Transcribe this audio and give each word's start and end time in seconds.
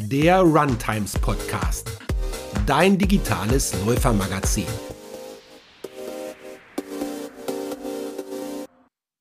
der 0.00 0.40
Runtimes 0.40 1.18
Podcast, 1.18 1.90
dein 2.66 2.96
digitales 2.96 3.74
Läufermagazin. 3.84 4.64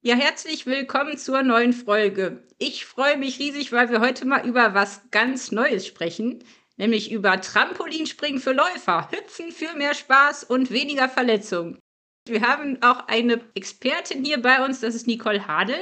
Ja, 0.02 0.16
herzlich 0.16 0.68
willkommen 0.68 1.18
zur 1.18 1.42
neuen 1.42 1.74
Folge. 1.74 2.44
Ich 2.60 2.86
freue 2.86 3.18
mich 3.18 3.40
riesig, 3.40 3.72
weil 3.72 3.90
wir 3.90 4.02
heute 4.02 4.26
mal 4.26 4.48
über 4.48 4.76
was 4.76 5.02
ganz 5.10 5.52
Neues 5.52 5.88
sprechen, 5.88 6.44
nämlich 6.78 7.12
über 7.12 7.42
Trampolinspringen 7.42 8.40
für 8.40 8.54
Läufer, 8.54 9.10
Hüpfen 9.12 9.52
für 9.52 9.76
mehr 9.76 9.96
Spaß 9.96 10.44
und 10.44 10.70
weniger 10.70 11.10
Verletzungen. 11.10 11.80
Wir 12.30 12.42
haben 12.42 12.82
auch 12.82 13.08
eine 13.08 13.42
Expertin 13.56 14.24
hier 14.24 14.42
bei 14.42 14.64
uns, 14.64 14.82
das 14.82 14.96
ist 14.96 15.08
Nicole 15.08 15.48
Hadel. 15.48 15.76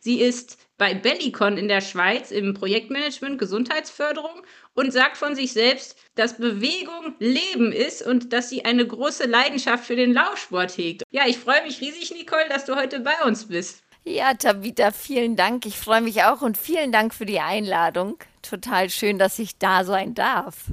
Sie 0.00 0.20
ist 0.20 0.58
bei 0.78 0.94
Bellicon 0.94 1.58
in 1.58 1.68
der 1.68 1.80
Schweiz 1.80 2.30
im 2.30 2.54
Projektmanagement 2.54 3.38
Gesundheitsförderung 3.38 4.42
und 4.74 4.92
sagt 4.92 5.16
von 5.16 5.34
sich 5.34 5.52
selbst, 5.52 5.98
dass 6.14 6.38
Bewegung 6.38 7.14
Leben 7.18 7.72
ist 7.72 8.06
und 8.06 8.32
dass 8.32 8.48
sie 8.48 8.64
eine 8.64 8.86
große 8.86 9.26
Leidenschaft 9.26 9.84
für 9.84 9.96
den 9.96 10.12
Laufsport 10.12 10.76
hegt. 10.78 11.02
Ja, 11.10 11.26
ich 11.26 11.38
freue 11.38 11.62
mich 11.64 11.80
riesig, 11.80 12.12
Nicole, 12.12 12.48
dass 12.48 12.64
du 12.64 12.76
heute 12.76 13.00
bei 13.00 13.20
uns 13.26 13.48
bist. 13.48 13.82
Ja, 14.04 14.32
Tabita, 14.34 14.92
vielen 14.92 15.36
Dank. 15.36 15.66
Ich 15.66 15.76
freue 15.76 16.00
mich 16.00 16.22
auch 16.22 16.40
und 16.40 16.56
vielen 16.56 16.92
Dank 16.92 17.12
für 17.12 17.26
die 17.26 17.40
Einladung. 17.40 18.16
Total 18.40 18.88
schön, 18.88 19.18
dass 19.18 19.38
ich 19.38 19.58
da 19.58 19.84
sein 19.84 20.14
darf. 20.14 20.70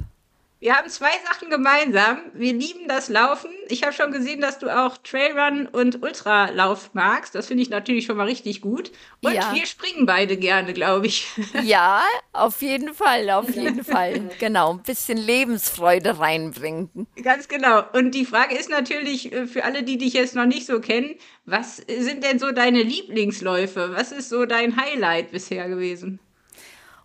Wir 0.66 0.74
haben 0.74 0.88
zwei 0.88 1.12
Sachen 1.24 1.48
gemeinsam. 1.48 2.22
Wir 2.34 2.52
lieben 2.52 2.88
das 2.88 3.08
Laufen. 3.08 3.50
Ich 3.68 3.84
habe 3.84 3.92
schon 3.92 4.10
gesehen, 4.10 4.40
dass 4.40 4.58
du 4.58 4.68
auch 4.68 4.96
Trailrun 4.96 5.68
und 5.68 6.02
Ultralauf 6.02 6.90
magst. 6.92 7.36
Das 7.36 7.46
finde 7.46 7.62
ich 7.62 7.70
natürlich 7.70 8.06
schon 8.06 8.16
mal 8.16 8.26
richtig 8.26 8.62
gut. 8.62 8.90
Und 9.22 9.34
ja. 9.34 9.54
wir 9.54 9.64
springen 9.64 10.06
beide 10.06 10.36
gerne, 10.36 10.72
glaube 10.72 11.06
ich. 11.06 11.28
Ja, 11.62 12.02
auf 12.32 12.62
jeden 12.62 12.94
Fall, 12.94 13.30
auf 13.30 13.48
jeden 13.54 13.84
Fall. 13.84 14.28
Genau, 14.40 14.72
ein 14.72 14.82
bisschen 14.82 15.18
Lebensfreude 15.18 16.18
reinbringen. 16.18 17.06
Ganz 17.22 17.46
genau. 17.46 17.84
Und 17.92 18.10
die 18.16 18.24
Frage 18.24 18.56
ist 18.56 18.68
natürlich 18.68 19.32
äh, 19.32 19.46
für 19.46 19.62
alle, 19.62 19.84
die 19.84 19.98
dich 19.98 20.14
jetzt 20.14 20.34
noch 20.34 20.46
nicht 20.46 20.66
so 20.66 20.80
kennen, 20.80 21.14
was 21.44 21.76
sind 21.76 22.24
denn 22.24 22.40
so 22.40 22.50
deine 22.50 22.82
Lieblingsläufe? 22.82 23.92
Was 23.94 24.10
ist 24.10 24.30
so 24.30 24.46
dein 24.46 24.76
Highlight 24.76 25.30
bisher 25.30 25.68
gewesen? 25.68 26.18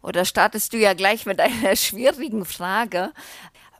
Oder 0.04 0.26
startest 0.26 0.74
du 0.74 0.78
ja 0.78 0.94
gleich 0.94 1.26
mit 1.26 1.40
einer 1.40 1.76
schwierigen 1.76 2.46
Frage, 2.46 3.12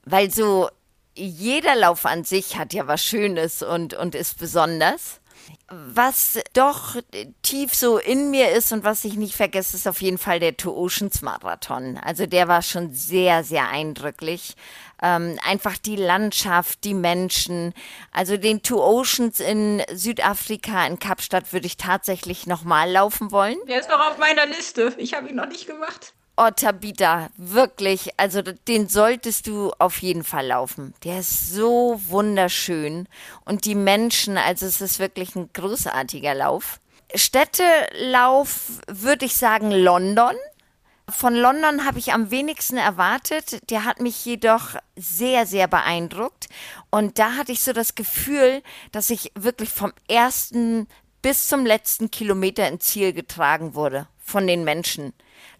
weil 0.04 0.30
so 0.30 0.68
jeder 1.14 1.74
Lauf 1.74 2.06
an 2.06 2.24
sich 2.24 2.56
hat 2.56 2.72
ja 2.72 2.86
was 2.86 3.04
Schönes 3.04 3.62
und, 3.62 3.94
und 3.94 4.14
ist 4.14 4.38
besonders. 4.38 5.20
Was 5.68 6.38
doch 6.52 6.96
tief 7.42 7.74
so 7.74 7.98
in 7.98 8.30
mir 8.30 8.50
ist 8.50 8.72
und 8.72 8.84
was 8.84 9.04
ich 9.04 9.14
nicht 9.14 9.34
vergesse, 9.34 9.76
ist 9.76 9.88
auf 9.88 10.02
jeden 10.02 10.18
Fall 10.18 10.38
der 10.38 10.56
Two 10.56 10.72
Oceans 10.74 11.22
Marathon. 11.22 11.98
Also 11.98 12.26
der 12.26 12.46
war 12.46 12.62
schon 12.62 12.92
sehr, 12.92 13.42
sehr 13.42 13.68
eindrücklich. 13.68 14.54
Ähm, 15.02 15.38
einfach 15.44 15.78
die 15.78 15.96
Landschaft, 15.96 16.84
die 16.84 16.94
Menschen. 16.94 17.74
Also 18.12 18.36
den 18.36 18.62
Two 18.62 18.82
Oceans 18.82 19.40
in 19.40 19.82
Südafrika, 19.92 20.86
in 20.86 20.98
Kapstadt, 20.98 21.52
würde 21.52 21.66
ich 21.66 21.76
tatsächlich 21.76 22.46
nochmal 22.46 22.90
laufen 22.90 23.32
wollen. 23.32 23.56
Der 23.66 23.80
ist 23.80 23.88
noch 23.88 24.10
auf 24.10 24.18
meiner 24.18 24.46
Liste. 24.46 24.94
Ich 24.98 25.14
habe 25.14 25.28
ihn 25.28 25.36
noch 25.36 25.48
nicht 25.48 25.66
gemacht. 25.66 26.14
Oh, 26.34 26.48
Tabita, 26.48 27.28
wirklich, 27.36 28.18
also 28.18 28.40
den 28.40 28.88
solltest 28.88 29.46
du 29.46 29.70
auf 29.78 30.00
jeden 30.00 30.24
Fall 30.24 30.46
laufen. 30.46 30.94
Der 31.04 31.18
ist 31.18 31.50
so 31.52 32.00
wunderschön 32.08 33.06
und 33.44 33.66
die 33.66 33.74
Menschen, 33.74 34.38
also 34.38 34.64
es 34.64 34.80
ist 34.80 34.98
wirklich 34.98 35.36
ein 35.36 35.50
großartiger 35.52 36.34
Lauf. 36.34 36.80
Städtelauf 37.14 38.80
würde 38.88 39.26
ich 39.26 39.36
sagen 39.36 39.72
London. 39.72 40.34
Von 41.10 41.34
London 41.34 41.84
habe 41.84 41.98
ich 41.98 42.14
am 42.14 42.30
wenigsten 42.30 42.78
erwartet. 42.78 43.68
Der 43.68 43.84
hat 43.84 44.00
mich 44.00 44.24
jedoch 44.24 44.76
sehr, 44.96 45.44
sehr 45.46 45.68
beeindruckt. 45.68 46.48
Und 46.88 47.18
da 47.18 47.32
hatte 47.34 47.52
ich 47.52 47.62
so 47.62 47.74
das 47.74 47.94
Gefühl, 47.94 48.62
dass 48.90 49.10
ich 49.10 49.32
wirklich 49.34 49.68
vom 49.68 49.92
ersten 50.08 50.88
bis 51.20 51.46
zum 51.46 51.66
letzten 51.66 52.10
Kilometer 52.10 52.66
ins 52.68 52.86
Ziel 52.86 53.12
getragen 53.12 53.74
wurde 53.74 54.08
von 54.18 54.46
den 54.46 54.64
Menschen. 54.64 55.12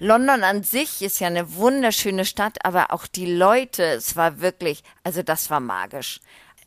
London 0.02 0.42
an 0.42 0.64
sich 0.64 1.00
ist 1.00 1.20
ja 1.20 1.28
eine 1.28 1.54
wunderschöne 1.54 2.24
Stadt, 2.24 2.58
aber 2.64 2.90
auch 2.90 3.06
die 3.06 3.32
Leute, 3.32 3.84
es 3.84 4.16
war 4.16 4.40
wirklich, 4.40 4.82
also 5.04 5.22
das 5.22 5.48
war 5.48 5.60
magisch. 5.60 6.18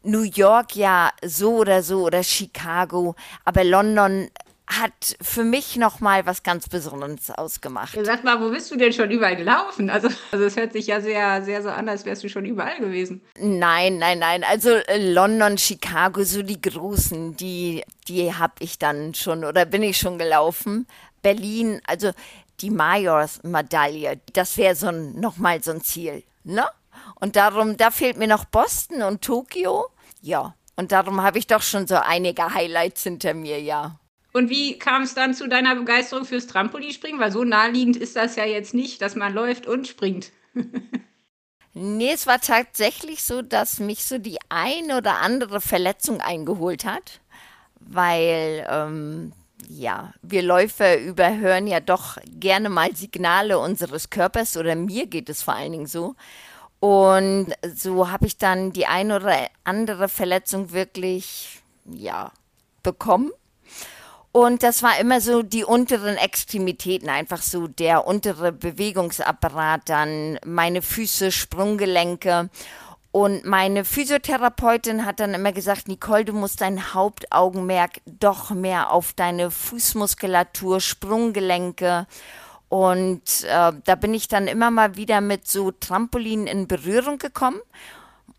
New 0.03 0.21
York 0.21 0.77
ja 0.77 1.11
so 1.21 1.57
oder 1.57 1.83
so 1.83 2.05
oder 2.05 2.23
Chicago, 2.23 3.13
aber 3.43 3.65
London 3.65 4.29
hat 4.67 5.17
für 5.21 5.43
mich 5.43 5.75
noch 5.75 5.99
mal 5.99 6.25
was 6.25 6.43
ganz 6.43 6.69
Besonderes 6.69 7.29
ausgemacht. 7.29 7.97
Sag 8.03 8.23
mal, 8.23 8.39
wo 8.39 8.51
bist 8.51 8.71
du 8.71 8.77
denn 8.77 8.93
schon 8.93 9.11
überall 9.11 9.35
gelaufen? 9.35 9.89
Also, 9.89 10.07
also 10.31 10.45
es 10.45 10.55
hört 10.55 10.71
sich 10.71 10.87
ja 10.87 11.01
sehr, 11.01 11.43
sehr 11.43 11.61
so 11.61 11.69
an, 11.69 11.89
als 11.89 12.05
wärst 12.05 12.23
du 12.23 12.29
schon 12.29 12.45
überall 12.45 12.79
gewesen. 12.79 13.21
Nein, 13.37 13.97
nein, 13.97 14.19
nein. 14.19 14.45
Also 14.45 14.69
äh, 14.69 15.11
London, 15.11 15.57
Chicago, 15.57 16.23
so 16.23 16.41
die 16.41 16.61
großen, 16.61 17.35
die, 17.35 17.83
die 18.07 18.33
habe 18.33 18.53
ich 18.59 18.79
dann 18.79 19.13
schon 19.13 19.43
oder 19.43 19.65
bin 19.65 19.83
ich 19.83 19.97
schon 19.97 20.17
gelaufen. 20.17 20.87
Berlin, 21.21 21.81
also 21.87 22.11
die 22.61 22.69
Majors-Medaille. 22.69 24.19
Das 24.33 24.57
wäre 24.57 24.75
so 24.75 24.87
ein, 24.87 25.19
nochmal 25.19 25.63
so 25.63 25.71
ein 25.71 25.81
Ziel. 25.81 26.23
Ne? 26.43 26.65
Und 27.15 27.35
darum, 27.35 27.77
da 27.77 27.91
fehlt 27.91 28.17
mir 28.17 28.27
noch 28.27 28.45
Boston 28.45 29.03
und 29.03 29.21
Tokio. 29.21 29.87
Ja, 30.21 30.55
und 30.75 30.91
darum 30.91 31.21
habe 31.21 31.39
ich 31.39 31.47
doch 31.47 31.61
schon 31.61 31.87
so 31.87 31.95
einige 31.95 32.53
Highlights 32.53 33.03
hinter 33.03 33.33
mir, 33.33 33.61
ja. 33.61 33.99
Und 34.33 34.49
wie 34.49 34.77
kam 34.77 35.03
es 35.03 35.13
dann 35.13 35.33
zu 35.33 35.47
deiner 35.47 35.75
Begeisterung 35.75 36.25
fürs 36.25 36.47
Trampolinspringen? 36.47 37.21
Weil 37.21 37.31
so 37.31 37.45
naheliegend 37.45 37.95
ist 37.95 38.17
das 38.17 38.35
ja 38.35 38.43
jetzt 38.43 38.73
nicht, 38.73 39.01
dass 39.01 39.15
man 39.15 39.33
läuft 39.33 39.65
und 39.65 39.87
springt. 39.87 40.31
nee, 41.73 42.11
es 42.11 42.27
war 42.27 42.41
tatsächlich 42.41 43.23
so, 43.23 43.41
dass 43.41 43.79
mich 43.79 44.03
so 44.03 44.17
die 44.17 44.37
ein 44.49 44.91
oder 44.91 45.21
andere 45.21 45.61
Verletzung 45.61 46.19
eingeholt 46.19 46.83
hat. 46.83 47.21
Weil 47.79 48.67
ähm, 48.69 49.31
ja, 49.67 50.13
wir 50.21 50.41
Läufer 50.41 50.97
überhören 50.99 51.67
ja 51.67 51.79
doch 51.79 52.17
gerne 52.27 52.69
mal 52.69 52.95
Signale 52.95 53.59
unseres 53.59 54.09
Körpers 54.09 54.57
oder 54.57 54.75
mir 54.75 55.07
geht 55.07 55.29
es 55.29 55.43
vor 55.43 55.55
allen 55.55 55.71
Dingen 55.71 55.87
so. 55.87 56.15
Und 56.79 57.53
so 57.75 58.11
habe 58.11 58.27
ich 58.27 58.37
dann 58.37 58.71
die 58.71 58.85
eine 58.85 59.15
oder 59.15 59.47
andere 59.63 60.09
Verletzung 60.09 60.71
wirklich, 60.71 61.61
ja, 61.85 62.31
bekommen. 62.83 63.31
Und 64.31 64.63
das 64.63 64.83
war 64.83 64.99
immer 64.99 65.21
so 65.21 65.43
die 65.43 65.63
unteren 65.63 66.17
Extremitäten, 66.17 67.09
einfach 67.09 67.41
so 67.41 67.67
der 67.67 68.05
untere 68.05 68.51
Bewegungsapparat, 68.51 69.87
dann 69.87 70.37
meine 70.45 70.81
Füße, 70.81 71.31
Sprunggelenke. 71.31 72.49
Und 73.15 73.45
meine 73.45 73.85
Physiotherapeutin 73.85 75.05
hat 75.05 75.21
dann 75.21 75.33
immer 75.33 75.53
gesagt, 75.53 75.87
Nicole, 75.87 76.25
du 76.25 76.33
musst 76.33 76.59
dein 76.59 76.93
Hauptaugenmerk 76.93 78.01
doch 78.05 78.49
mehr 78.49 78.91
auf 78.91 79.13
deine 79.13 79.51
Fußmuskulatur, 79.51 80.81
Sprunggelenke. 80.81 82.07
Und 82.67 83.45
äh, 83.45 83.71
da 83.85 83.95
bin 83.95 84.13
ich 84.13 84.27
dann 84.27 84.47
immer 84.47 84.69
mal 84.69 84.97
wieder 84.97 85.21
mit 85.21 85.47
so 85.47 85.71
Trampolinen 85.71 86.45
in 86.45 86.67
Berührung 86.67 87.17
gekommen. 87.17 87.61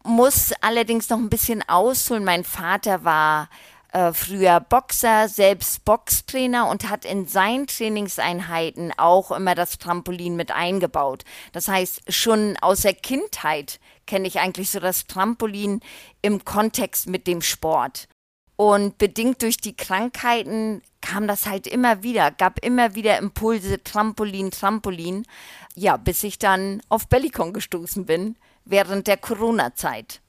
Muss 0.04 0.52
allerdings 0.60 1.08
noch 1.08 1.20
ein 1.20 1.30
bisschen 1.30 1.66
ausholen. 1.66 2.26
Mein 2.26 2.44
Vater 2.44 3.02
war 3.02 3.48
äh, 3.92 4.12
früher 4.12 4.60
Boxer, 4.60 5.30
selbst 5.30 5.86
Boxtrainer 5.86 6.68
und 6.68 6.90
hat 6.90 7.06
in 7.06 7.26
seinen 7.26 7.66
Trainingseinheiten 7.66 8.92
auch 8.98 9.30
immer 9.30 9.54
das 9.54 9.78
Trampolin 9.78 10.36
mit 10.36 10.52
eingebaut. 10.52 11.24
Das 11.52 11.66
heißt, 11.66 12.02
schon 12.12 12.58
aus 12.60 12.82
der 12.82 12.92
Kindheit 12.92 13.80
kenne 14.06 14.28
ich 14.28 14.40
eigentlich 14.40 14.70
so 14.70 14.80
das 14.80 15.06
Trampolin 15.06 15.80
im 16.22 16.44
Kontext 16.44 17.08
mit 17.08 17.26
dem 17.26 17.42
Sport. 17.42 18.08
Und 18.56 18.96
bedingt 18.96 19.42
durch 19.42 19.58
die 19.58 19.76
Krankheiten 19.76 20.80
kam 21.02 21.28
das 21.28 21.44
halt 21.46 21.66
immer 21.66 22.02
wieder, 22.02 22.30
gab 22.30 22.64
immer 22.64 22.94
wieder 22.94 23.18
Impulse, 23.18 23.84
Trampolin, 23.84 24.50
Trampolin. 24.50 25.26
Ja, 25.74 25.98
bis 25.98 26.24
ich 26.24 26.38
dann 26.38 26.80
auf 26.88 27.06
Bellicon 27.08 27.52
gestoßen 27.52 28.06
bin, 28.06 28.36
während 28.64 29.08
der 29.08 29.18
Corona-Zeit. 29.18 30.22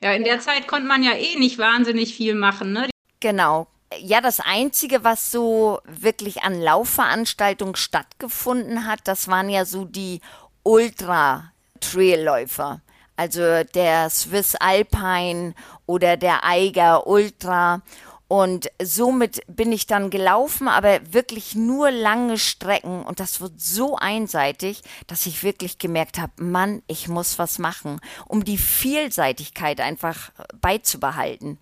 Ja, 0.00 0.12
in 0.12 0.22
der 0.24 0.40
Zeit 0.40 0.68
konnte 0.68 0.86
man 0.86 1.02
ja 1.02 1.12
eh 1.12 1.36
nicht 1.36 1.56
wahnsinnig 1.58 2.14
viel 2.14 2.34
machen, 2.34 2.72
ne? 2.72 2.88
Genau. 3.20 3.66
Ja, 3.98 4.20
das 4.20 4.40
Einzige, 4.40 5.04
was 5.04 5.30
so 5.30 5.80
wirklich 5.84 6.42
an 6.44 6.60
Laufveranstaltungen 6.60 7.76
stattgefunden 7.76 8.86
hat, 8.86 9.00
das 9.04 9.28
waren 9.28 9.48
ja 9.50 9.64
so 9.64 9.84
die 9.84 10.20
Ultra-Trailläufer 10.62 12.80
also 13.22 13.62
der 13.62 14.10
Swiss 14.10 14.56
Alpine 14.56 15.54
oder 15.86 16.16
der 16.16 16.44
Eiger 16.44 17.06
Ultra. 17.06 17.82
Und 18.26 18.68
somit 18.82 19.42
bin 19.46 19.70
ich 19.70 19.86
dann 19.86 20.10
gelaufen, 20.10 20.66
aber 20.66 21.00
wirklich 21.12 21.54
nur 21.54 21.92
lange 21.92 22.36
Strecken. 22.36 23.04
Und 23.04 23.20
das 23.20 23.40
wird 23.40 23.60
so 23.60 23.96
einseitig, 23.96 24.82
dass 25.06 25.26
ich 25.26 25.44
wirklich 25.44 25.78
gemerkt 25.78 26.18
habe, 26.18 26.32
Mann, 26.42 26.82
ich 26.88 27.06
muss 27.08 27.38
was 27.38 27.60
machen, 27.60 28.00
um 28.26 28.44
die 28.44 28.58
Vielseitigkeit 28.58 29.80
einfach 29.80 30.32
beizubehalten. 30.60 31.58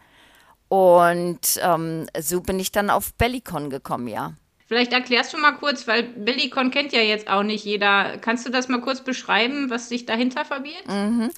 Und 0.68 1.60
ähm, 1.60 2.06
so 2.18 2.40
bin 2.40 2.58
ich 2.58 2.72
dann 2.72 2.88
auf 2.88 3.12
Bellicon 3.14 3.68
gekommen, 3.68 4.08
ja. 4.08 4.32
Vielleicht 4.70 4.92
erklärst 4.92 5.32
du 5.32 5.36
mal 5.36 5.56
kurz, 5.56 5.88
weil 5.88 6.04
Bellycon 6.04 6.70
kennt 6.70 6.92
ja 6.92 7.00
jetzt 7.00 7.26
auch 7.26 7.42
nicht 7.42 7.64
jeder. 7.64 8.18
Kannst 8.18 8.46
du 8.46 8.50
das 8.50 8.68
mal 8.68 8.80
kurz 8.80 9.00
beschreiben, 9.00 9.68
was 9.68 9.88
sich 9.88 10.06
dahinter 10.06 10.44
verbirgt? 10.44 10.86
Mhm. 10.86 11.32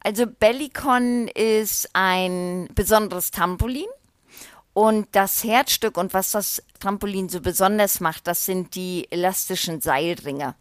Also 0.00 0.26
Bellycon 0.26 1.28
ist 1.28 1.90
ein 1.92 2.66
besonderes 2.74 3.30
Trampolin. 3.30 3.84
Und 4.72 5.06
das 5.12 5.44
Herzstück 5.44 5.98
und 5.98 6.14
was 6.14 6.30
das 6.30 6.62
Trampolin 6.80 7.28
so 7.28 7.42
besonders 7.42 8.00
macht, 8.00 8.26
das 8.26 8.46
sind 8.46 8.74
die 8.74 9.06
elastischen 9.10 9.82
Seilringe. 9.82 10.54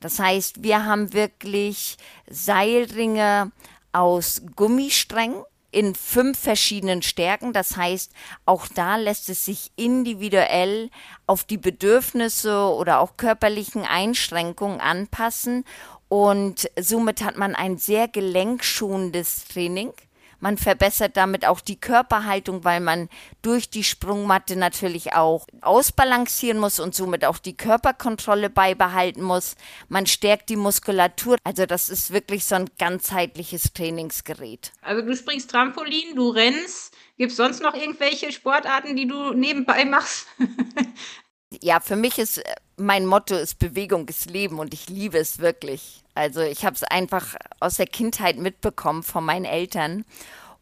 Das 0.00 0.18
heißt, 0.18 0.64
wir 0.64 0.84
haben 0.84 1.12
wirklich 1.12 1.96
Seilringe 2.28 3.52
aus 3.92 4.42
Gummisträngen 4.56 5.44
in 5.70 5.94
fünf 5.94 6.38
verschiedenen 6.38 7.02
Stärken. 7.02 7.52
Das 7.52 7.76
heißt, 7.76 8.12
auch 8.44 8.66
da 8.68 8.96
lässt 8.96 9.28
es 9.28 9.44
sich 9.44 9.72
individuell 9.76 10.90
auf 11.26 11.44
die 11.44 11.58
Bedürfnisse 11.58 12.58
oder 12.58 13.00
auch 13.00 13.16
körperlichen 13.16 13.84
Einschränkungen 13.84 14.80
anpassen. 14.80 15.64
Und 16.08 16.70
somit 16.78 17.24
hat 17.24 17.36
man 17.36 17.54
ein 17.54 17.78
sehr 17.78 18.08
gelenkschonendes 18.08 19.46
Training. 19.46 19.92
Man 20.40 20.58
verbessert 20.58 21.16
damit 21.16 21.46
auch 21.46 21.60
die 21.60 21.80
Körperhaltung, 21.80 22.64
weil 22.64 22.80
man 22.80 23.08
durch 23.42 23.70
die 23.70 23.84
Sprungmatte 23.84 24.56
natürlich 24.56 25.14
auch 25.14 25.46
ausbalancieren 25.60 26.58
muss 26.58 26.78
und 26.80 26.94
somit 26.94 27.24
auch 27.24 27.38
die 27.38 27.56
Körperkontrolle 27.56 28.50
beibehalten 28.50 29.22
muss. 29.22 29.56
Man 29.88 30.06
stärkt 30.06 30.48
die 30.48 30.56
Muskulatur. 30.56 31.36
Also 31.44 31.66
das 31.66 31.88
ist 31.88 32.12
wirklich 32.12 32.44
so 32.44 32.56
ein 32.56 32.70
ganzheitliches 32.78 33.72
Trainingsgerät. 33.72 34.72
Also 34.82 35.02
du 35.02 35.16
springst 35.16 35.50
Trampolin, 35.50 36.14
du 36.14 36.28
rennst. 36.30 36.94
Gibt 37.16 37.30
es 37.30 37.36
sonst 37.36 37.62
noch 37.62 37.74
irgendwelche 37.74 38.30
Sportarten, 38.32 38.96
die 38.96 39.06
du 39.06 39.32
nebenbei 39.32 39.84
machst? 39.84 40.26
ja, 41.62 41.80
für 41.80 41.96
mich 41.96 42.18
ist 42.18 42.42
mein 42.76 43.06
Motto 43.06 43.34
ist 43.34 43.58
Bewegung 43.58 44.06
ist 44.08 44.30
Leben 44.30 44.58
und 44.58 44.74
ich 44.74 44.88
liebe 44.88 45.18
es 45.18 45.38
wirklich. 45.38 46.02
Also 46.16 46.40
ich 46.40 46.64
habe 46.64 46.74
es 46.74 46.82
einfach 46.82 47.34
aus 47.60 47.76
der 47.76 47.86
Kindheit 47.86 48.38
mitbekommen 48.38 49.02
von 49.02 49.24
meinen 49.24 49.44
Eltern. 49.44 50.04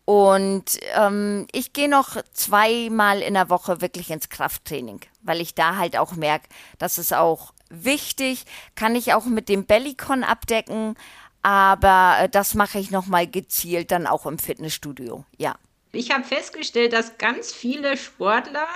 Und 0.04 0.78
ähm, 0.96 1.46
ich 1.52 1.72
gehe 1.72 1.88
noch 1.88 2.16
zweimal 2.32 3.22
in 3.22 3.34
der 3.34 3.48
Woche 3.48 3.80
wirklich 3.80 4.10
ins 4.10 4.28
Krafttraining, 4.28 5.00
weil 5.22 5.40
ich 5.40 5.54
da 5.54 5.76
halt 5.76 5.96
auch 5.96 6.12
merke, 6.12 6.48
das 6.78 6.98
ist 6.98 7.14
auch 7.14 7.54
wichtig, 7.70 8.44
kann 8.74 8.96
ich 8.96 9.14
auch 9.14 9.24
mit 9.24 9.48
dem 9.48 9.64
Bellycon 9.64 10.22
abdecken, 10.22 10.94
aber 11.42 12.16
äh, 12.20 12.28
das 12.28 12.54
mache 12.54 12.78
ich 12.78 12.90
nochmal 12.90 13.26
gezielt 13.26 13.92
dann 13.92 14.06
auch 14.06 14.26
im 14.26 14.38
Fitnessstudio, 14.38 15.24
ja. 15.38 15.54
Ich 15.92 16.10
habe 16.10 16.24
festgestellt, 16.24 16.92
dass 16.92 17.16
ganz 17.16 17.52
viele 17.52 17.96
Sportler 17.96 18.66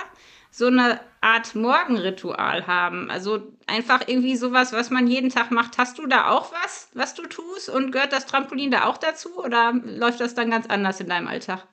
so 0.51 0.67
eine 0.67 0.99
Art 1.21 1.55
Morgenritual 1.55 2.67
haben. 2.67 3.11
Also 3.11 3.41
einfach 3.67 4.01
irgendwie 4.07 4.35
sowas, 4.35 4.71
was 4.73 4.89
man 4.89 5.07
jeden 5.07 5.29
Tag 5.29 5.51
macht. 5.51 5.77
Hast 5.77 5.97
du 5.97 6.07
da 6.07 6.29
auch 6.29 6.51
was, 6.51 6.89
was 6.93 7.13
du 7.13 7.23
tust? 7.23 7.69
Und 7.69 7.91
gehört 7.91 8.13
das 8.13 8.25
Trampolin 8.25 8.71
da 8.71 8.85
auch 8.85 8.97
dazu? 8.97 9.37
Oder 9.37 9.73
läuft 9.73 10.19
das 10.19 10.35
dann 10.35 10.51
ganz 10.51 10.67
anders 10.67 10.99
in 10.99 11.09
deinem 11.09 11.27
Alltag? 11.27 11.67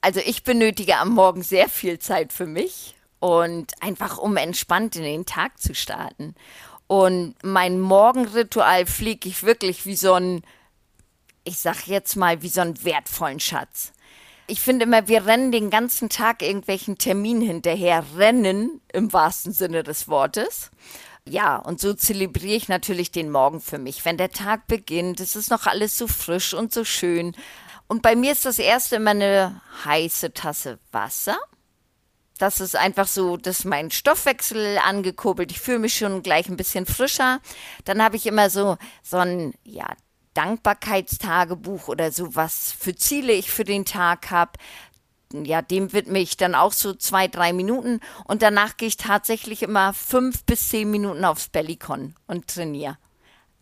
Also 0.00 0.20
ich 0.24 0.44
benötige 0.44 0.98
am 0.98 1.10
Morgen 1.10 1.42
sehr 1.42 1.68
viel 1.68 1.98
Zeit 1.98 2.32
für 2.32 2.46
mich 2.46 2.94
und 3.20 3.72
einfach 3.80 4.18
um 4.18 4.36
entspannt 4.36 4.96
in 4.96 5.02
den 5.02 5.26
Tag 5.26 5.58
zu 5.58 5.74
starten. 5.74 6.34
Und 6.86 7.34
mein 7.42 7.80
Morgenritual 7.80 8.86
fliege 8.86 9.28
ich 9.28 9.44
wirklich 9.44 9.86
wie 9.86 9.96
so 9.96 10.14
ein, 10.14 10.42
ich 11.44 11.58
sag 11.58 11.86
jetzt 11.86 12.16
mal, 12.16 12.42
wie 12.42 12.48
so 12.48 12.60
einen 12.60 12.84
wertvollen 12.84 13.40
Schatz. 13.40 13.92
Ich 14.46 14.60
finde 14.60 14.84
immer, 14.84 15.08
wir 15.08 15.26
rennen 15.26 15.52
den 15.52 15.70
ganzen 15.70 16.10
Tag 16.10 16.42
irgendwelchen 16.42 16.98
Terminen 16.98 17.40
hinterher. 17.40 18.04
Rennen 18.16 18.82
im 18.92 19.12
wahrsten 19.12 19.52
Sinne 19.52 19.82
des 19.82 20.06
Wortes. 20.08 20.70
Ja, 21.26 21.56
und 21.56 21.80
so 21.80 21.94
zelebriere 21.94 22.56
ich 22.56 22.68
natürlich 22.68 23.10
den 23.10 23.30
Morgen 23.30 23.60
für 23.60 23.78
mich. 23.78 24.04
Wenn 24.04 24.18
der 24.18 24.30
Tag 24.30 24.66
beginnt, 24.66 25.20
es 25.20 25.36
ist 25.36 25.50
noch 25.50 25.66
alles 25.66 25.96
so 25.96 26.06
frisch 26.06 26.52
und 26.52 26.74
so 26.74 26.84
schön. 26.84 27.34
Und 27.88 28.02
bei 28.02 28.14
mir 28.14 28.32
ist 28.32 28.44
das 28.44 28.58
erste 28.58 28.96
immer 28.96 29.12
eine 29.12 29.60
heiße 29.84 30.34
Tasse 30.34 30.78
Wasser. 30.92 31.38
Das 32.38 32.60
ist 32.60 32.76
einfach 32.76 33.06
so, 33.06 33.38
dass 33.38 33.64
mein 33.64 33.90
Stoffwechsel 33.90 34.78
angekurbelt. 34.78 35.52
Ich 35.52 35.60
fühle 35.60 35.78
mich 35.78 35.94
schon 35.94 36.22
gleich 36.22 36.48
ein 36.48 36.56
bisschen 36.56 36.84
frischer. 36.84 37.40
Dann 37.84 38.02
habe 38.02 38.16
ich 38.16 38.26
immer 38.26 38.50
so, 38.50 38.76
so 39.02 39.18
ein, 39.18 39.54
ja, 39.64 39.86
Dankbarkeitstagebuch 40.34 41.88
oder 41.88 42.12
so, 42.12 42.34
was 42.34 42.72
für 42.72 42.94
Ziele 42.94 43.32
ich 43.32 43.50
für 43.50 43.64
den 43.64 43.84
Tag 43.84 44.30
habe. 44.30 44.52
Ja, 45.32 45.62
dem 45.62 45.92
widme 45.92 46.20
ich 46.20 46.36
dann 46.36 46.54
auch 46.54 46.72
so 46.72 46.94
zwei, 46.94 47.26
drei 47.26 47.52
Minuten 47.52 48.00
und 48.24 48.42
danach 48.42 48.76
gehe 48.76 48.88
ich 48.88 48.96
tatsächlich 48.96 49.62
immer 49.62 49.92
fünf 49.92 50.44
bis 50.44 50.68
zehn 50.68 50.90
Minuten 50.90 51.24
aufs 51.24 51.48
Bellycon 51.48 52.14
und 52.26 52.46
trainiere. 52.46 52.98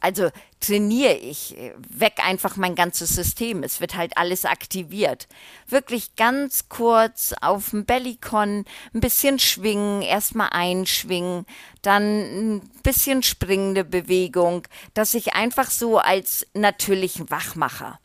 Also 0.03 0.31
trainiere 0.59 1.15
ich, 1.15 1.57
weg 1.79 2.15
einfach 2.17 2.57
mein 2.57 2.75
ganzes 2.75 3.11
System. 3.11 3.63
Es 3.63 3.81
wird 3.81 3.97
halt 3.97 4.17
alles 4.19 4.45
aktiviert. 4.45 5.29
Wirklich 5.69 6.17
ganz 6.17 6.69
kurz 6.69 7.33
auf 7.41 7.71
dem 7.71 7.85
Bellycon 7.85 8.65
ein 8.93 9.01
bisschen 9.01 9.39
schwingen, 9.39 10.03
erstmal 10.03 10.49
einschwingen, 10.51 11.47
dann 11.83 12.57
ein 12.57 12.71
bisschen 12.83 13.23
springende 13.23 13.85
Bewegung, 13.85 14.67
dass 14.93 15.15
ich 15.15 15.35
einfach 15.35 15.71
so 15.71 15.99
als 15.99 16.49
natürlichen 16.53 17.31
Wachmacher. 17.31 18.01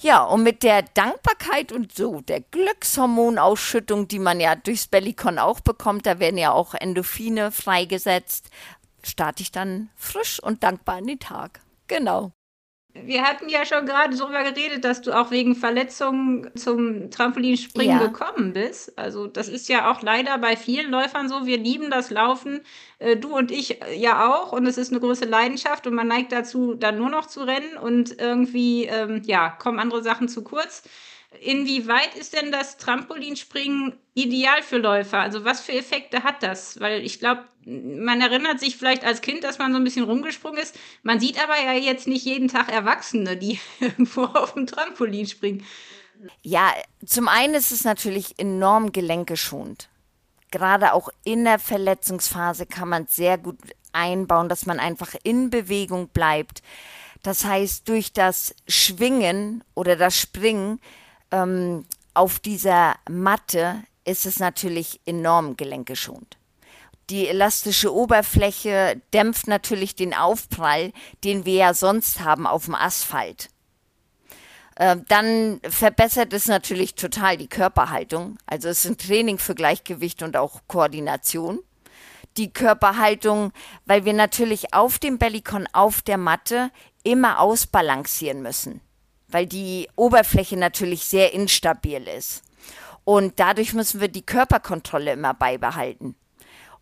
Ja, 0.00 0.22
und 0.24 0.42
mit 0.42 0.64
der 0.64 0.82
Dankbarkeit 0.82 1.72
und 1.72 1.94
so 1.94 2.20
der 2.20 2.40
Glückshormonausschüttung, 2.40 4.08
die 4.08 4.18
man 4.18 4.40
ja 4.40 4.54
durchs 4.54 4.88
Bellycon 4.88 5.38
auch 5.38 5.60
bekommt, 5.60 6.06
da 6.06 6.18
werden 6.18 6.36
ja 6.36 6.52
auch 6.52 6.74
Endorphine 6.74 7.52
freigesetzt, 7.52 8.50
starte 9.04 9.42
ich 9.42 9.52
dann 9.52 9.90
frisch 9.96 10.42
und 10.42 10.62
dankbar 10.62 10.98
in 10.98 11.06
den 11.06 11.18
Tag. 11.18 11.60
Genau. 11.86 12.32
Wir 12.96 13.24
hatten 13.24 13.48
ja 13.48 13.66
schon 13.66 13.86
gerade 13.86 14.16
darüber 14.16 14.44
geredet, 14.44 14.84
dass 14.84 15.02
du 15.02 15.10
auch 15.12 15.32
wegen 15.32 15.56
Verletzungen 15.56 16.48
zum 16.54 17.10
Trampolinspringen 17.10 17.98
ja. 17.98 18.06
gekommen 18.06 18.52
bist. 18.52 18.96
Also 18.96 19.26
das 19.26 19.48
ist 19.48 19.68
ja 19.68 19.90
auch 19.90 20.00
leider 20.02 20.38
bei 20.38 20.56
vielen 20.56 20.92
Läufern 20.92 21.28
so. 21.28 21.44
Wir 21.44 21.58
lieben 21.58 21.90
das 21.90 22.10
Laufen, 22.10 22.60
äh, 23.00 23.16
du 23.16 23.36
und 23.36 23.50
ich 23.50 23.82
äh, 23.82 23.98
ja 23.98 24.32
auch. 24.32 24.52
Und 24.52 24.66
es 24.66 24.78
ist 24.78 24.92
eine 24.92 25.00
große 25.00 25.24
Leidenschaft 25.24 25.88
und 25.88 25.94
man 25.94 26.06
neigt 26.06 26.30
dazu, 26.30 26.74
dann 26.74 26.96
nur 26.96 27.10
noch 27.10 27.26
zu 27.26 27.40
rennen 27.42 27.76
und 27.76 28.20
irgendwie, 28.20 28.84
ähm, 28.84 29.22
ja, 29.24 29.48
kommen 29.50 29.80
andere 29.80 30.04
Sachen 30.04 30.28
zu 30.28 30.44
kurz. 30.44 30.84
Inwieweit 31.40 32.14
ist 32.14 32.34
denn 32.34 32.52
das 32.52 32.76
Trampolinspringen 32.76 33.94
ideal 34.14 34.62
für 34.62 34.78
Läufer? 34.78 35.18
Also 35.18 35.44
was 35.44 35.60
für 35.60 35.72
Effekte 35.72 36.22
hat 36.22 36.42
das? 36.42 36.80
Weil 36.80 37.04
ich 37.04 37.18
glaube, 37.18 37.44
man 37.64 38.20
erinnert 38.20 38.60
sich 38.60 38.76
vielleicht 38.76 39.04
als 39.04 39.20
Kind, 39.20 39.44
dass 39.44 39.58
man 39.58 39.72
so 39.72 39.78
ein 39.78 39.84
bisschen 39.84 40.04
rumgesprungen 40.04 40.60
ist. 40.60 40.76
Man 41.02 41.20
sieht 41.20 41.42
aber 41.42 41.56
ja 41.56 41.72
jetzt 41.72 42.06
nicht 42.06 42.24
jeden 42.24 42.48
Tag 42.48 42.70
Erwachsene, 42.70 43.36
die 43.36 43.58
irgendwo 43.80 44.22
auf 44.24 44.54
dem 44.54 44.66
Trampolin 44.66 45.26
springen. 45.26 45.64
Ja, 46.42 46.72
zum 47.04 47.28
einen 47.28 47.54
ist 47.54 47.72
es 47.72 47.84
natürlich 47.84 48.38
enorm 48.38 48.92
gelenkeschonend. 48.92 49.88
Gerade 50.50 50.92
auch 50.92 51.08
in 51.24 51.44
der 51.44 51.58
Verletzungsphase 51.58 52.66
kann 52.66 52.88
man 52.88 53.06
sehr 53.08 53.38
gut 53.38 53.58
einbauen, 53.92 54.48
dass 54.48 54.66
man 54.66 54.78
einfach 54.78 55.14
in 55.22 55.50
Bewegung 55.50 56.08
bleibt. 56.08 56.62
Das 57.22 57.44
heißt, 57.44 57.88
durch 57.88 58.12
das 58.12 58.54
Schwingen 58.68 59.64
oder 59.74 59.96
das 59.96 60.16
Springen 60.16 60.80
ähm, 61.34 61.84
auf 62.14 62.38
dieser 62.38 62.94
Matte 63.10 63.82
ist 64.04 64.24
es 64.24 64.38
natürlich 64.38 65.00
enorm 65.04 65.56
gelenkeschonend. 65.56 66.38
Die 67.10 67.28
elastische 67.28 67.92
Oberfläche 67.92 69.00
dämpft 69.12 69.46
natürlich 69.46 69.94
den 69.94 70.14
Aufprall, 70.14 70.92
den 71.22 71.44
wir 71.44 71.54
ja 71.54 71.74
sonst 71.74 72.20
haben 72.20 72.46
auf 72.46 72.64
dem 72.64 72.74
Asphalt. 72.74 73.50
Äh, 74.76 74.96
dann 75.08 75.60
verbessert 75.68 76.32
es 76.32 76.46
natürlich 76.46 76.94
total 76.94 77.36
die 77.36 77.48
Körperhaltung. 77.48 78.38
Also 78.46 78.68
es 78.68 78.84
ist 78.84 78.90
ein 78.90 78.98
Training 78.98 79.38
für 79.38 79.54
Gleichgewicht 79.54 80.22
und 80.22 80.36
auch 80.36 80.62
Koordination. 80.66 81.58
Die 82.36 82.52
Körperhaltung, 82.52 83.52
weil 83.84 84.04
wir 84.04 84.12
natürlich 84.12 84.72
auf 84.72 84.98
dem 84.98 85.18
Bellycon, 85.18 85.68
auf 85.72 86.00
der 86.00 86.18
Matte 86.18 86.70
immer 87.04 87.40
ausbalancieren 87.40 88.40
müssen 88.40 88.80
weil 89.34 89.46
die 89.46 89.88
Oberfläche 89.96 90.56
natürlich 90.56 91.06
sehr 91.06 91.34
instabil 91.34 92.06
ist. 92.06 92.44
Und 93.02 93.40
dadurch 93.40 93.74
müssen 93.74 94.00
wir 94.00 94.06
die 94.06 94.24
Körperkontrolle 94.24 95.14
immer 95.14 95.34
beibehalten. 95.34 96.14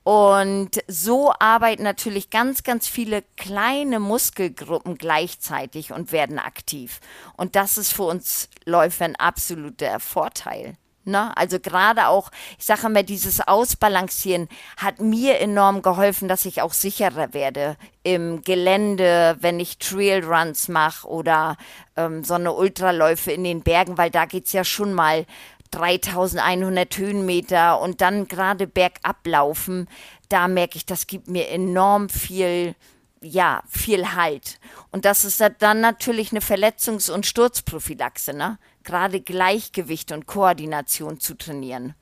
Und 0.04 0.82
so 0.86 1.32
arbeiten 1.38 1.82
natürlich 1.82 2.28
ganz, 2.28 2.62
ganz 2.62 2.88
viele 2.88 3.22
kleine 3.38 4.00
Muskelgruppen 4.00 4.98
gleichzeitig 4.98 5.92
und 5.92 6.12
werden 6.12 6.38
aktiv. 6.38 7.00
Und 7.38 7.56
das 7.56 7.78
ist 7.78 7.94
für 7.94 8.02
uns 8.02 8.50
Läufer 8.66 9.06
ein 9.06 9.16
absoluter 9.16 9.98
Vorteil. 9.98 10.74
Ne? 11.04 11.36
Also 11.36 11.58
gerade 11.58 12.06
auch, 12.06 12.30
ich 12.58 12.64
sage 12.64 12.86
immer, 12.86 13.02
dieses 13.02 13.40
Ausbalancieren 13.40 14.48
hat 14.76 15.00
mir 15.00 15.40
enorm 15.40 15.82
geholfen, 15.82 16.28
dass 16.28 16.44
ich 16.44 16.62
auch 16.62 16.72
sicherer 16.72 17.34
werde 17.34 17.76
im 18.04 18.42
Gelände, 18.42 19.36
wenn 19.40 19.58
ich 19.58 19.78
Trailruns 19.78 20.68
mache 20.68 21.08
oder 21.08 21.56
ähm, 21.96 22.22
so 22.22 22.34
eine 22.34 22.52
Ultraläufe 22.52 23.32
in 23.32 23.44
den 23.44 23.62
Bergen, 23.62 23.98
weil 23.98 24.10
da 24.10 24.26
geht's 24.26 24.52
ja 24.52 24.64
schon 24.64 24.92
mal 24.92 25.26
3100 25.72 26.96
Höhenmeter 26.96 27.80
und 27.80 28.00
dann 28.00 28.28
gerade 28.28 28.66
bergab 28.66 29.26
laufen. 29.26 29.88
da 30.28 30.48
merke 30.48 30.76
ich, 30.76 30.86
das 30.86 31.06
gibt 31.06 31.28
mir 31.28 31.48
enorm 31.48 32.08
viel, 32.08 32.74
ja, 33.20 33.62
viel 33.68 34.14
Halt. 34.14 34.58
Und 34.90 35.04
das 35.04 35.24
ist 35.24 35.42
dann 35.58 35.80
natürlich 35.80 36.30
eine 36.30 36.40
Verletzungs- 36.40 37.10
und 37.10 37.26
Sturzprophylaxe, 37.26 38.32
ne? 38.32 38.58
Gerade 38.84 39.20
Gleichgewicht 39.20 40.12
und 40.12 40.26
Koordination 40.26 41.20
zu 41.20 41.34
trainieren. 41.34 41.94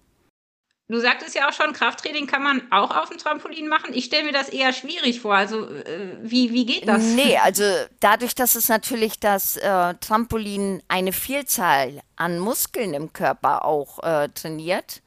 Du 0.90 0.98
sagtest 0.98 1.36
ja 1.36 1.48
auch 1.48 1.52
schon, 1.52 1.72
Krafttraining 1.72 2.26
kann 2.26 2.42
man 2.42 2.62
auch 2.72 2.90
auf 2.96 3.10
dem 3.10 3.18
Trampolin 3.18 3.68
machen. 3.68 3.94
Ich 3.94 4.06
stelle 4.06 4.24
mir 4.24 4.32
das 4.32 4.48
eher 4.48 4.72
schwierig 4.72 5.20
vor. 5.20 5.36
Also, 5.36 5.68
äh, 5.68 6.16
wie, 6.20 6.52
wie 6.52 6.66
geht 6.66 6.88
das? 6.88 7.00
Nee, 7.00 7.38
also 7.44 7.62
dadurch, 8.00 8.34
dass 8.34 8.56
es 8.56 8.68
natürlich 8.68 9.20
das 9.20 9.56
äh, 9.56 9.94
Trampolin 10.00 10.82
eine 10.88 11.12
Vielzahl 11.12 12.00
an 12.16 12.40
Muskeln 12.40 12.92
im 12.92 13.12
Körper 13.12 13.64
auch 13.64 14.02
äh, 14.02 14.30
trainiert, 14.30 15.00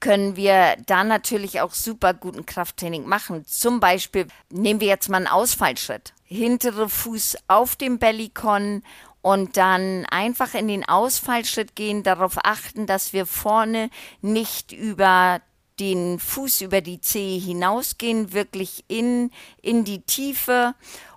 können 0.00 0.34
wir 0.34 0.76
da 0.84 1.04
natürlich 1.04 1.60
auch 1.60 1.74
super 1.74 2.12
guten 2.12 2.44
Krafttraining 2.44 3.06
machen. 3.06 3.46
Zum 3.46 3.78
Beispiel 3.78 4.26
nehmen 4.50 4.80
wir 4.80 4.88
jetzt 4.88 5.08
mal 5.08 5.18
einen 5.18 5.28
Ausfallschritt. 5.28 6.12
Hintere 6.24 6.88
Fuß 6.88 7.36
auf 7.46 7.76
dem 7.76 8.00
Bellycon 8.00 8.82
und 9.24 9.56
dann 9.56 10.04
einfach 10.10 10.52
in 10.52 10.68
den 10.68 10.86
Ausfallschritt 10.86 11.74
gehen, 11.74 12.02
darauf 12.02 12.36
achten, 12.44 12.84
dass 12.86 13.14
wir 13.14 13.24
vorne 13.24 13.88
nicht 14.20 14.70
über 14.70 15.40
den 15.80 16.18
Fuß 16.18 16.60
über 16.60 16.82
die 16.82 17.00
Zehe 17.00 17.40
hinausgehen, 17.40 18.34
wirklich 18.34 18.84
in, 18.86 19.30
in 19.62 19.84
die 19.84 20.02
Tiefe. 20.02 20.74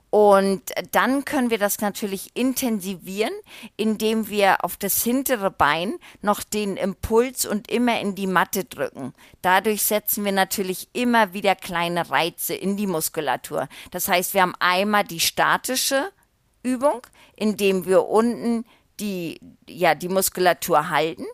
Und 0.10 0.62
dann 0.94 1.26
können 1.26 1.50
wir 1.50 1.58
das 1.58 1.82
natürlich 1.82 2.32
intensivieren, 2.34 3.34
indem 3.76 4.30
wir 4.30 4.64
auf 4.64 4.78
das 4.78 5.04
hintere 5.04 5.52
Bein 5.52 5.96
noch 6.22 6.44
den 6.44 6.78
Impuls 6.78 7.46
und 7.46 7.70
immer 7.70 8.00
in 8.00 8.16
die 8.16 8.26
Matte 8.26 8.64
drücken. 8.64 9.14
Dadurch 9.42 9.84
setzen 9.84 10.24
wir 10.24 10.32
natürlich 10.32 10.88
immer 10.94 11.34
wieder 11.34 11.56
kleine 11.56 12.10
Reize 12.10 12.56
in 12.56 12.78
die 12.78 12.88
Muskulatur. 12.88 13.68
Das 13.92 14.08
heißt, 14.08 14.34
wir 14.34 14.44
haben 14.44 14.56
einmal 14.60 15.04
die 15.04 15.20
statische 15.20 16.10
Übung, 16.64 17.02
indem 17.36 17.86
wir 17.86 18.06
unten 18.06 18.66
die, 19.00 19.40
ja, 19.68 19.96
die 19.96 20.10
Muskulatur 20.10 20.90
halten 20.90 21.26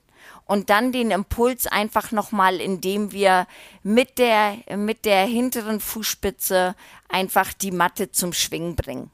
und 0.46 0.70
dann 0.70 0.92
den 0.92 1.12
Impuls 1.12 1.68
einfach 1.68 2.12
nochmal, 2.12 2.60
indem 2.60 3.12
wir 3.12 3.48
mit 3.82 4.18
der, 4.18 4.58
mit 4.76 5.06
der 5.06 5.26
hinteren 5.26 5.80
Fußspitze 5.80 6.76
einfach 7.10 7.54
die 7.54 7.72
Matte 7.72 8.12
zum 8.12 8.34
Schwingen 8.34 8.76
bringen. 8.76 9.12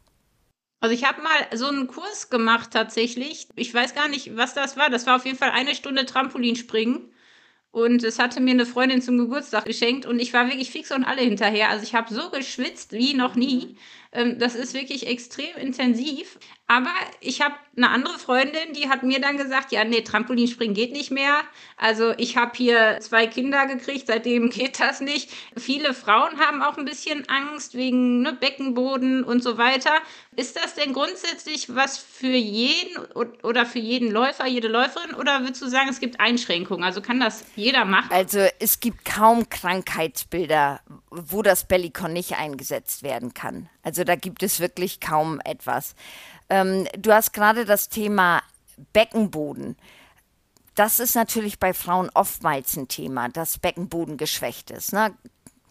Also 0.81 0.95
ich 0.95 1.03
habe 1.03 1.21
mal 1.21 1.57
so 1.57 1.67
einen 1.67 1.87
Kurs 1.87 2.29
gemacht 2.29 2.71
tatsächlich. 2.71 3.49
Ich 3.55 3.73
weiß 3.73 3.95
gar 3.95 4.07
nicht, 4.07 4.37
was 4.37 4.53
das 4.53 4.77
war. 4.77 4.89
Das 4.89 5.05
war 5.05 5.17
auf 5.17 5.25
jeden 5.25 5.37
Fall 5.37 5.51
eine 5.51 5.75
Stunde 5.75 6.05
Trampolinspringen. 6.05 7.11
Und 7.71 8.03
es 8.03 8.17
hatte 8.17 8.39
mir 8.39 8.51
eine 8.51 8.65
Freundin 8.65 9.01
zum 9.01 9.17
Geburtstag 9.17 9.65
geschenkt 9.65 10.07
und 10.07 10.19
ich 10.19 10.33
war 10.33 10.47
wirklich 10.47 10.71
fix 10.71 10.91
und 10.91 11.03
alle 11.03 11.21
hinterher. 11.21 11.69
Also 11.69 11.83
ich 11.83 11.93
habe 11.93 12.11
so 12.11 12.31
geschwitzt 12.31 12.93
wie 12.93 13.13
noch 13.13 13.35
nie. 13.35 13.77
Ähm, 14.11 14.39
das 14.39 14.55
ist 14.55 14.73
wirklich 14.73 15.07
extrem 15.07 15.55
intensiv. 15.57 16.39
Aber 16.71 16.93
ich 17.19 17.41
habe 17.41 17.55
eine 17.75 17.89
andere 17.89 18.19
Freundin, 18.19 18.73
die 18.75 18.89
hat 18.89 19.01
mir 19.01 19.19
dann 19.19 19.37
gesagt, 19.37 19.71
ja, 19.71 19.83
nee, 19.83 20.01
Trampolinspringen 20.01 20.75
geht 20.75 20.91
nicht 20.91 21.09
mehr. 21.09 21.41
Also 21.77 22.13
ich 22.17 22.37
habe 22.37 22.51
hier 22.55 22.99
zwei 23.01 23.25
Kinder 23.25 23.65
gekriegt, 23.65 24.05
seitdem 24.05 24.49
geht 24.51 24.79
das 24.79 25.01
nicht. 25.01 25.31
Viele 25.57 25.95
Frauen 25.95 26.39
haben 26.39 26.61
auch 26.61 26.77
ein 26.77 26.85
bisschen 26.85 27.27
Angst 27.27 27.73
wegen 27.73 28.21
ne, 28.21 28.33
Beckenboden 28.33 29.23
und 29.23 29.41
so 29.41 29.57
weiter. 29.57 29.93
Ist 30.35 30.55
das 30.57 30.75
denn 30.75 30.93
grundsätzlich 30.93 31.73
was 31.75 31.97
für 31.97 32.27
jeden 32.27 33.03
oder 33.41 33.65
für 33.65 33.79
jeden 33.79 34.11
Läufer, 34.11 34.45
jede 34.45 34.67
Läuferin? 34.67 35.15
Oder 35.15 35.41
würdest 35.41 35.63
du 35.63 35.67
sagen, 35.67 35.89
es 35.89 35.99
gibt 35.99 36.19
Einschränkungen? 36.19 36.83
Also 36.83 37.01
kann 37.01 37.19
das 37.19 37.45
jeder 37.55 37.83
machen? 37.83 38.09
Also 38.11 38.45
es 38.59 38.79
gibt 38.79 39.05
kaum 39.05 39.49
Krankheitsbilder, 39.49 40.81
wo 41.09 41.41
das 41.41 41.67
Bellicon 41.67 42.13
nicht 42.13 42.37
eingesetzt 42.37 43.01
werden 43.01 43.33
kann. 43.33 43.69
Also 43.81 43.98
da 44.05 44.15
gibt 44.15 44.43
es 44.43 44.59
wirklich 44.59 44.99
kaum 44.99 45.39
etwas. 45.43 45.95
Ähm, 46.49 46.87
du 46.97 47.13
hast 47.13 47.33
gerade 47.33 47.65
das 47.65 47.89
Thema 47.89 48.41
Beckenboden. 48.93 49.75
Das 50.75 50.99
ist 50.99 51.15
natürlich 51.15 51.59
bei 51.59 51.73
Frauen 51.73 52.09
oftmals 52.13 52.77
ein 52.77 52.87
Thema, 52.87 53.29
dass 53.29 53.57
Beckenboden 53.57 54.17
geschwächt 54.17 54.71
ist. 54.71 54.93
Ne? 54.93 55.13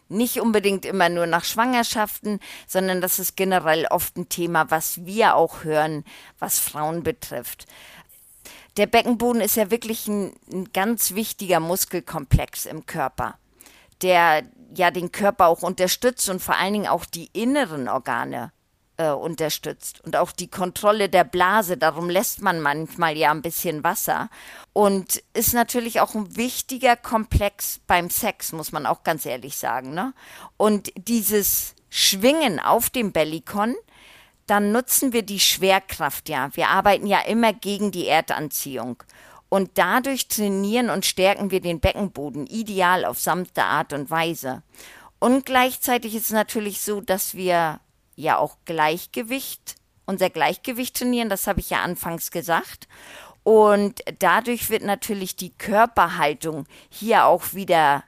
Nicht 0.09 0.41
unbedingt 0.41 0.85
immer 0.85 1.09
nur 1.09 1.27
nach 1.27 1.45
Schwangerschaften, 1.45 2.41
sondern 2.67 3.01
das 3.01 3.19
ist 3.19 3.37
generell 3.37 3.87
oft 3.87 4.17
ein 4.17 4.29
Thema, 4.29 4.71
was 4.71 5.05
wir 5.05 5.35
auch 5.35 5.65
hören, 5.65 6.05
was 6.39 6.59
Frauen 6.59 7.03
betrifft. 7.03 7.67
Der 8.77 8.87
Beckenboden 8.87 9.41
ist 9.41 9.57
ja 9.57 9.71
wirklich 9.71 10.07
ein, 10.09 10.35
ein 10.53 10.73
ganz 10.73 11.15
wichtiger 11.15 11.59
Muskelkomplex 11.61 12.67
im 12.67 12.87
Körper, 12.87 13.39
der 14.03 14.45
ja 14.75 14.91
den 14.91 15.13
Körper 15.13 15.47
auch 15.47 15.63
unterstützt 15.63 16.29
und 16.29 16.41
vor 16.41 16.57
allen 16.57 16.73
Dingen 16.73 16.89
auch 16.89 17.05
die 17.05 17.31
inneren 17.33 17.89
Organe 17.89 18.53
äh, 18.99 19.11
unterstützt 19.11 20.01
und 20.05 20.17
auch 20.17 20.33
die 20.33 20.51
Kontrolle 20.51 21.09
der 21.09 21.25
Blase. 21.25 21.77
Darum 21.77 22.11
lässt 22.11 22.43
man 22.43 22.61
manchmal 22.61 23.17
ja 23.17 23.31
ein 23.31 23.43
bisschen 23.43 23.85
Wasser 23.85 24.29
und 24.73 25.23
ist 25.33 25.55
natürlich 25.55 26.01
auch 26.01 26.15
ein 26.15 26.37
wichtiger 26.37 26.97
Komplex 26.97 27.81
beim 27.87 28.11
Sex, 28.11 28.53
muss 28.53 28.73
man 28.73 28.87
auch 28.87 29.05
ganz 29.05 29.25
ehrlich 29.25 29.57
sagen. 29.57 29.95
Ne? 29.95 30.13
Und 30.57 30.93
dieses 30.97 31.75
Schwingen 31.89 32.61
auf 32.61 32.91
dem 32.91 33.13
Bellycon, 33.13 33.75
dann 34.47 34.73
nutzen 34.73 35.13
wir 35.13 35.23
die 35.23 35.41
Schwerkraft 35.41 36.29
ja. 36.29 36.51
Wir 36.55 36.69
arbeiten 36.69 37.07
ja 37.07 37.21
immer 37.21 37.53
gegen 37.53 37.91
die 37.91 38.07
Erdanziehung. 38.07 39.03
Und 39.49 39.71
dadurch 39.75 40.29
trainieren 40.29 40.91
und 40.91 41.07
stärken 41.07 41.51
wir 41.51 41.61
den 41.61 41.81
Beckenboden 41.81 42.47
ideal 42.47 43.05
auf 43.05 43.19
sanfte 43.19 43.65
Art 43.65 43.93
und 43.93 44.11
Weise. 44.11 44.63
Und 45.19 45.47
gleichzeitig 45.47 46.15
ist 46.15 46.25
es 46.25 46.31
natürlich 46.31 46.81
so, 46.81 47.01
dass 47.01 47.35
wir 47.35 47.81
ja 48.15 48.37
auch 48.37 48.57
Gleichgewicht, 48.67 49.77
unser 50.07 50.31
Gleichgewicht 50.31 50.97
trainieren, 50.97 51.29
das 51.29 51.47
habe 51.47 51.61
ich 51.61 51.71
ja 51.71 51.83
anfangs 51.83 52.31
gesagt. 52.31 52.89
Und 53.43 54.03
dadurch 54.19 54.69
wird 54.69 54.83
natürlich 54.83 55.35
die 55.37 55.57
Körperhaltung 55.57 56.67
hier 56.91 57.25
auch 57.25 57.55
wieder 57.55 58.05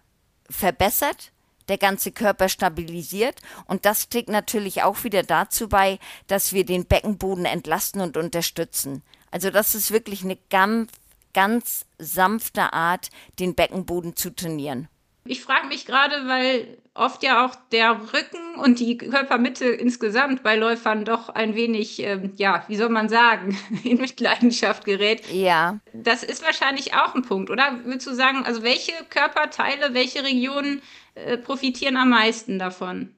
verbessert, 0.50 1.32
der 1.68 1.78
ganze 1.78 2.10
Körper 2.12 2.48
stabilisiert 2.48 3.40
und 3.66 3.86
das 3.86 4.08
trägt 4.08 4.28
natürlich 4.28 4.82
auch 4.82 5.04
wieder 5.04 5.22
dazu 5.22 5.68
bei, 5.68 5.98
dass 6.26 6.52
wir 6.52 6.64
den 6.66 6.84
Beckenboden 6.84 7.44
entlasten 7.44 8.00
und 8.00 8.16
unterstützen. 8.16 9.02
Also 9.30 9.50
das 9.50 9.74
ist 9.74 9.92
wirklich 9.92 10.24
eine 10.24 10.36
ganz, 10.50 10.90
ganz 11.32 11.86
sanfte 11.98 12.72
Art, 12.72 13.10
den 13.38 13.54
Beckenboden 13.54 14.16
zu 14.16 14.34
trainieren. 14.34 14.88
Ich 15.24 15.42
frage 15.42 15.66
mich 15.66 15.84
gerade, 15.84 16.26
weil 16.26 16.78
oft 16.94 17.22
ja 17.22 17.44
auch 17.44 17.54
der 17.72 18.00
Rücken 18.12 18.58
und 18.58 18.80
die 18.80 18.96
Körpermitte 18.96 19.66
insgesamt 19.66 20.42
bei 20.42 20.56
Läufern 20.56 21.04
doch 21.04 21.28
ein 21.28 21.54
wenig, 21.54 22.02
ähm, 22.02 22.32
ja, 22.36 22.64
wie 22.68 22.76
soll 22.76 22.88
man 22.88 23.08
sagen, 23.08 23.56
in 23.84 23.98
Mitleidenschaft 23.98 24.84
gerät. 24.84 25.22
Ja. 25.30 25.78
Das 25.92 26.22
ist 26.22 26.44
wahrscheinlich 26.44 26.94
auch 26.94 27.14
ein 27.14 27.22
Punkt, 27.22 27.50
oder? 27.50 27.78
Würdest 27.84 28.06
du 28.06 28.14
sagen, 28.14 28.44
also 28.44 28.62
welche 28.62 28.92
Körperteile, 29.10 29.94
welche 29.94 30.24
Regionen 30.24 30.82
äh, 31.14 31.36
profitieren 31.36 31.96
am 31.96 32.10
meisten 32.10 32.58
davon? 32.58 33.14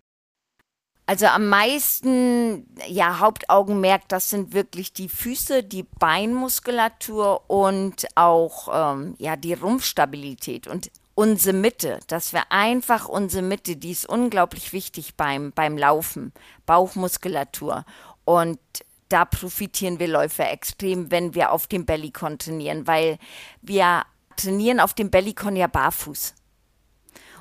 Also 1.05 1.27
am 1.27 1.49
meisten, 1.49 2.67
ja, 2.87 3.19
Hauptaugenmerk, 3.19 4.09
das 4.09 4.31
sind 4.31 4.55
wirklich 4.55 4.93
die 4.93 5.09
Füße, 5.09 5.65
die 5.65 5.83
Beinmuskulatur 5.83 7.51
und 7.51 8.07
auch 8.15 8.69
ähm, 8.73 9.17
ja, 9.19 9.37
die 9.37 9.55
Rumpfstabilität. 9.55 10.69
Und 10.69 10.91
unsere 11.15 11.57
Mitte, 11.57 11.99
dass 12.07 12.33
wir 12.33 12.51
einfach 12.51 13.09
unsere 13.09 13.43
Mitte, 13.43 13.77
die 13.77 13.91
ist 13.91 14.09
unglaublich 14.09 14.73
wichtig 14.73 15.17
beim, 15.17 15.53
beim 15.53 15.77
Laufen, 15.77 16.33
Bauchmuskulatur. 16.67 17.85
Und 18.25 18.61
da 19.09 19.25
profitieren 19.25 19.99
wir 19.99 20.09
Läufer 20.09 20.51
extrem, 20.51 21.11
wenn 21.11 21.35
wir 21.35 21.53
auf 21.53 21.67
dem 21.67 21.85
Bellycon 21.85 22.39
trainieren, 22.39 22.87
weil 22.87 23.19
wir 23.61 24.05
trainieren 24.37 24.81
auf 24.81 24.95
dem 24.95 25.11
Bellycon 25.11 25.57
ja 25.57 25.67
barfuß. 25.67 26.35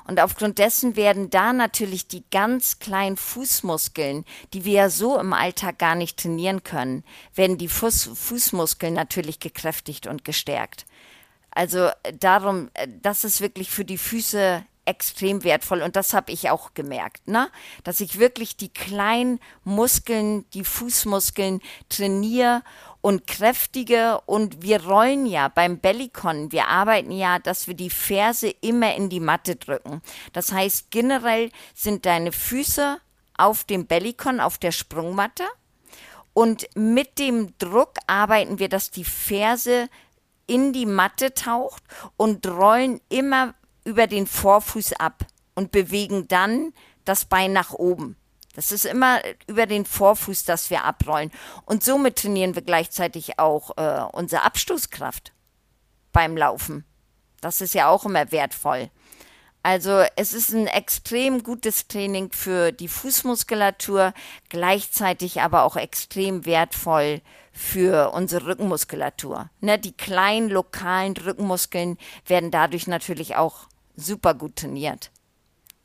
Und 0.06 0.20
aufgrund 0.20 0.58
dessen 0.58 0.96
werden 0.96 1.30
da 1.30 1.52
natürlich 1.52 2.08
die 2.08 2.24
ganz 2.30 2.78
kleinen 2.78 3.16
Fußmuskeln, 3.16 4.24
die 4.52 4.64
wir 4.64 4.72
ja 4.72 4.90
so 4.90 5.18
im 5.18 5.32
Alltag 5.32 5.78
gar 5.78 5.94
nicht 5.94 6.18
trainieren 6.18 6.64
können, 6.64 7.04
werden 7.34 7.58
die 7.58 7.68
Fuß 7.68 8.10
Fußmuskeln 8.14 8.94
natürlich 8.94 9.40
gekräftigt 9.40 10.06
und 10.06 10.24
gestärkt. 10.24 10.86
Also 11.50 11.88
äh, 12.02 12.12
darum, 12.18 12.70
äh, 12.74 12.88
das 13.02 13.24
ist 13.24 13.40
wirklich 13.40 13.70
für 13.70 13.84
die 13.84 13.98
Füße 13.98 14.64
extrem 14.84 15.44
wertvoll 15.44 15.82
und 15.82 15.94
das 15.94 16.12
habe 16.12 16.32
ich 16.32 16.50
auch 16.50 16.74
gemerkt, 16.74 17.28
ne? 17.28 17.48
Dass 17.84 18.00
ich 18.00 18.18
wirklich 18.18 18.56
die 18.56 18.68
kleinen 18.68 19.38
Muskeln, 19.62 20.44
die 20.54 20.64
Fußmuskeln 20.64 21.60
trainiere 21.88 22.62
und 23.02 23.26
kräftige 23.26 24.20
und 24.24 24.62
wir 24.62 24.82
rollen 24.84 25.26
ja 25.26 25.48
beim 25.48 25.78
Bellycon, 25.78 26.50
wir 26.52 26.68
arbeiten 26.68 27.10
ja, 27.10 27.38
dass 27.38 27.66
wir 27.66 27.74
die 27.74 27.90
Ferse 27.90 28.48
immer 28.62 28.94
in 28.94 29.10
die 29.10 29.20
Matte 29.20 29.56
drücken. 29.56 30.00
Das 30.32 30.52
heißt, 30.52 30.90
generell 30.90 31.50
sind 31.74 32.06
deine 32.06 32.32
Füße 32.32 32.98
auf 33.36 33.64
dem 33.64 33.86
Bellycon, 33.86 34.40
auf 34.40 34.56
der 34.56 34.72
Sprungmatte 34.72 35.44
und 36.32 36.66
mit 36.74 37.18
dem 37.18 37.58
Druck 37.58 37.94
arbeiten 38.06 38.58
wir, 38.58 38.70
dass 38.70 38.90
die 38.90 39.04
Ferse 39.04 39.88
in 40.46 40.72
die 40.72 40.86
Matte 40.86 41.34
taucht 41.34 41.82
und 42.16 42.46
rollen 42.46 43.00
immer 43.08 43.54
über 43.84 44.06
den 44.06 44.26
Vorfuß 44.26 44.94
ab. 44.94 45.26
und 45.54 45.70
bewegen 45.70 46.28
dann 46.28 46.72
das 47.04 47.26
Bein 47.26 47.52
nach 47.52 47.74
oben. 47.74 48.16
Das 48.54 48.72
ist 48.72 48.84
immer 48.84 49.20
über 49.46 49.66
den 49.66 49.86
Vorfuß, 49.86 50.44
dass 50.44 50.70
wir 50.70 50.84
abrollen. 50.84 51.30
Und 51.64 51.82
somit 51.82 52.16
trainieren 52.16 52.54
wir 52.54 52.62
gleichzeitig 52.62 53.38
auch 53.38 53.76
äh, 53.76 54.04
unsere 54.12 54.42
Abstoßkraft 54.42 55.32
beim 56.12 56.36
Laufen. 56.36 56.84
Das 57.40 57.60
ist 57.60 57.74
ja 57.74 57.88
auch 57.88 58.04
immer 58.04 58.30
wertvoll. 58.30 58.90
Also 59.62 60.02
es 60.16 60.32
ist 60.32 60.50
ein 60.50 60.66
extrem 60.66 61.44
gutes 61.44 61.86
Training 61.86 62.32
für 62.32 62.72
die 62.72 62.88
Fußmuskulatur, 62.88 64.12
gleichzeitig 64.48 65.40
aber 65.40 65.62
auch 65.62 65.76
extrem 65.76 66.44
wertvoll 66.44 67.20
für 67.52 68.10
unsere 68.12 68.46
Rückenmuskulatur. 68.46 69.50
Ne, 69.60 69.78
die 69.78 69.92
kleinen 69.92 70.48
lokalen 70.48 71.16
Rückenmuskeln 71.16 71.96
werden 72.26 72.50
dadurch 72.50 72.88
natürlich 72.88 73.36
auch 73.36 73.68
super 73.94 74.34
gut 74.34 74.56
trainiert. 74.56 75.10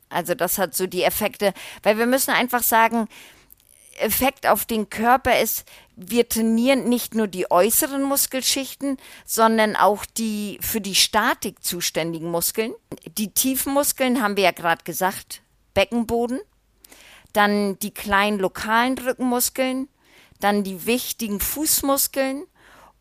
Also 0.10 0.36
das 0.36 0.58
hat 0.58 0.76
so 0.76 0.88
die 0.88 1.04
Effekte, 1.04 1.54
weil 1.84 1.98
wir 1.98 2.06
müssen 2.06 2.32
einfach 2.32 2.64
sagen, 2.64 3.08
Effekt 4.00 4.48
auf 4.48 4.66
den 4.66 4.90
Körper 4.90 5.40
ist, 5.40 5.66
wir 5.96 6.30
trainieren 6.30 6.88
nicht 6.88 7.16
nur 7.16 7.28
die 7.28 7.50
äußeren 7.50 8.04
Muskelschichten, 8.04 8.98
sondern 9.26 9.76
auch 9.76 10.06
die 10.06 10.60
für 10.62 10.82
die 10.82 10.96
Statik 10.96 11.64
zuständigen 11.64 12.30
Muskeln. 12.30 12.74
Die 13.18 13.32
tiefen 13.32 13.74
Muskeln 13.74 14.22
haben 14.22 14.38
wir 14.38 14.44
ja 14.44 14.52
gerade 14.52 14.84
gesagt, 14.84 15.42
Beckenboden, 15.74 16.40
dann 17.34 17.80
die 17.80 17.92
kleinen 17.92 18.40
lokalen 18.40 18.98
Rückenmuskeln, 18.98 19.90
dann 20.40 20.64
die 20.64 20.86
wichtigen 20.86 21.40
Fußmuskeln 21.40 22.46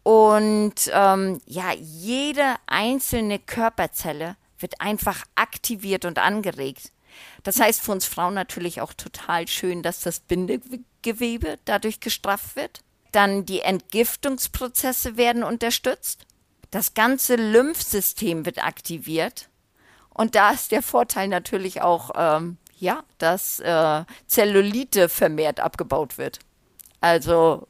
und 0.02 0.74
ähm, 0.92 1.40
ja, 1.46 1.72
jede 1.72 2.54
einzelne 2.66 3.38
Körperzelle 3.38 4.36
wird 4.58 4.80
einfach 4.80 5.24
aktiviert 5.34 6.04
und 6.04 6.18
angeregt. 6.18 6.92
Das 7.42 7.60
heißt 7.60 7.80
für 7.80 7.92
uns 7.92 8.06
Frauen 8.06 8.34
natürlich 8.34 8.80
auch 8.80 8.92
total 8.92 9.48
schön, 9.48 9.82
dass 9.82 10.00
das 10.00 10.20
Bindegewebe 10.20 11.58
dadurch 11.64 12.00
gestrafft 12.00 12.56
wird. 12.56 12.80
Dann 13.12 13.46
die 13.46 13.60
Entgiftungsprozesse 13.60 15.16
werden 15.16 15.42
unterstützt. 15.42 16.26
Das 16.70 16.94
ganze 16.94 17.36
Lymphsystem 17.36 18.44
wird 18.44 18.62
aktiviert. 18.62 19.48
Und 20.10 20.34
da 20.34 20.50
ist 20.50 20.72
der 20.72 20.82
Vorteil 20.82 21.28
natürlich 21.28 21.82
auch, 21.82 22.10
ähm, 22.16 22.56
ja, 22.78 23.04
dass 23.18 23.60
äh, 23.60 24.04
Zellulite 24.26 25.08
vermehrt 25.08 25.60
abgebaut 25.60 26.18
wird. 26.18 26.40
Also 27.00 27.68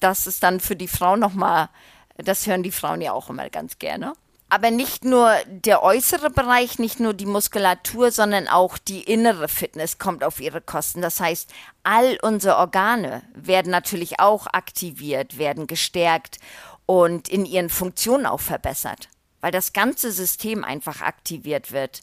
das 0.00 0.26
ist 0.26 0.42
dann 0.42 0.60
für 0.60 0.76
die 0.76 0.88
Frau 0.88 1.16
nochmal, 1.16 1.68
das 2.16 2.46
hören 2.46 2.62
die 2.62 2.72
Frauen 2.72 3.00
ja 3.00 3.12
auch 3.12 3.30
immer 3.30 3.48
ganz 3.50 3.78
gerne 3.78 4.14
aber 4.52 4.70
nicht 4.70 5.02
nur 5.02 5.34
der 5.46 5.82
äußere 5.82 6.28
Bereich, 6.28 6.78
nicht 6.78 7.00
nur 7.00 7.14
die 7.14 7.24
Muskulatur, 7.24 8.10
sondern 8.10 8.48
auch 8.48 8.76
die 8.76 9.02
innere 9.02 9.48
Fitness 9.48 9.96
kommt 9.96 10.22
auf 10.22 10.40
ihre 10.40 10.60
Kosten. 10.60 11.00
Das 11.00 11.20
heißt, 11.20 11.48
all 11.84 12.18
unsere 12.20 12.58
Organe 12.58 13.22
werden 13.34 13.72
natürlich 13.72 14.20
auch 14.20 14.46
aktiviert, 14.46 15.38
werden 15.38 15.66
gestärkt 15.66 16.36
und 16.84 17.30
in 17.30 17.46
ihren 17.46 17.70
Funktionen 17.70 18.26
auch 18.26 18.40
verbessert, 18.40 19.08
weil 19.40 19.52
das 19.52 19.72
ganze 19.72 20.12
System 20.12 20.64
einfach 20.64 21.00
aktiviert 21.00 21.72
wird. 21.72 22.02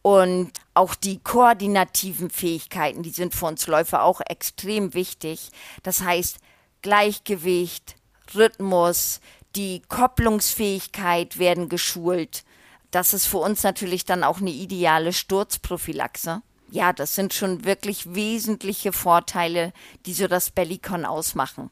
Und 0.00 0.52
auch 0.74 0.94
die 0.94 1.18
koordinativen 1.18 2.30
Fähigkeiten, 2.30 3.02
die 3.02 3.10
sind 3.10 3.34
für 3.34 3.46
uns 3.46 3.66
Läufer 3.66 4.04
auch 4.04 4.20
extrem 4.20 4.94
wichtig. 4.94 5.50
Das 5.82 6.02
heißt, 6.02 6.38
Gleichgewicht, 6.80 7.96
Rhythmus, 8.36 9.20
die 9.58 9.82
Kopplungsfähigkeit 9.88 11.40
werden 11.40 11.68
geschult. 11.68 12.44
Das 12.92 13.12
ist 13.12 13.26
für 13.26 13.38
uns 13.38 13.64
natürlich 13.64 14.04
dann 14.04 14.22
auch 14.22 14.40
eine 14.40 14.52
ideale 14.52 15.12
Sturzprophylaxe. 15.12 16.42
Ja, 16.70 16.92
das 16.92 17.16
sind 17.16 17.34
schon 17.34 17.64
wirklich 17.64 18.14
wesentliche 18.14 18.92
Vorteile, 18.92 19.72
die 20.06 20.12
so 20.12 20.28
das 20.28 20.50
Bellicon 20.50 21.04
ausmachen. 21.04 21.70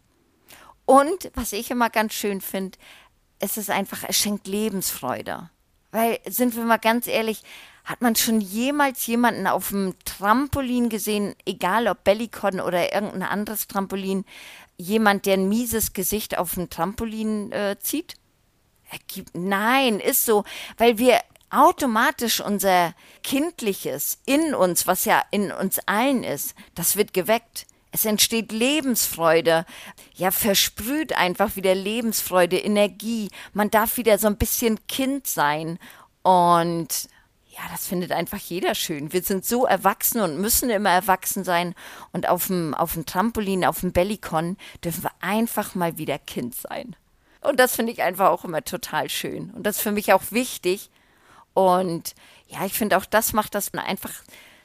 Und 0.84 1.30
was 1.34 1.52
ich 1.52 1.70
immer 1.70 1.88
ganz 1.88 2.14
schön 2.14 2.40
finde, 2.40 2.76
es 3.38 3.56
ist 3.56 3.70
einfach, 3.70 4.02
es 4.08 4.16
schenkt 4.16 4.48
Lebensfreude. 4.48 5.50
Weil, 5.92 6.18
sind 6.26 6.56
wir 6.56 6.64
mal 6.64 6.78
ganz 6.78 7.06
ehrlich, 7.06 7.42
hat 7.84 8.02
man 8.02 8.16
schon 8.16 8.40
jemals 8.40 9.06
jemanden 9.06 9.46
auf 9.46 9.68
dem 9.68 9.94
Trampolin 10.04 10.88
gesehen, 10.88 11.36
egal 11.46 11.86
ob 11.86 12.02
Bellicon 12.02 12.60
oder 12.60 12.92
irgendein 12.92 13.22
anderes 13.22 13.68
Trampolin, 13.68 14.24
jemand, 14.78 15.26
der 15.26 15.34
ein 15.34 15.48
mieses 15.48 15.92
Gesicht 15.92 16.38
auf 16.38 16.54
dem 16.54 16.70
Trampolin 16.70 17.52
äh, 17.52 17.76
zieht? 17.80 18.14
Nein, 19.32 20.00
ist 20.00 20.24
so, 20.24 20.44
weil 20.76 20.98
wir 20.98 21.20
automatisch 21.50 22.40
unser 22.40 22.94
Kindliches 23.22 24.18
in 24.26 24.54
uns, 24.54 24.86
was 24.86 25.04
ja 25.04 25.22
in 25.30 25.52
uns 25.52 25.78
allen 25.86 26.24
ist, 26.24 26.54
das 26.74 26.96
wird 26.96 27.12
geweckt. 27.12 27.66
Es 27.92 28.04
entsteht 28.04 28.52
Lebensfreude, 28.52 29.64
ja, 30.14 30.30
versprüht 30.30 31.14
einfach 31.14 31.56
wieder 31.56 31.74
Lebensfreude, 31.74 32.58
Energie. 32.58 33.30
Man 33.54 33.70
darf 33.70 33.96
wieder 33.96 34.18
so 34.18 34.26
ein 34.26 34.36
bisschen 34.36 34.86
Kind 34.86 35.26
sein. 35.26 35.78
Und 36.22 37.08
ja, 37.56 37.62
das 37.70 37.86
findet 37.86 38.12
einfach 38.12 38.38
jeder 38.38 38.74
schön. 38.74 39.12
Wir 39.12 39.22
sind 39.22 39.44
so 39.44 39.64
erwachsen 39.64 40.20
und 40.20 40.38
müssen 40.38 40.68
immer 40.68 40.90
erwachsen 40.90 41.42
sein. 41.42 41.74
Und 42.12 42.28
auf 42.28 42.48
dem, 42.48 42.74
auf 42.74 42.92
dem 42.92 43.06
Trampolin, 43.06 43.64
auf 43.64 43.80
dem 43.80 43.92
Bellycon 43.92 44.58
dürfen 44.84 45.04
wir 45.04 45.12
einfach 45.20 45.74
mal 45.74 45.96
wieder 45.96 46.18
Kind 46.18 46.54
sein. 46.54 46.96
Und 47.40 47.58
das 47.58 47.76
finde 47.76 47.92
ich 47.92 48.02
einfach 48.02 48.28
auch 48.28 48.44
immer 48.44 48.62
total 48.62 49.08
schön. 49.08 49.50
Und 49.50 49.64
das 49.64 49.76
ist 49.76 49.82
für 49.82 49.92
mich 49.92 50.12
auch 50.12 50.22
wichtig. 50.30 50.90
Und 51.54 52.14
ja, 52.48 52.66
ich 52.66 52.74
finde 52.74 52.98
auch 52.98 53.06
das 53.06 53.32
macht 53.32 53.54
das 53.54 53.72
einfach 53.72 54.12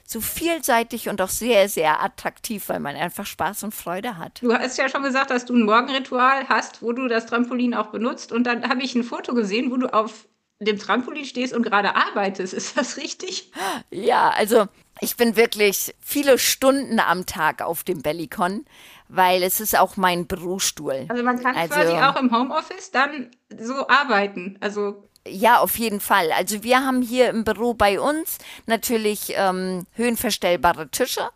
so 0.05 0.19
vielseitig 0.19 1.07
und 1.07 1.21
auch 1.21 1.29
sehr, 1.29 1.69
sehr 1.69 2.03
attraktiv, 2.03 2.67
weil 2.67 2.81
man 2.81 2.97
einfach 2.97 3.25
Spaß 3.25 3.63
und 3.63 3.73
Freude 3.73 4.17
hat. 4.17 4.41
Du 4.41 4.53
hast 4.53 4.77
ja 4.77 4.89
schon 4.89 5.03
gesagt, 5.03 5.29
dass 5.29 5.45
du 5.45 5.55
ein 5.55 5.63
Morgenritual 5.63 6.49
hast, 6.49 6.81
wo 6.81 6.91
du 6.91 7.07
das 7.07 7.27
Trampolin 7.27 7.73
auch 7.73 7.87
benutzt. 7.87 8.33
Und 8.33 8.43
dann 8.43 8.67
habe 8.67 8.81
ich 8.81 8.93
ein 8.95 9.03
Foto 9.03 9.33
gesehen, 9.33 9.71
wo 9.71 9.77
du 9.77 9.87
auf 9.93 10.27
dem 10.65 10.79
Trampolin 10.79 11.25
stehst 11.25 11.53
und 11.53 11.63
gerade 11.63 11.95
arbeitest. 11.95 12.53
Ist 12.53 12.77
das 12.77 12.97
richtig? 12.97 13.51
Ja, 13.89 14.29
also 14.29 14.67
ich 14.99 15.17
bin 15.17 15.35
wirklich 15.35 15.95
viele 15.99 16.37
Stunden 16.37 16.99
am 16.99 17.25
Tag 17.25 17.61
auf 17.61 17.83
dem 17.83 18.01
Bellycon, 18.01 18.65
weil 19.07 19.43
es 19.43 19.59
ist 19.59 19.77
auch 19.77 19.97
mein 19.97 20.27
Bürostuhl. 20.27 21.05
Also 21.09 21.23
man 21.23 21.41
kann 21.41 21.55
also, 21.55 21.73
quasi 21.73 21.93
auch 21.93 22.15
im 22.17 22.31
Homeoffice 22.31 22.91
dann 22.91 23.31
so 23.59 23.87
arbeiten. 23.87 24.57
Also 24.61 25.09
ja, 25.27 25.59
auf 25.59 25.77
jeden 25.77 25.99
Fall. 25.99 26.31
Also 26.31 26.63
wir 26.63 26.83
haben 26.83 27.01
hier 27.03 27.29
im 27.29 27.43
Büro 27.43 27.75
bei 27.75 27.99
uns 27.99 28.39
natürlich 28.65 29.33
ähm, 29.35 29.85
höhenverstellbare 29.93 30.89
Tische. 30.89 31.29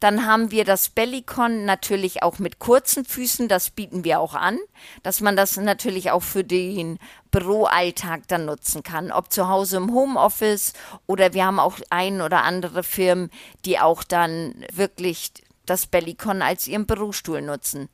Dann 0.00 0.26
haben 0.26 0.50
wir 0.52 0.64
das 0.64 0.90
Bellycon 0.90 1.64
natürlich 1.64 2.22
auch 2.22 2.38
mit 2.38 2.58
kurzen 2.58 3.04
Füßen, 3.04 3.48
das 3.48 3.70
bieten 3.70 4.04
wir 4.04 4.20
auch 4.20 4.34
an, 4.34 4.58
dass 5.02 5.20
man 5.20 5.36
das 5.36 5.56
natürlich 5.56 6.12
auch 6.12 6.22
für 6.22 6.44
den 6.44 6.98
Büroalltag 7.30 8.28
dann 8.28 8.44
nutzen 8.44 8.82
kann, 8.82 9.10
ob 9.10 9.32
zu 9.32 9.48
Hause 9.48 9.78
im 9.78 9.92
Homeoffice 9.92 10.72
oder 11.06 11.34
wir 11.34 11.44
haben 11.44 11.58
auch 11.58 11.78
ein 11.90 12.20
oder 12.20 12.44
andere 12.44 12.82
Firmen, 12.84 13.30
die 13.64 13.80
auch 13.80 14.04
dann 14.04 14.64
wirklich 14.72 15.32
das 15.66 15.86
Bellycon 15.86 16.42
als 16.42 16.68
ihren 16.68 16.86
Bürostuhl 16.86 17.42
nutzen. 17.42 17.88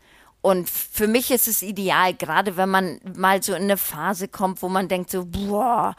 Und 0.45 0.69
für 0.69 1.07
mich 1.07 1.31
ist 1.31 1.49
es 1.49 1.63
ideal, 1.63 2.13
gerade 2.13 2.59
wenn 2.59 2.69
man 2.69 3.01
mal 3.17 3.43
so 3.43 3.55
in 3.55 3.63
eine 3.63 3.79
Phase 3.79 4.29
kommt, 4.29 4.61
wo 4.61 4.69
man 4.69 4.89
denkt 4.89 5.09
so, 5.09 5.25
boah, 5.25 5.97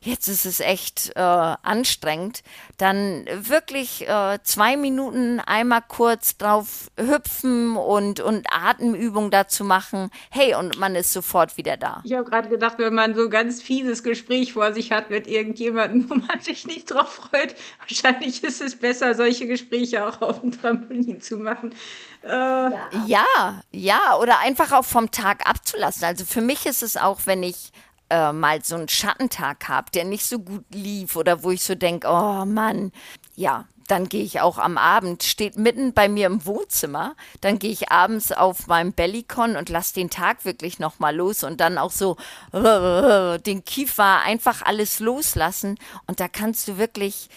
jetzt 0.00 0.28
ist 0.28 0.46
es 0.46 0.60
echt 0.60 1.10
äh, 1.16 1.20
anstrengend, 1.20 2.44
dann 2.76 3.26
wirklich 3.26 4.08
äh, 4.08 4.38
zwei 4.44 4.76
Minuten 4.76 5.40
einmal 5.40 5.82
kurz 5.88 6.36
drauf 6.36 6.92
hüpfen 6.96 7.76
und, 7.76 8.20
und 8.20 8.46
Atemübungen 8.52 9.32
dazu 9.32 9.64
machen. 9.64 10.10
Hey, 10.30 10.54
und 10.54 10.78
man 10.78 10.94
ist 10.94 11.12
sofort 11.12 11.56
wieder 11.56 11.76
da. 11.76 12.00
Ich 12.04 12.12
habe 12.12 12.30
gerade 12.30 12.48
gedacht, 12.48 12.78
wenn 12.78 12.94
man 12.94 13.16
so 13.16 13.28
ganz 13.28 13.60
fieses 13.60 14.04
Gespräch 14.04 14.52
vor 14.52 14.72
sich 14.72 14.92
hat 14.92 15.10
mit 15.10 15.26
irgendjemandem, 15.26 16.08
wo 16.08 16.14
man 16.14 16.40
sich 16.40 16.68
nicht 16.68 16.92
drauf 16.92 17.14
freut, 17.14 17.56
wahrscheinlich 17.80 18.44
ist 18.44 18.60
es 18.60 18.76
besser, 18.76 19.16
solche 19.16 19.48
Gespräche 19.48 20.06
auch 20.06 20.22
auf 20.22 20.40
dem 20.40 20.52
Trampolin 20.52 21.20
zu 21.20 21.38
machen. 21.38 21.74
Äh, 22.22 22.70
ja, 23.06 23.62
ja, 23.70 24.16
oder 24.20 24.40
einfach 24.40 24.72
auch 24.72 24.84
vom 24.84 25.10
Tag 25.10 25.48
abzulassen. 25.48 26.04
Also 26.04 26.24
für 26.24 26.40
mich 26.40 26.66
ist 26.66 26.82
es 26.82 26.96
auch, 26.96 27.20
wenn 27.24 27.42
ich 27.42 27.72
äh, 28.10 28.32
mal 28.32 28.64
so 28.64 28.76
einen 28.76 28.88
Schattentag 28.88 29.68
habe, 29.68 29.90
der 29.92 30.04
nicht 30.04 30.26
so 30.26 30.38
gut 30.38 30.64
lief 30.70 31.16
oder 31.16 31.42
wo 31.42 31.50
ich 31.50 31.62
so 31.62 31.74
denke, 31.74 32.08
oh 32.08 32.44
Mann, 32.44 32.92
ja, 33.34 33.66
dann 33.88 34.08
gehe 34.08 34.22
ich 34.22 34.40
auch 34.40 34.58
am 34.58 34.78
Abend, 34.78 35.22
steht 35.24 35.56
mitten 35.56 35.94
bei 35.94 36.08
mir 36.08 36.26
im 36.26 36.44
Wohnzimmer, 36.44 37.16
dann 37.40 37.58
gehe 37.58 37.70
ich 37.70 37.90
abends 37.90 38.32
auf 38.32 38.66
meinem 38.66 38.92
Bellycon 38.92 39.56
und 39.56 39.70
lasse 39.70 39.94
den 39.94 40.10
Tag 40.10 40.44
wirklich 40.44 40.78
nochmal 40.78 41.16
los 41.16 41.42
und 41.42 41.60
dann 41.60 41.78
auch 41.78 41.90
so 41.90 42.16
den 42.52 43.64
Kiefer 43.64 44.20
einfach 44.20 44.62
alles 44.62 45.00
loslassen 45.00 45.78
und 46.06 46.20
da 46.20 46.28
kannst 46.28 46.68
du 46.68 46.76
wirklich 46.76 47.30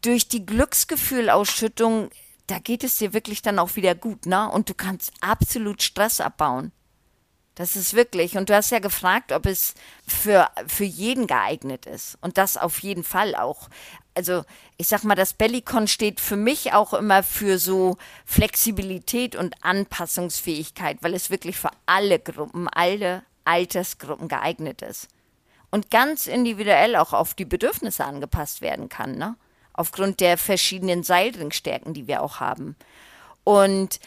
durch 0.00 0.28
die 0.28 0.46
Glücksgefühlausschüttung, 0.46 2.10
da 2.46 2.58
geht 2.58 2.84
es 2.84 2.96
dir 2.96 3.12
wirklich 3.12 3.42
dann 3.42 3.58
auch 3.58 3.76
wieder 3.76 3.94
gut, 3.94 4.26
ne? 4.26 4.50
Und 4.50 4.68
du 4.68 4.74
kannst 4.74 5.12
absolut 5.20 5.82
Stress 5.82 6.20
abbauen. 6.20 6.72
Das 7.56 7.74
ist 7.74 7.94
wirklich. 7.94 8.36
Und 8.36 8.50
du 8.50 8.54
hast 8.54 8.70
ja 8.70 8.80
gefragt, 8.80 9.32
ob 9.32 9.46
es 9.46 9.74
für, 10.06 10.48
für 10.66 10.84
jeden 10.84 11.26
geeignet 11.26 11.86
ist. 11.86 12.18
Und 12.20 12.36
das 12.36 12.58
auf 12.58 12.80
jeden 12.80 13.02
Fall 13.02 13.34
auch. 13.34 13.68
also 14.14 14.44
ich 14.76 14.88
sag 14.88 15.04
mal, 15.04 15.14
das 15.14 15.32
Bellicon 15.32 15.88
steht 15.88 16.20
für 16.20 16.36
mich 16.36 16.74
auch 16.74 16.92
immer 16.92 17.22
für 17.22 17.58
so 17.58 17.96
Flexibilität 18.26 19.36
und 19.36 19.54
Anpassungsfähigkeit, 19.64 20.98
weil 21.00 21.14
es 21.14 21.30
wirklich 21.30 21.56
für 21.56 21.70
alle 21.86 22.18
Gruppen, 22.18 22.68
alle 22.68 23.22
Altersgruppen 23.44 24.28
geeignet 24.28 24.82
ist. 24.82 25.08
Und 25.70 25.90
ganz 25.90 26.26
individuell 26.26 26.94
auch 26.96 27.14
auf 27.14 27.34
die 27.34 27.44
Bedürfnisse 27.46 28.04
angepasst 28.04 28.60
werden 28.60 28.88
kann, 28.88 29.16
ne? 29.16 29.36
Aufgrund 29.76 30.20
der 30.20 30.38
verschiedenen 30.38 31.02
Seilringstärken, 31.02 31.94
die 31.94 32.06
wir 32.06 32.22
auch 32.22 32.40
haben. 32.40 32.76
Und 33.44 34.00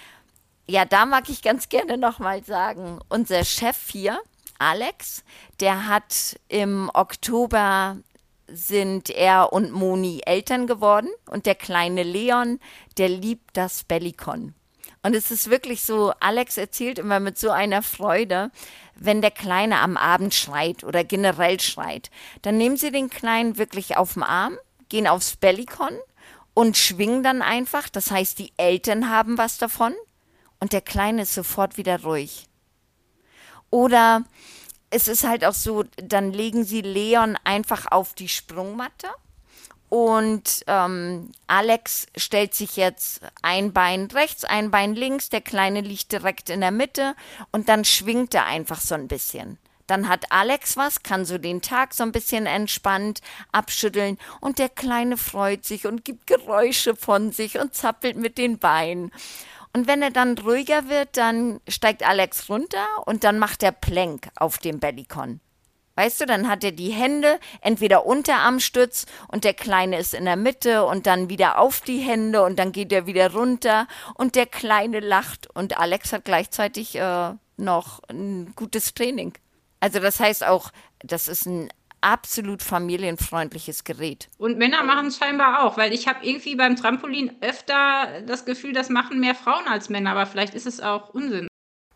ja, 0.67 0.85
da 0.85 1.05
mag 1.05 1.29
ich 1.29 1.41
ganz 1.41 1.69
gerne 1.69 1.97
nochmal 1.97 2.43
sagen, 2.43 2.99
unser 3.09 3.43
Chef 3.43 3.89
hier, 3.89 4.19
Alex, 4.59 5.23
der 5.59 5.87
hat 5.87 6.39
im 6.47 6.91
Oktober 6.93 7.97
sind 8.47 9.09
er 9.09 9.53
und 9.53 9.71
Moni 9.71 10.21
Eltern 10.25 10.67
geworden 10.67 11.09
und 11.29 11.45
der 11.45 11.55
kleine 11.55 12.03
Leon, 12.03 12.59
der 12.97 13.09
liebt 13.09 13.55
das 13.55 13.83
Bellicon. 13.83 14.53
Und 15.01 15.15
es 15.15 15.31
ist 15.31 15.49
wirklich 15.49 15.83
so, 15.83 16.11
Alex 16.19 16.57
erzählt 16.57 16.99
immer 16.99 17.19
mit 17.19 17.37
so 17.37 17.51
einer 17.51 17.81
Freude, 17.81 18.51
wenn 18.95 19.21
der 19.21 19.31
Kleine 19.31 19.79
am 19.79 19.95
Abend 19.95 20.33
schreit 20.33 20.83
oder 20.83 21.05
generell 21.05 21.59
schreit, 21.59 22.09
dann 22.41 22.57
nehmen 22.57 22.75
sie 22.75 22.91
den 22.91 23.09
Kleinen 23.09 23.57
wirklich 23.57 23.95
auf 23.95 24.15
den 24.15 24.23
Arm, 24.23 24.57
gehen 24.89 25.07
aufs 25.07 25.35
Bellicon 25.35 25.97
und 26.53 26.77
schwingen 26.77 27.23
dann 27.23 27.41
einfach. 27.41 27.89
Das 27.89 28.11
heißt, 28.11 28.39
die 28.39 28.51
Eltern 28.57 29.09
haben 29.09 29.37
was 29.37 29.57
davon 29.57 29.93
und 30.59 30.73
der 30.73 30.81
Kleine 30.81 31.21
ist 31.21 31.33
sofort 31.33 31.77
wieder 31.77 32.01
ruhig. 32.03 32.47
Oder 33.69 34.23
es 34.89 35.07
ist 35.07 35.23
halt 35.23 35.45
auch 35.45 35.53
so, 35.53 35.83
dann 35.97 36.31
legen 36.31 36.63
sie 36.63 36.81
Leon 36.81 37.37
einfach 37.43 37.91
auf 37.91 38.13
die 38.13 38.29
Sprungmatte 38.29 39.07
und 39.89 40.63
ähm, 40.67 41.31
Alex 41.47 42.07
stellt 42.15 42.53
sich 42.53 42.75
jetzt 42.75 43.21
ein 43.41 43.73
Bein 43.73 44.05
rechts, 44.05 44.43
ein 44.43 44.71
Bein 44.71 44.95
links, 44.95 45.29
der 45.29 45.41
Kleine 45.41 45.81
liegt 45.81 46.11
direkt 46.11 46.49
in 46.49 46.61
der 46.61 46.71
Mitte 46.71 47.15
und 47.51 47.69
dann 47.69 47.85
schwingt 47.85 48.33
er 48.33 48.45
einfach 48.45 48.81
so 48.81 48.95
ein 48.95 49.07
bisschen. 49.07 49.57
Dann 49.89 50.07
hat 50.07 50.31
Alex 50.31 50.77
was, 50.77 51.01
kann 51.01 51.25
so 51.25 51.39
den 51.39 51.63
Tag 51.63 51.95
so 51.95 52.03
ein 52.03 52.11
bisschen 52.11 52.45
entspannt 52.45 53.21
abschütteln 53.51 54.19
und 54.39 54.59
der 54.59 54.69
Kleine 54.69 55.17
freut 55.17 55.65
sich 55.65 55.87
und 55.87 56.05
gibt 56.05 56.27
Geräusche 56.27 56.95
von 56.95 57.31
sich 57.31 57.57
und 57.57 57.73
zappelt 57.73 58.15
mit 58.15 58.37
den 58.37 58.59
Beinen. 58.59 59.11
Und 59.73 59.87
wenn 59.87 60.03
er 60.03 60.11
dann 60.11 60.37
ruhiger 60.37 60.89
wird, 60.89 61.17
dann 61.17 61.59
steigt 61.67 62.07
Alex 62.07 62.49
runter 62.49 62.85
und 63.05 63.23
dann 63.23 63.39
macht 63.39 63.63
er 63.63 63.71
Plank 63.71 64.29
auf 64.35 64.59
dem 64.59 64.79
Bellicon. 64.79 65.39
Weißt 65.95 66.21
du, 66.21 66.25
dann 66.27 66.47
hat 66.47 66.63
er 66.63 66.71
die 66.71 66.91
Hände 66.91 67.39
entweder 67.61 68.05
unter 68.05 68.37
am 68.41 68.59
Stütz 68.59 69.07
und 69.27 69.43
der 69.43 69.55
Kleine 69.55 69.97
ist 69.97 70.13
in 70.13 70.25
der 70.25 70.35
Mitte 70.37 70.85
und 70.85 71.07
dann 71.07 71.29
wieder 71.29 71.57
auf 71.57 71.81
die 71.81 71.97
Hände 71.97 72.43
und 72.43 72.59
dann 72.59 72.71
geht 72.71 72.93
er 72.93 73.07
wieder 73.07 73.33
runter 73.33 73.87
und 74.13 74.35
der 74.35 74.45
Kleine 74.45 74.99
lacht 74.99 75.49
und 75.55 75.79
Alex 75.79 76.13
hat 76.13 76.25
gleichzeitig 76.25 76.95
äh, 76.95 77.33
noch 77.57 78.01
ein 78.07 78.53
gutes 78.55 78.93
Training. 78.93 79.33
Also 79.79 79.99
das 79.99 80.19
heißt 80.19 80.45
auch, 80.45 80.71
das 81.03 81.27
ist 81.27 81.45
ein 81.45 81.69
absolut 82.01 82.63
familienfreundliches 82.63 83.83
Gerät. 83.83 84.29
Und 84.37 84.57
Männer 84.57 84.83
machen 84.83 85.07
es 85.07 85.17
scheinbar 85.17 85.63
auch, 85.63 85.77
weil 85.77 85.93
ich 85.93 86.07
habe 86.07 86.25
irgendwie 86.25 86.55
beim 86.55 86.75
Trampolin 86.75 87.35
öfter 87.41 88.21
das 88.25 88.45
Gefühl, 88.45 88.73
das 88.73 88.89
machen 88.89 89.19
mehr 89.19 89.35
Frauen 89.35 89.67
als 89.67 89.89
Männer, 89.89 90.11
aber 90.11 90.25
vielleicht 90.25 90.55
ist 90.55 90.67
es 90.67 90.79
auch 90.79 91.13
Unsinn. 91.13 91.47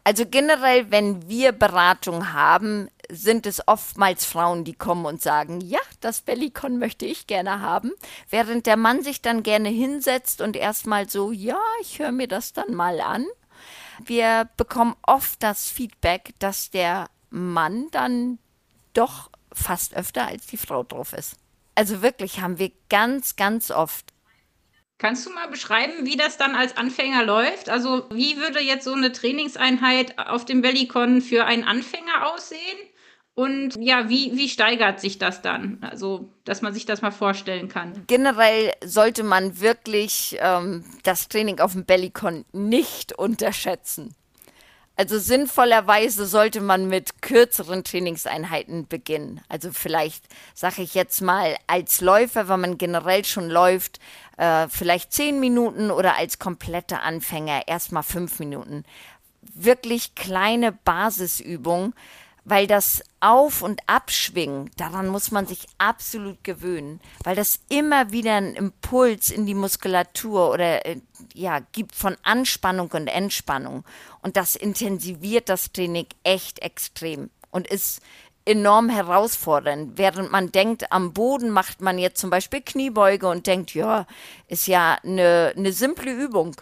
Also 0.06 0.26
generell, 0.30 0.92
wenn 0.92 1.30
wir 1.30 1.54
Beratung 1.54 2.34
haben, 2.34 2.90
sind 3.10 3.46
es 3.46 3.66
oftmals 3.68 4.26
Frauen, 4.26 4.66
die 4.66 4.74
kommen 4.74 5.06
und 5.06 5.22
sagen, 5.22 5.62
ja, 5.62 5.80
das 6.02 6.22
Bellicon 6.22 6.78
möchte 6.78 7.06
ich 7.06 7.26
gerne 7.26 7.62
haben, 7.62 7.92
während 8.30 8.66
der 8.66 8.76
Mann 8.76 9.02
sich 9.02 9.22
dann 9.22 9.44
gerne 9.44 9.70
hinsetzt 9.70 10.42
und 10.42 10.58
erstmal 10.58 11.10
so, 11.10 11.32
ja, 11.32 11.60
ich 11.82 12.00
höre 12.00 12.12
mir 12.12 12.28
das 12.28 12.52
dann 12.52 12.74
mal 12.74 13.00
an. 13.00 13.26
Wir 14.04 14.50
bekommen 14.58 14.96
oft 15.04 15.42
das 15.42 15.70
Feedback, 15.70 16.34
dass 16.40 16.70
der 16.70 17.08
Mann 17.34 17.88
dann 17.92 18.38
doch 18.94 19.30
fast 19.52 19.96
öfter 19.96 20.28
als 20.28 20.46
die 20.48 20.58
Frau 20.58 20.84
drauf 20.84 21.14
ist. 21.14 21.38
Also 21.76 22.02
wirklich 22.02 22.40
haben 22.40 22.60
wir 22.60 22.72
ganz, 22.90 23.36
ganz 23.36 23.72
oft. 23.72 24.14
Kannst 25.00 25.26
du 25.26 25.32
mal 25.32 25.48
beschreiben, 25.48 26.06
wie 26.06 26.16
das 26.16 26.38
dann 26.38 26.56
als 26.56 26.78
Anfänger 26.78 27.26
läuft? 27.26 27.70
Also 27.70 28.06
wie 28.12 28.38
würde 28.38 28.62
jetzt 28.62 28.86
so 28.86 28.94
eine 28.94 29.12
Trainingseinheit 29.12 30.18
auf 30.20 30.46
dem 30.46 30.62
Bellicon 30.62 31.22
für 31.22 31.46
einen 31.46 31.64
Anfänger 31.64 32.32
aussehen? 32.32 32.78
Und 33.36 33.76
ja, 33.80 34.10
wie, 34.10 34.38
wie 34.38 34.48
steigert 34.48 35.00
sich 35.00 35.18
das 35.18 35.42
dann? 35.42 35.80
Also, 35.82 36.30
dass 36.46 36.62
man 36.62 36.72
sich 36.72 36.86
das 36.86 37.02
mal 37.02 37.10
vorstellen 37.10 37.68
kann. 37.68 38.04
Generell 38.06 38.72
sollte 38.86 39.24
man 39.24 39.60
wirklich 39.60 40.38
ähm, 40.40 40.86
das 41.02 41.30
Training 41.30 41.60
auf 41.60 41.72
dem 41.72 41.84
Bellicon 41.84 42.46
nicht 42.52 43.18
unterschätzen. 43.18 44.16
Also 44.96 45.18
sinnvollerweise 45.18 46.28
sollte 46.28 46.62
man 46.62 46.88
mit 46.88 47.22
kürzeren 47.22 47.84
Trainingseinheiten 47.84 48.88
beginnen. 48.88 49.42
Also 49.50 49.72
vielleicht 49.72 50.24
sage 50.54 50.84
ich 50.84 50.94
jetzt 50.94 51.22
mal 51.22 51.56
als 51.66 52.00
Läufer, 52.00 52.48
wenn 52.48 52.60
man 52.60 52.78
generell 52.78 53.26
schon 53.26 53.50
läuft, 53.50 54.00
äh, 54.38 54.68
vielleicht 54.70 55.12
zehn 55.12 55.40
Minuten 55.40 55.90
oder 55.90 56.16
als 56.16 56.38
kompletter 56.38 57.02
Anfänger 57.02 57.68
erstmal 57.68 58.04
fünf 58.04 58.38
Minuten. 58.38 58.86
Wirklich 59.42 60.14
kleine 60.14 60.72
Basisübungen, 60.72 61.94
weil 62.46 62.68
das 62.68 63.04
Auf- 63.20 63.62
und 63.62 63.82
Abschwingen, 63.88 64.70
daran 64.78 65.08
muss 65.08 65.32
man 65.32 65.48
sich 65.48 65.66
absolut 65.78 66.44
gewöhnen, 66.44 67.00
weil 67.24 67.36
das 67.36 67.62
immer 67.70 68.12
wieder 68.12 68.36
einen 68.36 68.56
Impuls 68.56 69.30
in 69.30 69.46
die 69.46 69.54
Muskulatur 69.54 70.52
oder 70.52 70.86
äh, 70.86 71.00
ja, 71.34 71.60
gibt 71.72 71.96
von 71.96 72.18
Anspannung 72.24 72.90
und 72.92 73.08
Entspannung. 73.08 73.86
Und 74.22 74.36
das 74.36 74.56
intensiviert 74.56 75.50
das 75.50 75.72
Training 75.72 76.08
echt 76.24 76.60
extrem 76.60 77.30
und 77.52 77.68
ist 77.68 78.02
enorm 78.46 78.90
herausfordernd. 78.90 79.98
Während 79.98 80.32
man 80.32 80.52
denkt, 80.52 80.92
am 80.92 81.14
Boden 81.14 81.50
macht 81.50 81.82
man 81.82 81.98
jetzt 81.98 82.20
zum 82.20 82.30
Beispiel 82.30 82.62
Kniebeuge 82.62 83.28
und 83.28 83.48
denkt, 83.48 83.74
ja, 83.74 84.06
ist 84.48 84.68
ja 84.68 84.98
eine, 85.04 85.54
eine 85.56 85.72
simple 85.72 86.12
Übung. 86.12 86.56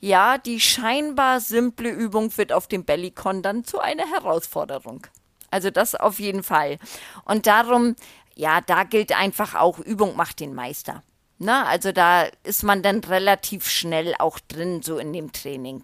Ja, 0.00 0.38
die 0.38 0.60
scheinbar 0.60 1.40
simple 1.40 1.90
Übung 1.90 2.36
wird 2.38 2.52
auf 2.52 2.66
dem 2.66 2.84
Bellycon 2.84 3.42
dann 3.42 3.64
zu 3.64 3.80
einer 3.80 4.10
Herausforderung. 4.10 5.06
Also 5.50 5.70
das 5.70 5.94
auf 5.94 6.18
jeden 6.18 6.42
Fall. 6.42 6.78
Und 7.26 7.46
darum, 7.46 7.96
ja, 8.34 8.62
da 8.62 8.84
gilt 8.84 9.12
einfach 9.12 9.54
auch, 9.54 9.78
Übung 9.78 10.16
macht 10.16 10.40
den 10.40 10.54
Meister. 10.54 11.02
Na, 11.38 11.66
also 11.66 11.92
da 11.92 12.28
ist 12.44 12.62
man 12.62 12.82
dann 12.82 13.00
relativ 13.00 13.68
schnell 13.68 14.14
auch 14.18 14.38
drin, 14.40 14.82
so 14.82 14.98
in 14.98 15.12
dem 15.12 15.32
Training 15.32 15.82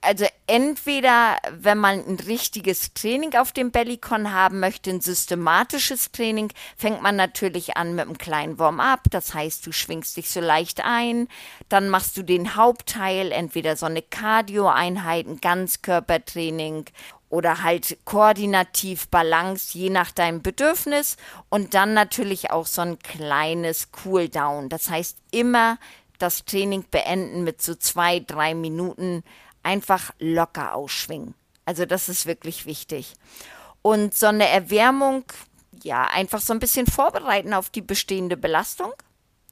also 0.00 0.26
entweder, 0.46 1.38
wenn 1.50 1.78
man 1.78 2.06
ein 2.06 2.18
richtiges 2.20 2.94
Training 2.94 3.34
auf 3.34 3.52
dem 3.52 3.70
Bellycon 3.70 4.32
haben 4.32 4.60
möchte, 4.60 4.90
ein 4.90 5.00
systematisches 5.00 6.12
Training, 6.12 6.52
fängt 6.76 7.02
man 7.02 7.16
natürlich 7.16 7.76
an 7.76 7.94
mit 7.94 8.06
einem 8.06 8.18
kleinen 8.18 8.58
Warm-up. 8.58 9.02
Das 9.10 9.34
heißt, 9.34 9.66
du 9.66 9.72
schwingst 9.72 10.16
dich 10.16 10.30
so 10.30 10.40
leicht 10.40 10.84
ein, 10.84 11.28
dann 11.68 11.88
machst 11.88 12.16
du 12.16 12.22
den 12.22 12.54
Hauptteil, 12.56 13.32
entweder 13.32 13.76
so 13.76 13.86
eine 13.86 14.02
Cardio-Einheit, 14.02 15.26
ein 15.26 15.40
Ganzkörpertraining 15.40 16.84
oder 17.28 17.64
halt 17.64 17.98
koordinativ 18.04 19.08
Balance, 19.08 19.76
je 19.76 19.90
nach 19.90 20.12
deinem 20.12 20.42
Bedürfnis 20.42 21.16
und 21.48 21.74
dann 21.74 21.92
natürlich 21.92 22.52
auch 22.52 22.66
so 22.66 22.82
ein 22.82 22.98
kleines 23.00 23.88
Cool-Down. 24.04 24.68
Das 24.68 24.88
heißt, 24.88 25.18
immer 25.32 25.78
das 26.18 26.44
Training 26.44 26.84
beenden 26.90 27.44
mit 27.44 27.60
so 27.60 27.74
zwei, 27.74 28.20
drei 28.20 28.54
Minuten 28.54 29.22
einfach 29.66 30.12
locker 30.18 30.74
ausschwingen. 30.74 31.34
Also 31.64 31.84
das 31.84 32.08
ist 32.08 32.26
wirklich 32.26 32.64
wichtig. 32.64 33.14
Und 33.82 34.14
so 34.14 34.26
eine 34.26 34.48
Erwärmung, 34.48 35.24
ja, 35.82 36.04
einfach 36.04 36.40
so 36.40 36.52
ein 36.52 36.60
bisschen 36.60 36.86
vorbereiten 36.86 37.52
auf 37.52 37.68
die 37.68 37.82
bestehende 37.82 38.36
Belastung. 38.36 38.92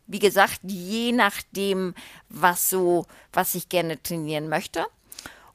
Wie 0.06 0.20
gesagt, 0.20 0.60
je 0.62 1.12
nachdem, 1.12 1.94
was 2.28 2.70
so, 2.70 3.06
was 3.32 3.54
ich 3.54 3.68
gerne 3.68 4.00
trainieren 4.02 4.48
möchte. 4.48 4.86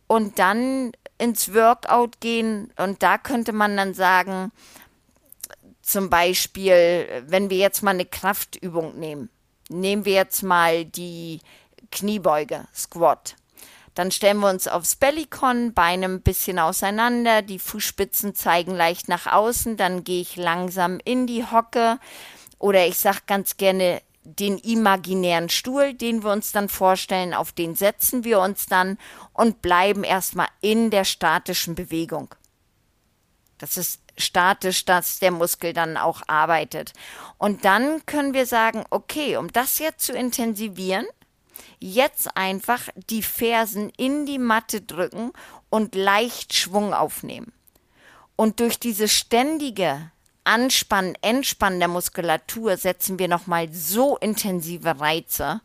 Und 0.08 0.40
dann 0.40 0.92
ins 1.18 1.54
Workout 1.54 2.20
gehen. 2.20 2.74
Und 2.78 3.02
da 3.02 3.18
könnte 3.18 3.54
man 3.54 3.78
dann 3.78 3.94
sagen, 3.94 4.52
zum 5.82 6.10
Beispiel, 6.10 7.24
wenn 7.28 7.50
wir 7.50 7.58
jetzt 7.58 7.82
mal 7.82 7.92
eine 7.92 8.06
Kraftübung 8.06 9.00
nehmen, 9.00 9.30
nehmen 9.70 10.04
wir 10.04 10.14
jetzt 10.14 10.44
mal 10.44 10.84
die 10.84 11.40
Kniebeuge, 11.92 12.68
Squat. 12.74 13.36
Dann 14.00 14.12
stellen 14.12 14.40
wir 14.40 14.50
uns 14.50 14.70
aufs 14.70 14.96
Bellycon, 14.96 15.74
Beine 15.74 16.06
ein 16.06 16.22
bisschen 16.22 16.58
auseinander, 16.58 17.42
die 17.42 17.60
Fußspitzen 17.60 18.34
zeigen 18.34 18.74
leicht 18.74 19.10
nach 19.10 19.28
außen, 19.28 19.76
dann 19.76 20.06
gehe 20.06 20.22
ich 20.22 20.38
langsam 20.38 21.00
in 21.04 21.28
die 21.28 21.44
Hocke 21.44 22.00
oder 22.60 22.88
ich 22.88 22.98
sage 22.98 23.20
ganz 23.28 23.58
gerne 23.58 24.02
den 24.24 24.58
imaginären 24.58 25.50
Stuhl, 25.50 25.94
den 25.94 26.24
wir 26.24 26.32
uns 26.32 26.54
dann 26.54 26.70
vorstellen, 26.70 27.34
auf 27.34 27.52
den 27.52 27.76
setzen 27.76 28.24
wir 28.24 28.40
uns 28.40 28.68
dann 28.68 28.98
und 29.34 29.62
bleiben 29.62 30.06
erstmal 30.06 30.48
in 30.62 30.92
der 30.92 31.04
statischen 31.04 31.76
Bewegung. 31.76 32.34
Das 33.58 33.76
ist 33.76 34.00
statisch, 34.16 34.86
dass 34.86 35.20
der 35.20 35.32
Muskel 35.32 35.74
dann 35.74 35.98
auch 35.98 36.22
arbeitet. 36.28 36.94
Und 37.38 37.66
dann 37.66 38.06
können 38.06 38.34
wir 38.34 38.46
sagen, 38.46 38.86
okay, 38.92 39.36
um 39.36 39.52
das 39.52 39.78
jetzt 39.80 40.06
zu 40.06 40.14
intensivieren, 40.14 41.06
jetzt 41.80 42.36
einfach 42.36 42.90
die 43.10 43.24
Fersen 43.24 43.90
in 43.98 44.26
die 44.26 44.40
Matte 44.40 44.82
drücken 44.82 45.32
und 45.70 45.96
leicht 45.96 46.54
Schwung 46.54 46.94
aufnehmen. 46.94 47.54
Und 48.36 48.60
durch 48.60 48.80
diese 48.80 49.08
ständige 49.08 50.12
Anspannen, 50.44 51.16
Entspannen 51.22 51.80
der 51.80 51.90
Muskulatur 51.90 52.78
setzen 52.78 53.20
wir 53.20 53.28
nochmal 53.28 53.72
so 53.72 54.18
intensive 54.18 55.00
Reize, 55.00 55.62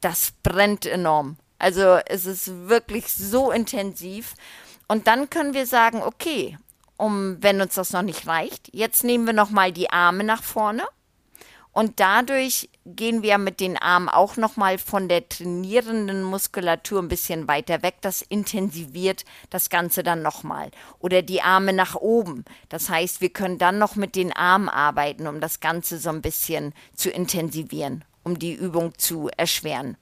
das 0.00 0.32
brennt 0.42 0.86
enorm. 0.86 1.36
Also 1.58 1.98
es 2.06 2.26
ist 2.26 2.68
wirklich 2.68 3.08
so 3.08 3.50
intensiv. 3.50 4.34
Und 4.88 5.06
dann 5.06 5.30
können 5.30 5.54
wir 5.54 5.66
sagen, 5.66 6.02
okay, 6.02 6.58
um, 6.96 7.42
wenn 7.42 7.60
uns 7.60 7.74
das 7.74 7.92
noch 7.92 8.02
nicht 8.02 8.26
reicht, 8.26 8.68
jetzt 8.74 9.04
nehmen 9.04 9.26
wir 9.26 9.32
nochmal 9.32 9.72
die 9.72 9.90
Arme 9.90 10.24
nach 10.24 10.42
vorne 10.42 10.84
und 11.74 11.98
dadurch 11.98 12.70
gehen 12.86 13.24
wir 13.24 13.36
mit 13.36 13.58
den 13.58 13.76
Armen 13.76 14.08
auch 14.08 14.36
nochmal 14.36 14.78
von 14.78 15.08
der 15.08 15.28
trainierenden 15.28 16.22
Muskulatur 16.22 17.02
ein 17.02 17.08
bisschen 17.08 17.48
weiter 17.48 17.82
weg. 17.82 17.96
Das 18.00 18.22
intensiviert 18.22 19.24
das 19.50 19.70
Ganze 19.70 20.04
dann 20.04 20.22
nochmal. 20.22 20.70
Oder 21.00 21.22
die 21.22 21.42
Arme 21.42 21.72
nach 21.72 21.96
oben. 21.96 22.44
Das 22.68 22.88
heißt, 22.88 23.20
wir 23.20 23.30
können 23.30 23.58
dann 23.58 23.78
noch 23.78 23.96
mit 23.96 24.14
den 24.14 24.32
Armen 24.32 24.68
arbeiten, 24.68 25.26
um 25.26 25.40
das 25.40 25.58
Ganze 25.58 25.98
so 25.98 26.10
ein 26.10 26.22
bisschen 26.22 26.74
zu 26.94 27.10
intensivieren, 27.10 28.04
um 28.22 28.38
die 28.38 28.54
Übung 28.54 28.96
zu 28.96 29.28
erschweren. 29.36 29.96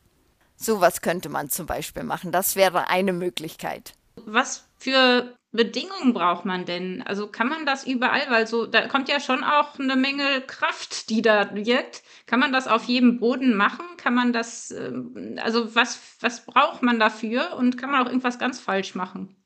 Sowas 0.56 1.00
könnte 1.00 1.30
man 1.30 1.48
zum 1.48 1.64
Beispiel 1.64 2.02
machen. 2.02 2.32
Das 2.32 2.54
wäre 2.54 2.90
eine 2.90 3.14
Möglichkeit. 3.14 3.94
Was 4.16 4.68
für 4.76 5.34
Bedingungen 5.52 6.14
braucht 6.14 6.46
man 6.46 6.64
denn? 6.64 7.02
Also 7.02 7.26
kann 7.26 7.46
man 7.48 7.66
das 7.66 7.86
überall, 7.86 8.22
weil 8.30 8.46
so, 8.46 8.64
da 8.66 8.88
kommt 8.88 9.10
ja 9.10 9.20
schon 9.20 9.44
auch 9.44 9.78
eine 9.78 9.96
Menge 9.96 10.40
Kraft, 10.46 11.10
die 11.10 11.20
da 11.20 11.54
wirkt. 11.54 12.02
Kann 12.26 12.40
man 12.40 12.52
das 12.52 12.66
auf 12.66 12.84
jedem 12.84 13.20
Boden 13.20 13.54
machen? 13.54 13.84
Kann 13.98 14.14
man 14.14 14.32
das, 14.32 14.70
ähm, 14.70 15.38
also 15.42 15.74
was, 15.74 16.00
was 16.20 16.46
braucht 16.46 16.82
man 16.82 16.98
dafür? 16.98 17.54
Und 17.56 17.76
kann 17.76 17.90
man 17.90 18.02
auch 18.02 18.08
irgendwas 18.08 18.38
ganz 18.38 18.60
falsch 18.60 18.94
machen? 18.94 19.36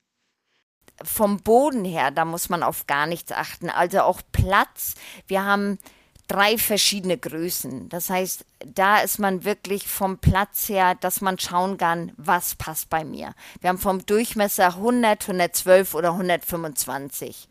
Vom 1.03 1.43
Boden 1.43 1.85
her, 1.85 2.13
da 2.13 2.25
muss 2.25 2.49
man 2.49 2.63
auf 2.63 2.87
gar 2.87 3.07
nichts 3.07 3.33
achten. 3.33 3.69
Also 3.69 4.01
auch 4.03 4.23
Platz. 4.31 4.95
Wir 5.27 5.45
haben 5.45 5.79
drei 6.29 6.59
verschiedene 6.59 7.19
Größen. 7.19 7.89
Das 7.89 8.11
heißt, 8.11 8.45
da 8.65 8.99
ist 8.99 9.19
man 9.19 9.45
wirklich 9.45 9.87
vom 9.87 10.19
Platz 10.19 10.69
her, 10.69 10.95
dass 10.95 11.21
man 11.21 11.39
schauen 11.39 11.79
kann, 11.79 12.13
was 12.17 12.55
passt 12.55 12.91
bei 12.91 13.05
mir. 13.05 13.35
Wir 13.61 13.71
haben 13.71 13.79
vom 13.79 14.05
Durchmesser 14.05 14.67
100, 14.67 15.23
112 15.23 15.95
oder 15.95 16.13
125. 16.13 17.49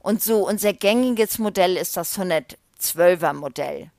Und 0.00 0.22
so 0.22 0.46
unser 0.46 0.72
gängiges 0.72 1.38
Modell 1.38 1.76
ist 1.76 1.96
das 1.96 2.18
112er 2.18 3.32
Modell. 3.32 3.90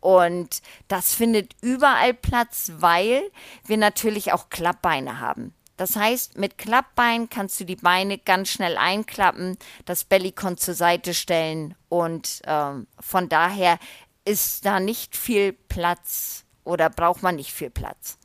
Und 0.00 0.62
das 0.88 1.14
findet 1.14 1.54
überall 1.60 2.12
Platz, 2.12 2.72
weil 2.76 3.22
wir 3.64 3.76
natürlich 3.76 4.32
auch 4.32 4.50
Klappbeine 4.50 5.20
haben. 5.20 5.54
Das 5.76 5.96
heißt, 5.96 6.38
mit 6.38 6.58
Klappbein 6.58 7.28
kannst 7.28 7.58
du 7.58 7.64
die 7.64 7.76
Beine 7.76 8.18
ganz 8.18 8.50
schnell 8.50 8.76
einklappen, 8.76 9.56
das 9.84 10.04
Bellycon 10.04 10.56
zur 10.56 10.74
Seite 10.74 11.14
stellen 11.14 11.74
und 11.88 12.42
ähm, 12.46 12.86
von 13.00 13.28
daher 13.28 13.78
ist 14.24 14.64
da 14.64 14.80
nicht 14.80 15.16
viel 15.16 15.52
Platz 15.52 16.44
oder 16.64 16.90
braucht 16.90 17.22
man 17.22 17.36
nicht 17.36 17.52
viel 17.52 17.70
Platz. 17.70 18.18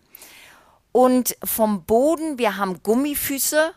Und 0.91 1.37
vom 1.43 1.83
Boden, 1.83 2.37
wir 2.37 2.57
haben 2.57 2.81
Gummifüße 2.83 3.73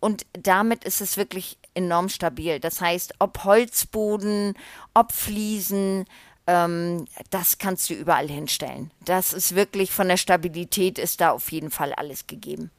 und 0.00 0.26
damit 0.32 0.84
ist 0.84 1.00
es 1.00 1.16
wirklich 1.16 1.58
enorm 1.74 2.08
stabil. 2.08 2.58
Das 2.58 2.80
heißt, 2.80 3.14
ob 3.18 3.44
Holzboden, 3.44 4.54
ob 4.94 5.12
Fliesen, 5.12 6.06
ähm, 6.46 7.06
das 7.30 7.58
kannst 7.58 7.90
du 7.90 7.94
überall 7.94 8.28
hinstellen. 8.28 8.90
Das 9.04 9.32
ist 9.32 9.54
wirklich 9.54 9.92
von 9.92 10.08
der 10.08 10.16
Stabilität 10.16 10.98
ist 10.98 11.20
da 11.20 11.30
auf 11.30 11.52
jeden 11.52 11.70
Fall 11.70 11.92
alles 11.92 12.26
gegeben. 12.26 12.70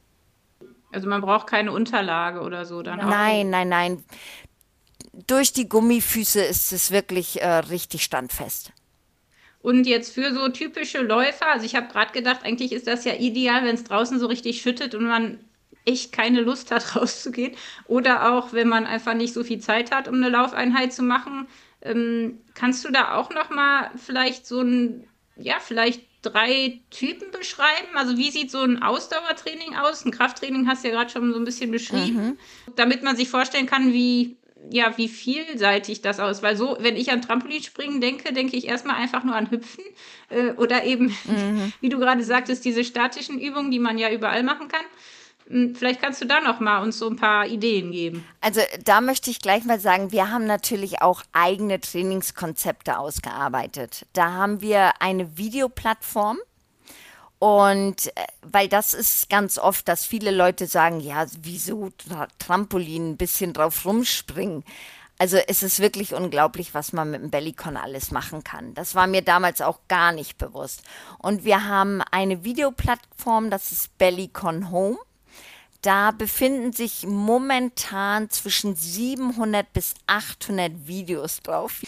Also 0.92 1.08
man 1.08 1.22
braucht 1.22 1.48
keine 1.48 1.72
Unterlage 1.72 2.42
oder 2.42 2.66
so 2.66 2.82
dann 2.82 3.00
Nein, 3.00 3.50
nein, 3.50 3.70
nein. 3.70 4.04
Durch 5.28 5.54
die 5.54 5.68
Gummifüße 5.68 6.42
ist 6.42 6.72
es 6.72 6.92
wirklich 6.92 7.42
äh, 7.42 7.48
richtig 7.48 8.04
standfest. 8.04 8.72
Und 9.62 9.86
jetzt 9.86 10.14
für 10.14 10.34
so 10.34 10.50
typische 10.50 11.02
Läufer, 11.02 11.48
also 11.48 11.66
ich 11.66 11.76
habe 11.76 11.92
gerade 11.92 12.12
gedacht, 12.12 12.44
eigentlich 12.44 12.72
ist 12.72 12.88
das 12.88 13.06
ja 13.06 13.14
ideal, 13.14 13.64
wenn 13.64 13.76
es 13.76 13.84
draußen 13.84 14.20
so 14.20 14.26
richtig 14.28 14.62
schüttet 14.62 14.96
und 14.96 15.06
man 15.06 15.40
echt 15.86 16.12
keine 16.12 16.42
Lust 16.42 16.72
hat, 16.72 16.96
rauszugehen. 16.96 17.56
Oder 17.88 18.34
auch, 18.34 18.54
wenn 18.54 18.68
man 18.68 18.86
einfach 18.86 19.14
nicht 19.14 19.34
so 19.34 19.44
viel 19.44 19.60
Zeit 19.60 19.92
hat, 19.92 20.08
um 20.08 20.16
eine 20.16 20.30
Laufeinheit 20.30 20.94
zu 20.94 21.04
machen. 21.04 21.48
Ähm, 21.82 22.40
kannst 22.54 22.86
du 22.86 22.92
da 22.92 23.16
auch 23.16 23.30
noch 23.32 23.50
mal 23.50 23.92
vielleicht 23.96 24.46
so 24.46 24.62
ein, 24.62 25.08
ja, 25.36 25.56
vielleicht 25.60 26.02
drei 26.22 26.80
Typen 26.90 27.32
beschreiben? 27.32 27.96
Also 27.96 28.18
wie 28.18 28.32
sieht 28.32 28.52
so 28.52 28.60
ein 28.60 28.82
Ausdauertraining 28.82 29.76
aus? 29.76 30.06
Ein 30.06 30.12
Krafttraining 30.12 30.68
hast 30.68 30.84
du 30.84 30.90
ja 30.90 30.96
gerade 30.96 31.10
schon 31.10 31.34
so 31.34 31.40
ein 31.40 31.46
bisschen 31.46 31.72
beschrieben, 31.72 32.16
mhm. 32.16 32.38
damit 32.76 33.04
man 33.04 33.16
sich 33.16 33.30
vorstellen 33.30 33.66
kann, 33.66 33.94
wie 33.94 34.38
ja, 34.70 34.96
wie 34.98 35.08
vielseitig 35.08 36.02
das 36.02 36.20
aus. 36.20 36.44
Weil 36.44 36.56
so, 36.56 36.78
wenn 36.80 36.96
ich 36.96 37.12
an 37.12 37.22
Trampolinspringen 37.22 38.00
denke, 38.02 38.34
denke 38.34 38.56
ich 38.58 38.68
erstmal 38.68 38.98
einfach 38.98 39.24
nur 39.24 39.36
an 39.36 39.50
Hüpfen 39.50 39.84
äh, 40.30 40.52
oder 40.52 40.84
eben, 40.84 41.16
mhm. 41.26 41.74
wie 41.82 41.90
du 41.90 41.98
gerade 41.98 42.24
sagtest, 42.24 42.64
diese 42.64 42.84
statischen 42.84 43.40
Übungen, 43.40 43.72
die 43.72 43.80
man 43.80 43.98
ja 43.98 44.12
überall 44.12 44.44
machen 44.44 44.68
kann. 44.68 44.86
Hm, 45.52 45.76
vielleicht 45.76 46.02
kannst 46.02 46.22
du 46.22 46.26
da 46.26 46.40
noch 46.40 46.60
mal 46.60 46.82
uns 46.82 46.98
so 46.98 47.10
ein 47.10 47.18
paar 47.18 47.46
Ideen 47.46 47.92
geben. 47.92 48.26
Also 48.40 48.62
da 48.86 49.02
möchte 49.02 49.30
ich 49.30 49.42
gleich 49.42 49.66
mal 49.66 49.80
sagen, 49.80 50.12
wir 50.12 50.32
haben 50.32 50.46
natürlich 50.46 51.02
auch 51.02 51.24
eigene 51.34 51.80
Trainingskonzepte 51.82 52.98
ausgearbeitet. 52.98 54.06
Da 54.14 54.32
haben 54.32 54.62
wir 54.62 55.02
eine 55.02 55.38
Videoplattform. 55.38 56.40
Und 57.38 58.08
äh, 58.16 58.28
weil 58.44 58.68
das 58.68 58.94
ist 58.94 59.30
ganz 59.30 59.58
oft, 59.58 59.88
dass 59.88 60.06
viele 60.06 60.32
Leute 60.32 60.68
sagen, 60.68 61.00
ja, 61.00 61.26
wieso 61.42 61.90
Trampolin, 62.38 63.12
ein 63.12 63.18
bisschen 63.18 63.52
drauf 63.52 63.84
rumspringen. 63.84 64.64
Also 65.18 65.38
es 65.48 65.64
ist 65.64 65.80
wirklich 65.80 66.14
unglaublich, 66.14 66.74
was 66.74 66.94
man 66.94 67.12
mit 67.12 67.22
dem 67.22 67.30
Bellycon 67.30 67.78
alles 67.78 68.12
machen 68.12 68.44
kann. 68.44 68.74
Das 68.74 68.96
war 68.96 69.06
mir 69.06 69.22
damals 69.22 69.62
auch 69.62 69.80
gar 69.88 70.12
nicht 70.12 70.38
bewusst. 70.38 70.84
Und 71.18 71.44
wir 71.44 71.68
haben 71.68 72.02
eine 72.12 72.44
Videoplattform, 72.44 73.50
das 73.50 73.72
ist 73.72 73.98
Bellycon 73.98 74.72
Home. 74.72 74.98
Da 75.82 76.12
befinden 76.12 76.74
sich 76.74 77.08
momentan 77.08 78.30
zwischen 78.30 78.76
700 78.76 79.74
bis 79.74 79.96
800 80.06 80.88
Videos 80.88 81.42
drauf. 81.42 81.82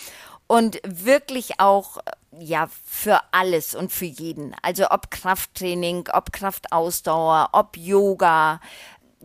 Und 0.48 0.80
wirklich 0.84 1.60
auch, 1.60 2.00
ja, 2.40 2.70
für 2.86 3.22
alles 3.32 3.76
und 3.76 3.92
für 3.92 4.06
jeden. 4.06 4.56
Also 4.62 4.90
ob 4.90 5.12
Krafttraining, 5.12 6.10
ob 6.12 6.34
Kraftausdauer, 6.34 7.50
ob 7.54 7.78
Yoga, 7.78 8.60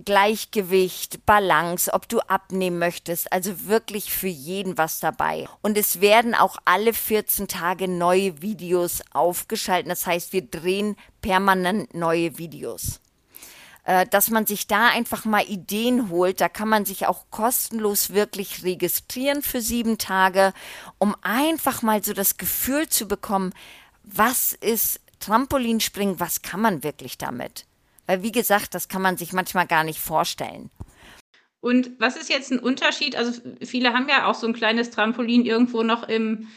Gleichgewicht, 0.04 1.26
Balance, 1.26 1.92
ob 1.92 2.09
du 2.09 2.20
abnehmen 2.20 2.78
möchtest. 2.78 3.33
Also 3.33 3.66
wirklich 3.66 4.12
für 4.12 4.28
jeden 4.28 4.78
was 4.78 5.00
dabei. 5.00 5.48
Und 5.61 5.76
es 5.76 6.00
werden 6.00 6.35
auch 6.35 6.57
alle 6.64 6.92
14 6.92 7.48
Tage 7.48 7.88
neue 7.88 8.40
Videos 8.42 9.02
aufgeschaltet. 9.12 9.90
Das 9.90 10.07
heißt, 10.07 10.33
wir 10.33 10.42
drehen 10.42 10.96
permanent 11.20 11.94
neue 11.94 12.38
Videos. 12.38 13.00
Äh, 13.88 14.07
dass 14.07 14.29
man 14.29 14.44
sich 14.44 14.66
da 14.66 14.88
einfach 14.88 15.24
mal 15.24 15.42
Ideen 15.48 16.11
holt. 16.11 16.42
Da 16.42 16.51
kann 16.51 16.68
man 16.68 16.85
sich 16.85 17.07
auch 17.07 17.24
kostenlos 17.31 18.11
wirklich 18.12 18.62
registrieren 18.62 19.40
für 19.40 19.62
sieben 19.62 19.96
Tage, 19.96 20.53
um 20.98 21.16
einfach 21.22 21.81
mal 21.81 22.05
so 22.05 22.12
das 22.12 22.37
Gefühl 22.37 22.90
zu 22.90 23.09
bekommen, 23.09 23.55
was 24.03 24.53
ist 24.53 25.01
Trampolinspringen, 25.20 26.20
was 26.20 26.42
kann 26.42 26.61
man 26.61 26.83
wirklich 26.85 27.16
damit? 27.16 27.64
Weil 28.05 28.22
wie 28.22 28.31
gesagt, 28.31 28.74
das 28.74 28.88
kann 28.88 29.01
man 29.01 29.16
sich 29.16 29.33
manchmal 29.33 29.66
gar 29.66 29.85
nicht 29.85 30.01
vorstellen. 30.01 30.68
Und 31.61 31.92
was 31.98 32.16
ist 32.16 32.29
jetzt 32.29 32.53
ein 32.53 32.59
Unterschied? 32.59 33.16
Also 33.16 33.40
viele 33.64 33.94
haben 33.94 34.07
ja 34.11 34.27
auch 34.27 34.35
so 34.35 34.46
ein 34.46 34.53
kleines 34.53 34.90
Trampolin 34.90 35.46
irgendwo 35.46 35.83
noch 35.83 36.07
im, 36.07 36.48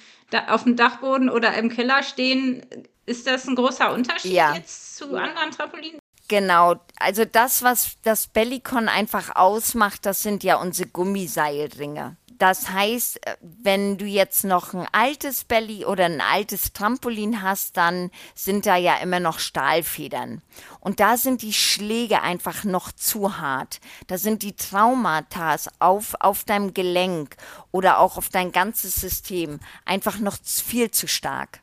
auf 0.50 0.66
dem 0.66 0.76
Dachboden 0.76 1.30
oder 1.30 1.54
im 1.54 1.70
Keller 1.70 2.04
stehen. 2.04 2.66
Ist 3.06 3.26
das 3.26 3.48
ein 3.48 3.56
großer 3.56 3.94
Unterschied 3.94 4.34
ja. 4.34 4.54
jetzt 4.54 4.98
zu 4.98 5.16
anderen 5.16 5.52
Trampolinen? 5.52 6.01
Genau, 6.32 6.76
also 6.96 7.26
das, 7.26 7.62
was 7.62 7.98
das 8.04 8.28
Bellicon 8.28 8.88
einfach 8.88 9.36
ausmacht, 9.36 10.06
das 10.06 10.24
sind 10.24 10.46
ja 10.46 10.56
unsere 10.56 10.88
Gummiseilringe. 10.88 12.16
Das 12.38 12.70
heißt, 12.70 13.28
äh, 13.28 13.36
wenn 13.42 13.98
du 13.98 14.06
jetzt 14.06 14.46
noch 14.46 14.74
ein 14.74 14.88
altes 14.94 15.44
Belly 15.44 15.84
oder 15.84 16.06
ein 16.06 16.22
altes 16.22 16.72
Trampolin 16.72 17.42
hast, 17.42 17.76
dann 17.76 18.12
sind 18.34 18.66
da 18.66 18.78
ja 18.78 18.96
immer 19.00 19.20
noch 19.20 19.40
Stahlfedern. 19.40 20.42
Und 20.80 21.02
da 21.02 21.18
sind 21.18 21.42
die 21.42 21.52
Schläge 21.52 22.22
einfach 22.22 22.64
noch 22.64 22.94
zu 22.94 23.38
hart. 23.38 23.82
Da 24.08 24.18
sind 24.18 24.42
die 24.42 24.56
Traumata 24.56 25.58
auf, 25.80 26.16
auf 26.22 26.46
deinem 26.46 26.74
Gelenk 26.74 27.36
oder 27.72 28.00
auch 28.00 28.16
auf 28.16 28.30
dein 28.30 28.54
ganzes 28.54 28.96
System 28.96 29.60
einfach 29.84 30.18
noch 30.18 30.38
viel 30.42 30.92
zu 30.92 31.10
stark. 31.10 31.60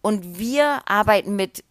Und 0.00 0.38
wir 0.38 0.82
arbeiten 0.88 1.34
mit 1.34 1.64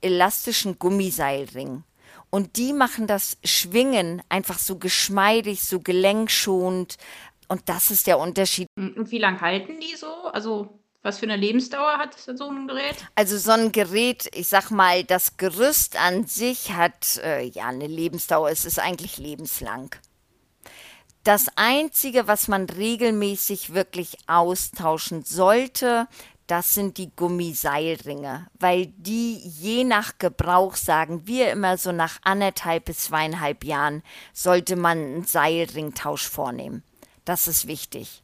elastischen 0.00 0.78
Gummiseilring. 0.78 1.84
Und 2.30 2.56
die 2.56 2.72
machen 2.72 3.06
das 3.06 3.38
Schwingen 3.44 4.22
einfach 4.28 4.58
so 4.58 4.78
geschmeidig, 4.78 5.62
so 5.62 5.80
gelenkschonend 5.80 6.96
und 7.48 7.68
das 7.68 7.90
ist 7.90 8.06
der 8.06 8.20
Unterschied. 8.20 8.68
Und 8.76 9.10
wie 9.10 9.18
lange 9.18 9.40
halten 9.40 9.80
die 9.80 9.96
so? 9.96 10.06
Also 10.32 10.80
was 11.02 11.18
für 11.18 11.24
eine 11.24 11.36
Lebensdauer 11.36 11.98
hat 11.98 12.16
so 12.16 12.48
ein 12.48 12.68
Gerät? 12.68 12.96
Also 13.16 13.38
so 13.38 13.50
ein 13.52 13.72
Gerät, 13.72 14.28
ich 14.34 14.48
sag 14.48 14.70
mal, 14.70 15.02
das 15.02 15.36
Gerüst 15.36 15.98
an 15.98 16.26
sich 16.26 16.72
hat 16.72 17.16
äh, 17.24 17.42
ja 17.42 17.66
eine 17.66 17.86
Lebensdauer. 17.86 18.50
Es 18.50 18.64
ist 18.64 18.78
eigentlich 18.78 19.18
lebenslang. 19.18 19.94
Das 21.24 21.46
Einzige, 21.56 22.28
was 22.28 22.48
man 22.48 22.66
regelmäßig 22.66 23.74
wirklich 23.74 24.16
austauschen 24.26 25.24
sollte, 25.24 26.06
das 26.50 26.74
sind 26.74 26.98
die 26.98 27.14
Gummiseilringe, 27.14 28.48
weil 28.58 28.86
die 28.96 29.36
je 29.36 29.84
nach 29.84 30.18
Gebrauch, 30.18 30.74
sagen 30.74 31.26
wir 31.26 31.52
immer 31.52 31.78
so 31.78 31.92
nach 31.92 32.18
anderthalb 32.22 32.86
bis 32.86 33.04
zweieinhalb 33.04 33.62
Jahren, 33.62 34.02
sollte 34.32 34.74
man 34.74 34.98
einen 34.98 35.24
Seilringtausch 35.24 36.28
vornehmen. 36.28 36.82
Das 37.24 37.46
ist 37.46 37.68
wichtig. 37.68 38.22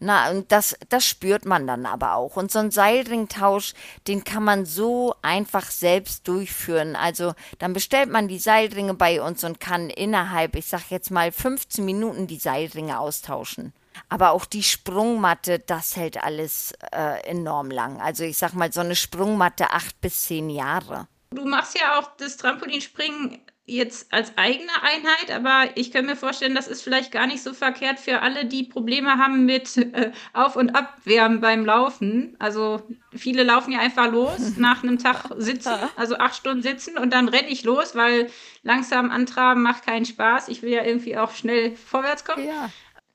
Na, 0.00 0.30
und 0.30 0.50
das, 0.50 0.76
das 0.88 1.04
spürt 1.04 1.44
man 1.44 1.66
dann 1.66 1.86
aber 1.86 2.14
auch. 2.14 2.36
Und 2.36 2.50
so 2.50 2.58
ein 2.58 2.70
Seilringtausch, 2.70 3.74
den 4.08 4.24
kann 4.24 4.42
man 4.42 4.64
so 4.64 5.14
einfach 5.22 5.70
selbst 5.70 6.26
durchführen. 6.26 6.96
Also 6.96 7.34
dann 7.58 7.74
bestellt 7.74 8.10
man 8.10 8.26
die 8.26 8.38
Seilringe 8.38 8.94
bei 8.94 9.22
uns 9.22 9.44
und 9.44 9.60
kann 9.60 9.90
innerhalb, 9.90 10.56
ich 10.56 10.66
sag 10.66 10.90
jetzt 10.90 11.10
mal, 11.10 11.30
15 11.30 11.84
Minuten 11.84 12.26
die 12.26 12.38
Seilringe 12.38 12.98
austauschen. 12.98 13.74
Aber 14.08 14.30
auch 14.30 14.44
die 14.44 14.62
Sprungmatte, 14.62 15.58
das 15.58 15.96
hält 15.96 16.22
alles 16.22 16.72
äh, 16.92 17.20
enorm 17.28 17.70
lang. 17.70 18.00
Also 18.00 18.24
ich 18.24 18.38
sag 18.38 18.54
mal, 18.54 18.72
so 18.72 18.80
eine 18.80 18.96
Sprungmatte 18.96 19.70
acht 19.70 20.00
bis 20.00 20.24
zehn 20.24 20.50
Jahre. 20.50 21.06
Du 21.30 21.44
machst 21.44 21.78
ja 21.78 21.98
auch 21.98 22.10
das 22.16 22.36
Trampolinspringen 22.36 23.38
jetzt 23.70 24.12
als 24.12 24.36
eigene 24.36 24.72
Einheit, 24.82 25.30
aber 25.32 25.70
ich 25.76 25.92
kann 25.92 26.06
mir 26.06 26.16
vorstellen, 26.16 26.54
das 26.54 26.66
ist 26.66 26.82
vielleicht 26.82 27.12
gar 27.12 27.26
nicht 27.26 27.42
so 27.42 27.54
verkehrt 27.54 28.00
für 28.00 28.20
alle, 28.20 28.44
die 28.44 28.64
Probleme 28.64 29.16
haben 29.16 29.46
mit 29.46 29.76
äh, 29.76 30.10
Auf- 30.32 30.56
und 30.56 30.70
Abwärmen 30.70 31.40
beim 31.40 31.64
Laufen. 31.64 32.36
Also 32.38 32.82
viele 33.14 33.44
laufen 33.44 33.72
ja 33.72 33.78
einfach 33.78 34.10
los 34.10 34.38
nach 34.56 34.82
einem 34.82 34.98
Tag 34.98 35.24
sitzen, 35.36 35.72
also 35.96 36.16
acht 36.16 36.34
Stunden 36.34 36.62
sitzen 36.62 36.98
und 36.98 37.12
dann 37.12 37.28
renne 37.28 37.48
ich 37.48 37.62
los, 37.62 37.94
weil 37.94 38.30
langsam 38.62 39.10
antraben 39.10 39.62
macht 39.62 39.86
keinen 39.86 40.04
Spaß. 40.04 40.48
Ich 40.48 40.62
will 40.62 40.70
ja 40.70 40.84
irgendwie 40.84 41.16
auch 41.16 41.32
schnell 41.32 41.76
vorwärts 41.76 42.24
kommen. 42.24 42.46
Ja. 42.46 42.70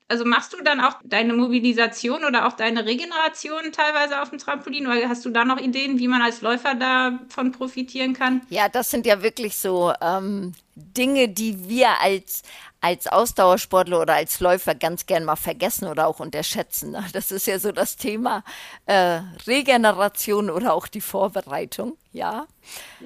Also 0.08 0.24
machst 0.24 0.52
du 0.52 0.62
dann 0.62 0.80
auch 0.80 1.00
deine 1.04 1.32
Mobilisation 1.32 2.24
oder 2.24 2.46
auch 2.46 2.52
deine 2.52 2.84
Regeneration 2.86 3.72
teilweise 3.72 4.22
auf 4.22 4.30
dem 4.30 4.38
Trampolin? 4.38 4.86
Oder 4.86 5.08
hast 5.08 5.24
du 5.24 5.30
da 5.30 5.44
noch 5.44 5.58
Ideen, 5.58 5.98
wie 5.98 6.06
man 6.06 6.22
als 6.22 6.42
Läufer 6.42 6.74
davon 6.76 7.50
profitieren 7.50 8.12
kann? 8.14 8.42
Ja, 8.48 8.68
das 8.68 8.90
sind 8.90 9.04
ja 9.04 9.22
wirklich 9.22 9.56
so 9.56 9.92
ähm, 10.00 10.52
Dinge, 10.76 11.28
die 11.30 11.70
wir 11.70 12.00
als, 12.02 12.42
als 12.82 13.06
Ausdauersportler 13.06 13.98
oder 13.98 14.14
als 14.14 14.40
Läufer 14.40 14.74
ganz 14.74 15.06
gern 15.06 15.24
mal 15.24 15.36
vergessen 15.36 15.88
oder 15.88 16.06
auch 16.06 16.20
unterschätzen. 16.20 16.90
Ne? 16.90 17.02
Das 17.14 17.32
ist 17.32 17.46
ja 17.46 17.58
so 17.58 17.72
das 17.72 17.96
Thema 17.96 18.44
äh, 18.84 19.20
Regeneration 19.46 20.50
oder 20.50 20.74
auch 20.74 20.86
die 20.86 21.00
Vorbereitung, 21.00 21.96
ja. 22.12 22.46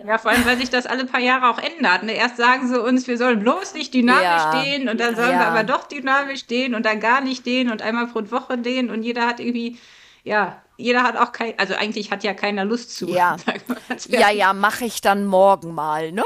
Ja, 0.05 0.19
vor 0.19 0.33
allem, 0.33 0.45
weil 0.47 0.59
sich 0.59 0.71
das 0.71 0.87
alle 0.87 1.07
paar 1.07 1.21
Jahre 1.21 1.49
auch 1.49 1.59
ändert. 1.59 2.03
Ne? 2.03 2.13
Erst 2.13 2.39
sagen 2.39 2.67
sie 2.67 2.83
uns, 2.83 3.07
wir 3.07 3.17
sollen 3.17 3.39
bloß 3.39 3.75
nicht 3.75 3.95
dynamisch 3.95 4.25
ja. 4.25 4.53
stehen 4.53 4.89
und 4.89 4.99
dann 4.99 5.15
sollen 5.15 5.31
ja. 5.31 5.39
wir 5.39 5.47
aber 5.47 5.63
doch 5.63 5.87
dynamisch 5.87 6.41
stehen 6.41 6.75
und 6.75 6.85
dann 6.85 6.99
gar 6.99 7.21
nicht 7.21 7.43
stehen 7.43 7.71
und 7.71 7.83
einmal 7.83 8.09
pro 8.09 8.29
Woche 8.33 8.59
stehen 8.59 8.91
und 8.91 9.05
jeder 9.05 9.29
hat 9.29 9.39
irgendwie, 9.39 9.79
ja, 10.25 10.61
jeder 10.77 11.05
hat 11.05 11.17
auch 11.17 11.31
kein, 11.31 11.57
also 11.57 11.75
eigentlich 11.75 12.11
hat 12.11 12.25
ja 12.25 12.35
keiner 12.35 12.65
Lust 12.65 12.97
zu. 12.97 13.09
Ja, 13.09 13.37
ja, 14.09 14.31
ja, 14.31 14.53
mache 14.55 14.87
ich 14.87 15.01
dann 15.01 15.25
morgen 15.25 15.73
mal, 15.73 16.11
ne? 16.11 16.25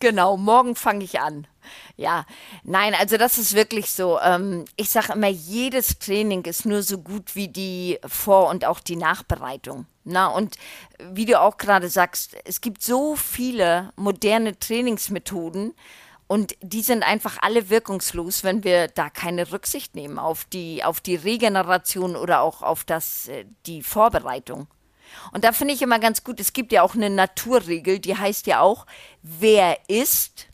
Genau, 0.00 0.36
morgen 0.36 0.76
fange 0.76 1.04
ich 1.04 1.20
an. 1.20 1.46
Ja, 1.96 2.26
nein, 2.62 2.94
also 2.94 3.16
das 3.16 3.38
ist 3.38 3.54
wirklich 3.54 3.90
so. 3.90 4.18
Ähm, 4.20 4.64
ich 4.76 4.90
sage 4.90 5.12
immer, 5.14 5.28
jedes 5.28 5.98
Training 5.98 6.44
ist 6.44 6.66
nur 6.66 6.82
so 6.82 6.98
gut 6.98 7.34
wie 7.36 7.48
die 7.48 7.98
Vor- 8.06 8.50
und 8.50 8.64
auch 8.64 8.80
die 8.80 8.96
Nachbereitung. 8.96 9.86
Na, 10.04 10.26
und 10.26 10.56
wie 10.98 11.24
du 11.24 11.40
auch 11.40 11.56
gerade 11.56 11.88
sagst, 11.88 12.36
es 12.44 12.60
gibt 12.60 12.82
so 12.82 13.16
viele 13.16 13.92
moderne 13.96 14.58
Trainingsmethoden 14.58 15.74
und 16.26 16.56
die 16.60 16.82
sind 16.82 17.02
einfach 17.02 17.38
alle 17.40 17.70
wirkungslos, 17.70 18.44
wenn 18.44 18.64
wir 18.64 18.88
da 18.88 19.08
keine 19.08 19.50
Rücksicht 19.52 19.94
nehmen 19.94 20.18
auf 20.18 20.44
die, 20.46 20.84
auf 20.84 21.00
die 21.00 21.16
Regeneration 21.16 22.16
oder 22.16 22.42
auch 22.42 22.62
auf 22.62 22.84
das, 22.84 23.28
äh, 23.28 23.46
die 23.66 23.82
Vorbereitung. 23.82 24.66
Und 25.32 25.44
da 25.44 25.52
finde 25.52 25.74
ich 25.74 25.82
immer 25.82 25.98
ganz 25.98 26.24
gut, 26.24 26.40
es 26.40 26.52
gibt 26.52 26.72
ja 26.72 26.82
auch 26.82 26.94
eine 26.94 27.10
Naturregel, 27.10 27.98
die 27.98 28.16
heißt 28.16 28.46
ja 28.46 28.60
auch, 28.60 28.86
wer 29.22 29.78
isst, 29.88 30.46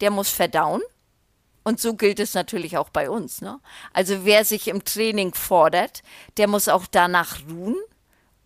der 0.00 0.10
muss 0.10 0.30
verdauen. 0.30 0.82
Und 1.64 1.80
so 1.80 1.94
gilt 1.94 2.20
es 2.20 2.34
natürlich 2.34 2.78
auch 2.78 2.90
bei 2.90 3.10
uns. 3.10 3.40
Ne? 3.40 3.58
Also 3.92 4.24
wer 4.24 4.44
sich 4.44 4.68
im 4.68 4.84
Training 4.84 5.34
fordert, 5.34 6.02
der 6.36 6.46
muss 6.46 6.68
auch 6.68 6.86
danach 6.88 7.38
ruhen 7.50 7.76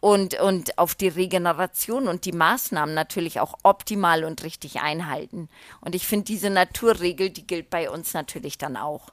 und, 0.01 0.41
und 0.41 0.79
auf 0.79 0.95
die 0.95 1.09
Regeneration 1.09 2.09
und 2.09 2.25
die 2.25 2.33
Maßnahmen 2.33 2.95
natürlich 2.95 3.41
auch 3.41 3.55
optimal 3.63 4.25
und 4.25 4.43
richtig 4.43 4.81
einhalten. 4.81 5.51
Und 5.83 5.95
ich 5.95 6.07
finde, 6.07 6.25
diese 6.25 6.49
Naturregel, 6.49 7.31
die 7.31 7.47
gilt 7.47 7.69
bei 7.69 7.91
uns 7.91 8.15
natürlich 8.15 8.57
dann 8.57 8.79
auch. 8.79 9.11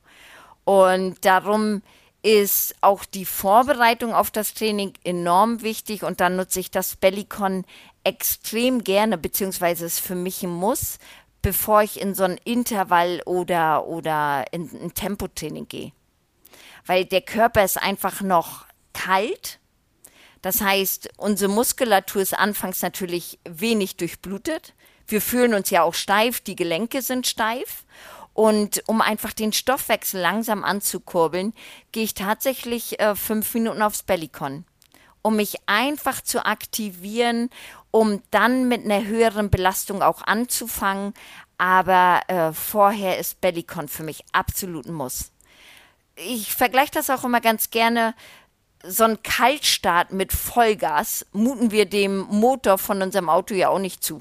Und 0.63 1.25
darum 1.25 1.81
ist 2.27 2.75
auch 2.81 3.05
die 3.05 3.23
Vorbereitung 3.23 4.13
auf 4.13 4.31
das 4.31 4.53
Training 4.53 4.91
enorm 5.05 5.61
wichtig 5.61 6.03
und 6.03 6.19
dann 6.19 6.35
nutze 6.35 6.59
ich 6.59 6.69
das 6.69 6.97
Bellicon 6.97 7.63
extrem 8.03 8.83
gerne, 8.83 9.17
beziehungsweise 9.17 9.85
es 9.85 9.99
für 9.99 10.15
mich 10.15 10.43
ein 10.43 10.49
Muss, 10.49 10.97
bevor 11.41 11.83
ich 11.83 12.01
in 12.01 12.15
so 12.15 12.25
ein 12.25 12.37
Intervall 12.43 13.21
oder, 13.25 13.87
oder 13.87 14.43
in 14.51 14.69
ein 14.73 14.93
Tempotraining 14.93 15.69
gehe. 15.69 15.93
Weil 16.85 17.05
der 17.05 17.21
Körper 17.21 17.63
ist 17.63 17.81
einfach 17.81 18.19
noch 18.19 18.65
kalt. 18.91 19.59
Das 20.41 20.59
heißt, 20.59 21.11
unsere 21.15 21.49
Muskulatur 21.49 22.21
ist 22.21 22.37
anfangs 22.37 22.81
natürlich 22.81 23.39
wenig 23.47 23.95
durchblutet. 23.95 24.73
Wir 25.07 25.21
fühlen 25.21 25.53
uns 25.53 25.69
ja 25.69 25.83
auch 25.83 25.93
steif, 25.93 26.41
die 26.41 26.57
Gelenke 26.57 27.01
sind 27.01 27.25
steif. 27.25 27.85
Und 28.37 28.83
um 28.85 29.01
einfach 29.01 29.33
den 29.33 29.51
Stoffwechsel 29.51 30.21
langsam 30.21 30.63
anzukurbeln, 30.63 31.53
gehe 31.91 32.03
ich 32.03 32.13
tatsächlich 32.13 32.99
äh, 32.99 33.15
fünf 33.15 33.51
Minuten 33.55 33.81
aufs 33.81 34.03
Bellycon, 34.03 34.63
um 35.23 35.37
mich 35.37 35.55
einfach 35.65 36.21
zu 36.21 36.45
aktivieren, 36.45 37.49
um 37.89 38.21
dann 38.29 38.67
mit 38.67 38.85
einer 38.85 39.03
höheren 39.05 39.49
Belastung 39.49 40.03
auch 40.03 40.21
anzufangen. 40.21 41.15
Aber 41.57 42.21
äh, 42.27 42.53
vorher 42.53 43.17
ist 43.17 43.41
Bellycon 43.41 43.87
für 43.87 44.03
mich 44.03 44.23
absolut 44.33 44.85
ein 44.85 44.93
Muss. 44.93 45.31
Ich 46.15 46.53
vergleiche 46.53 46.91
das 46.91 47.09
auch 47.09 47.23
immer 47.23 47.41
ganz 47.41 47.71
gerne. 47.71 48.13
So 48.83 49.03
ein 49.03 49.23
Kaltstart 49.23 50.13
mit 50.13 50.31
Vollgas 50.31 51.25
muten 51.31 51.71
wir 51.71 51.87
dem 51.87 52.19
Motor 52.29 52.77
von 52.77 53.01
unserem 53.01 53.29
Auto 53.29 53.55
ja 53.55 53.69
auch 53.69 53.79
nicht 53.79 54.03
zu. 54.03 54.19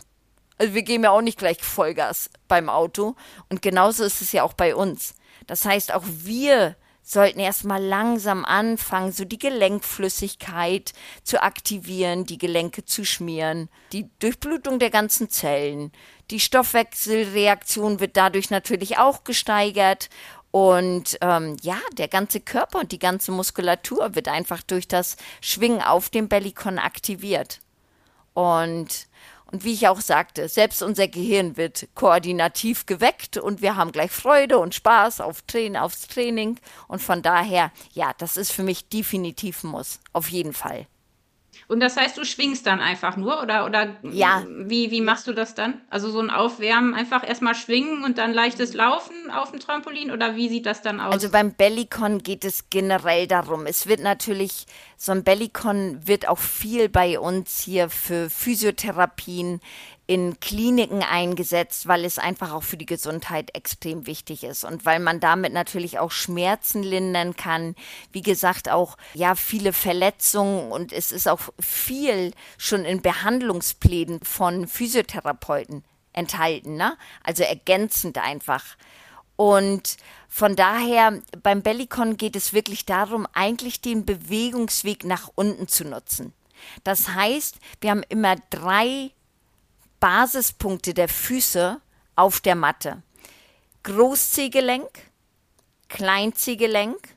Also 0.59 0.75
wir 0.75 0.83
geben 0.83 1.05
ja 1.05 1.11
auch 1.11 1.23
nicht 1.23 1.38
gleich 1.38 1.62
Vollgas 1.62 2.31
beim 2.49 2.69
Auto. 2.69 3.14
Und 3.49 3.62
genauso 3.62 4.05
ist 4.05 4.23
es 4.23 4.33
ja 4.33 4.42
auch 4.42 4.55
bei 4.55 4.75
uns. 4.75 5.14
Das 5.47 5.64
heißt, 5.64 5.92
auch 5.92 6.05
wir 6.07 6.77
sollten 7.03 7.38
erstmal 7.38 7.83
langsam 7.83 8.45
anfangen, 8.45 9.12
so 9.12 9.25
die 9.25 9.38
Gelenkflüssigkeit 9.38 10.92
zu 11.23 11.40
aktivieren, 11.40 12.27
die 12.27 12.37
Gelenke 12.38 12.85
zu 12.85 13.05
schmieren, 13.05 13.69
die 13.92 14.11
Durchblutung 14.19 14.81
der 14.81 14.90
ganzen 14.90 15.31
Zellen. 15.31 15.92
Die 16.33 16.40
Stoffwechselreaktion 16.40 18.01
wird 18.01 18.16
dadurch 18.16 18.51
natürlich 18.51 18.99
auch 18.99 19.23
gesteigert. 19.23 20.09
Und 20.51 21.19
ähm, 21.21 21.57
ja, 21.62 21.79
der 21.97 22.09
ganze 22.09 22.40
Körper 22.40 22.81
und 22.81 22.90
die 22.90 22.99
ganze 22.99 23.31
Muskulatur 23.31 24.16
wird 24.16 24.27
einfach 24.27 24.62
durch 24.62 24.88
das 24.88 25.16
Schwingen 25.40 25.83
auf 25.83 26.09
dem 26.09 26.29
Bellycon 26.29 26.79
aktiviert. 26.79 27.61
Und 28.35 29.07
und 29.53 29.65
wie 29.65 29.73
ich 29.73 29.87
auch 29.87 30.01
sagte, 30.01 30.49
selbst 30.49 30.83
unser 30.83 31.07
Gehirn 31.07 31.57
wird 31.57 31.89
koordinativ 31.95 32.85
geweckt 32.87 33.37
und 33.37 33.63
wir 33.63 33.77
haben 33.77 33.93
gleich 33.93 34.11
Freude 34.11 34.59
und 34.59 34.75
Spaß 34.75 35.21
auf 35.21 35.43
Train 35.43 35.77
aufs 35.77 36.09
Training. 36.09 36.59
Und 36.89 37.01
von 37.01 37.23
daher, 37.23 37.71
ja, 37.93 38.13
das 38.19 38.37
ist 38.37 38.51
für 38.51 38.65
mich 38.65 38.89
definitiv 38.89 39.63
ein 39.63 39.71
Muss. 39.71 40.01
Auf 40.13 40.29
jeden 40.31 40.53
Fall. 40.53 40.87
Und 41.68 41.81
das 41.81 41.96
heißt, 41.96 42.16
du 42.16 42.24
schwingst 42.24 42.64
dann 42.66 42.81
einfach 42.81 43.17
nur 43.17 43.42
oder, 43.42 43.67
oder 43.67 43.96
ja. 44.02 44.44
wie, 44.48 44.92
wie 44.92 45.00
machst 45.00 45.27
du 45.27 45.33
das 45.33 45.56
dann? 45.56 45.81
Also 45.90 46.10
so 46.10 46.21
ein 46.21 46.31
Aufwärmen, 46.31 46.94
einfach 46.94 47.27
erstmal 47.27 47.56
schwingen 47.56 48.04
und 48.04 48.19
dann 48.19 48.33
leichtes 48.33 48.73
Laufen 48.73 49.31
auf 49.33 49.50
dem 49.50 49.58
Trampolin 49.58 50.12
oder 50.12 50.37
wie 50.37 50.48
sieht 50.48 50.64
das 50.64 50.83
dann 50.83 51.00
aus? 51.00 51.12
Also 51.12 51.29
beim 51.29 51.52
Bellycon 51.52 52.23
geht 52.23 52.44
es 52.44 52.71
generell 52.71 53.27
darum. 53.27 53.67
Es 53.67 53.88
wird 53.88 54.00
natürlich, 54.00 54.67
so 54.96 55.10
ein 55.10 55.25
Bellycon 55.25 56.06
wird 56.06 56.29
auch 56.29 56.38
viel 56.38 56.88
bei 56.88 57.19
uns 57.19 57.60
hier 57.60 57.90
für 57.90 58.31
Physiotherapien 58.31 59.60
in 60.07 60.38
Kliniken 60.38 61.02
eingesetzt, 61.02 61.88
weil 61.88 62.04
es 62.04 62.19
einfach 62.19 62.52
auch 62.52 62.63
für 62.63 62.77
die 62.77 62.87
Gesundheit 62.87 63.54
extrem 63.54 64.07
wichtig 64.07 64.44
ist 64.44 64.65
und 64.65 64.85
weil 64.87 65.00
man 65.00 65.19
damit 65.19 65.52
natürlich 65.52 65.98
auch 65.98 66.13
Schmerzen 66.13 66.83
lindern 66.83 67.37
kann. 67.37 67.75
Wie 68.13 68.23
gesagt, 68.23 68.71
auch 68.71 68.96
ja 69.15 69.35
viele 69.35 69.73
Verletzungen 69.73 70.71
und 70.71 70.92
es 70.92 71.11
ist 71.11 71.27
auch 71.27 71.40
viel 71.59 72.33
schon 72.57 72.85
in 72.85 73.02
Behandlungsplänen 73.02 74.21
von 74.23 74.69
Physiotherapeuten 74.69 75.85
enthalten, 76.13 76.77
ne? 76.77 76.96
Also 77.25 77.42
ergänzend 77.42 78.19
einfach. 78.19 78.77
Und 79.35 79.96
von 80.29 80.57
daher, 80.57 81.21
beim 81.42 81.63
Bellicon 81.63 82.17
geht 82.17 82.37
es 82.37 82.52
wirklich 82.52 82.87
darum, 82.87 83.27
eigentlich 83.35 83.81
den 83.81 84.07
Bewegungsweg 84.07 85.04
nach 85.04 85.31
unten 85.35 85.69
zu 85.69 85.85
nutzen. 85.85 86.33
Das 86.85 87.11
heißt, 87.11 87.57
wir 87.81 87.90
haben 87.90 88.02
immer 88.09 88.37
drei 88.50 89.11
Basispunkte 90.01 90.94
der 90.94 91.09
Füße 91.09 91.81
auf 92.15 92.40
der 92.40 92.55
Matte. 92.55 93.03
Großzehgelenk, 93.83 94.88
Kleinzehgelenk 95.88 97.17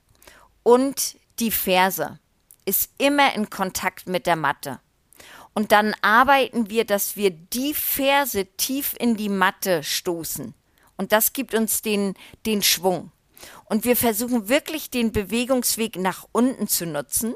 und 0.63 1.17
die 1.39 1.51
Ferse 1.51 2.19
ist 2.65 2.91
immer 2.97 3.33
in 3.33 3.49
Kontakt 3.49 4.07
mit 4.07 4.27
der 4.27 4.35
Matte. 4.35 4.79
Und 5.53 5.71
dann 5.71 5.95
arbeiten 6.01 6.69
wir, 6.69 6.85
dass 6.85 7.15
wir 7.15 7.31
die 7.31 7.73
Ferse 7.73 8.45
tief 8.57 8.95
in 8.99 9.17
die 9.17 9.29
Matte 9.29 9.83
stoßen. 9.83 10.53
Und 10.95 11.11
das 11.11 11.33
gibt 11.33 11.55
uns 11.55 11.81
den, 11.81 12.13
den 12.45 12.61
Schwung. 12.61 13.11
Und 13.65 13.85
wir 13.85 13.95
versuchen 13.95 14.49
wirklich 14.49 14.89
den 14.89 15.11
Bewegungsweg 15.11 15.95
nach 15.95 16.27
unten 16.31 16.67
zu 16.67 16.85
nutzen, 16.85 17.33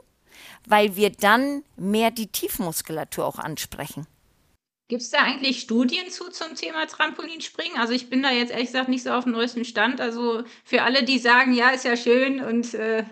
weil 0.68 0.96
wir 0.96 1.12
dann 1.12 1.64
mehr 1.76 2.12
die 2.12 2.28
Tiefmuskulatur 2.28 3.26
auch 3.26 3.40
ansprechen. 3.40 4.06
Gibt 4.94 5.02
es 5.02 5.10
da 5.10 5.24
eigentlich 5.24 5.60
Studien 5.60 6.12
zu 6.12 6.30
zum 6.30 6.54
Thema 6.54 6.86
Trampolinspringen? 6.86 7.80
Also 7.80 7.94
ich 7.94 8.12
bin 8.12 8.22
da 8.22 8.30
jetzt 8.30 8.52
ehrlich 8.52 8.68
gesagt 8.68 8.90
nicht 8.90 9.02
so 9.02 9.10
auf 9.10 9.24
dem 9.24 9.34
neuesten 9.34 9.66
Stand. 9.66 10.00
Also 10.00 10.44
für 10.64 10.84
alle, 10.84 11.02
die 11.02 11.18
sagen, 11.18 11.56
ja, 11.56 11.72
ist 11.72 11.84
ja 11.84 11.98
schön 11.98 12.40
und 12.40 12.76
äh, 12.76 13.04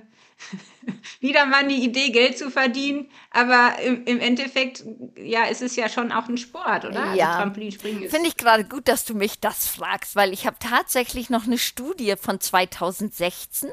wieder 1.19 1.45
mal 1.45 1.67
die 1.67 1.83
Idee, 1.83 2.09
Geld 2.09 2.37
zu 2.37 2.49
verdienen. 2.49 3.09
Aber 3.29 3.79
im, 3.79 4.05
im, 4.05 4.19
Endeffekt, 4.19 4.83
ja, 5.15 5.45
ist 5.45 5.61
es 5.61 5.75
ja 5.75 5.89
schon 5.89 6.11
auch 6.11 6.27
ein 6.27 6.37
Sport, 6.37 6.85
oder? 6.85 7.03
Also 7.03 7.17
ja. 7.17 7.37
Also 7.37 7.53
Finde 7.53 8.27
ich 8.27 8.37
gerade 8.37 8.65
gut, 8.65 8.87
dass 8.87 9.05
du 9.05 9.13
mich 9.13 9.39
das 9.39 9.67
fragst, 9.67 10.15
weil 10.15 10.33
ich 10.33 10.45
habe 10.45 10.57
tatsächlich 10.59 11.29
noch 11.29 11.45
eine 11.45 11.57
Studie 11.57 12.15
von 12.19 12.39
2016 12.39 13.69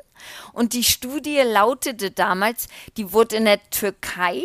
und 0.53 0.73
die 0.73 0.85
Studie 0.85 1.39
lautete 1.39 2.11
damals, 2.11 2.69
die 2.97 3.12
wurde 3.12 3.37
in 3.37 3.45
der 3.45 3.71
Türkei 3.71 4.43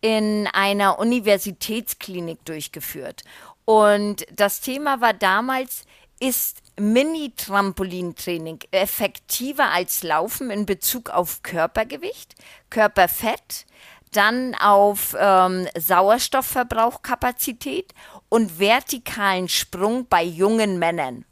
in 0.00 0.46
einer 0.52 0.98
Universitätsklinik 0.98 2.44
durchgeführt. 2.44 3.22
Und 3.64 4.24
das 4.34 4.60
Thema 4.60 5.00
war 5.00 5.12
damals, 5.12 5.84
ist 6.20 6.58
Mini-Trampolintraining 6.78 8.60
effektiver 8.70 9.70
als 9.70 10.02
Laufen 10.02 10.50
in 10.50 10.66
Bezug 10.66 11.08
auf 11.10 11.42
Körpergewicht, 11.42 12.34
Körperfett, 12.70 13.66
dann 14.12 14.54
auf 14.54 15.14
ähm, 15.18 15.66
Sauerstoffverbrauchkapazität 15.76 17.92
und 18.28 18.58
vertikalen 18.58 19.48
Sprung 19.48 20.06
bei 20.08 20.22
jungen 20.22 20.78
Männern. 20.78 21.24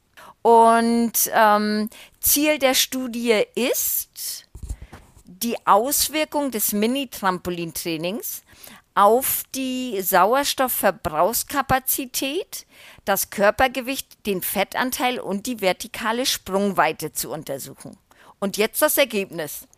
Und 0.43 1.13
ähm, 1.33 1.89
Ziel 2.21 2.59
der 2.59 2.75
Studie 2.75 3.45
ist, 3.55 4.47
die 5.25 5.57
Auswirkung 5.67 6.51
des 6.51 6.73
Mini-Trampolintrainings 6.73 8.43
auf 8.97 9.45
die 9.55 10.01
Sauerstoffverbrauchskapazität, 10.01 12.67
das 13.05 13.31
Körpergewicht, 13.31 14.27
den 14.27 14.43
Fettanteil 14.43 15.21
und 15.21 15.47
die 15.47 15.61
vertikale 15.61 16.27
Sprungweite 16.27 17.13
zu 17.13 17.31
untersuchen. 17.31 17.97
Und 18.41 18.57
jetzt 18.57 18.83
das 18.83 18.97
Ergebnis. 18.97 19.69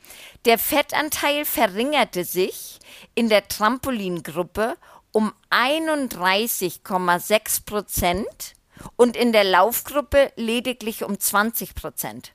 Der 0.44 0.58
Fettanteil 0.58 1.44
verringerte 1.44 2.24
sich 2.24 2.78
in 3.16 3.28
der 3.28 3.48
Trampolingruppe 3.48 4.76
um 5.10 5.32
31,6 5.50 7.64
Prozent 7.64 8.54
und 8.94 9.16
in 9.16 9.32
der 9.32 9.44
Laufgruppe 9.44 10.32
lediglich 10.36 11.02
um 11.02 11.18
20 11.18 11.74
Prozent. 11.74 12.32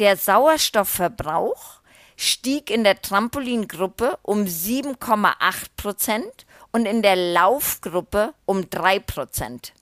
Der 0.00 0.16
Sauerstoffverbrauch 0.16 1.79
stieg 2.20 2.68
in 2.70 2.84
der 2.84 3.00
Trampolingruppe 3.00 4.18
um 4.20 4.44
7,8 4.44 5.34
Prozent 5.76 6.46
und 6.70 6.84
in 6.84 7.00
der 7.00 7.16
Laufgruppe 7.16 8.34
um 8.44 8.68
3 8.68 8.98
Prozent. 8.98 9.72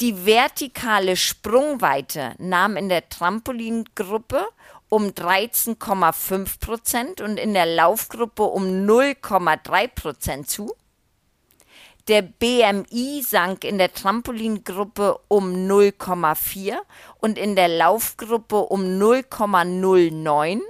Die 0.00 0.24
vertikale 0.24 1.16
Sprungweite 1.16 2.34
nahm 2.38 2.76
in 2.78 2.88
der 2.88 3.08
Trampolingruppe 3.08 4.46
um 4.88 5.08
13,5 5.08 6.58
Prozent 6.58 7.20
und 7.20 7.38
in 7.38 7.52
der 7.52 7.66
Laufgruppe 7.66 8.44
um 8.44 8.64
0,3 8.64 9.88
Prozent 9.88 10.48
zu. 10.48 10.74
Der 12.08 12.22
BMI 12.22 13.22
sank 13.22 13.64
in 13.64 13.76
der 13.76 13.92
Trampolingruppe 13.92 15.20
um 15.28 15.52
0,4% 15.52 16.76
und 17.20 17.38
in 17.38 17.56
der 17.56 17.68
Laufgruppe 17.68 18.56
um 18.56 18.82
0,09 18.82 20.60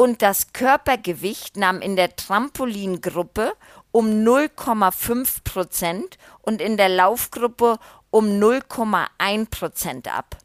und 0.00 0.22
das 0.22 0.52
Körpergewicht 0.52 1.56
nahm 1.56 1.80
in 1.80 1.96
der 1.96 2.14
Trampolingruppe 2.14 3.52
um 3.90 4.06
0,5 4.06 5.42
Prozent 5.42 6.18
und 6.40 6.62
in 6.62 6.76
der 6.76 6.88
Laufgruppe 6.88 7.78
um 8.10 8.26
0,1 8.26 9.50
Prozent 9.50 10.16
ab. 10.16 10.38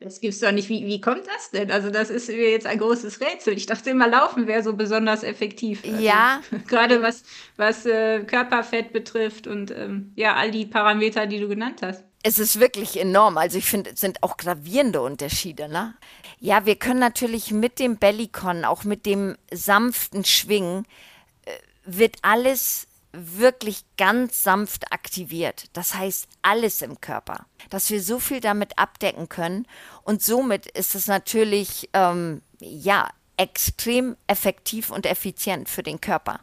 Das 0.00 0.20
gibt's 0.20 0.40
doch 0.40 0.52
nicht. 0.52 0.68
Wie, 0.68 0.84
wie 0.84 1.00
kommt 1.00 1.26
das 1.26 1.50
denn? 1.50 1.70
Also, 1.70 1.88
das 1.88 2.10
ist 2.10 2.28
mir 2.28 2.50
jetzt 2.50 2.66
ein 2.66 2.78
großes 2.78 3.22
Rätsel. 3.22 3.56
Ich 3.56 3.64
dachte 3.64 3.88
immer, 3.88 4.06
Laufen 4.06 4.46
wäre 4.46 4.62
so 4.62 4.74
besonders 4.74 5.22
effektiv. 5.22 5.82
Also, 5.82 6.02
ja. 6.02 6.42
Gerade 6.68 7.00
was, 7.00 7.24
was 7.56 7.86
äh, 7.86 8.22
Körperfett 8.24 8.92
betrifft 8.92 9.46
und 9.46 9.70
ähm, 9.70 10.12
ja, 10.14 10.34
all 10.34 10.50
die 10.50 10.66
Parameter, 10.66 11.26
die 11.26 11.40
du 11.40 11.48
genannt 11.48 11.80
hast. 11.80 12.04
Es 12.26 12.38
ist 12.38 12.58
wirklich 12.58 12.98
enorm. 12.98 13.36
Also 13.36 13.58
ich 13.58 13.66
finde, 13.66 13.90
es 13.90 14.00
sind 14.00 14.22
auch 14.22 14.38
gravierende 14.38 15.02
Unterschiede. 15.02 15.68
Ne? 15.68 15.94
Ja, 16.40 16.64
wir 16.64 16.76
können 16.76 16.98
natürlich 16.98 17.50
mit 17.50 17.78
dem 17.78 17.98
Bellycon, 17.98 18.64
auch 18.64 18.84
mit 18.84 19.04
dem 19.04 19.36
sanften 19.52 20.24
Schwingen, 20.24 20.86
äh, 21.44 21.52
wird 21.84 22.16
alles 22.22 22.86
wirklich 23.12 23.84
ganz 23.98 24.42
sanft 24.42 24.90
aktiviert. 24.90 25.66
Das 25.74 25.94
heißt, 25.94 26.26
alles 26.40 26.80
im 26.80 26.98
Körper. 26.98 27.44
Dass 27.68 27.90
wir 27.90 28.02
so 28.02 28.18
viel 28.18 28.40
damit 28.40 28.78
abdecken 28.78 29.28
können. 29.28 29.66
Und 30.02 30.22
somit 30.22 30.66
ist 30.66 30.94
es 30.94 31.06
natürlich, 31.06 31.90
ähm, 31.92 32.40
ja, 32.58 33.10
extrem 33.36 34.16
effektiv 34.28 34.90
und 34.90 35.04
effizient 35.04 35.68
für 35.68 35.82
den 35.82 36.00
Körper 36.00 36.40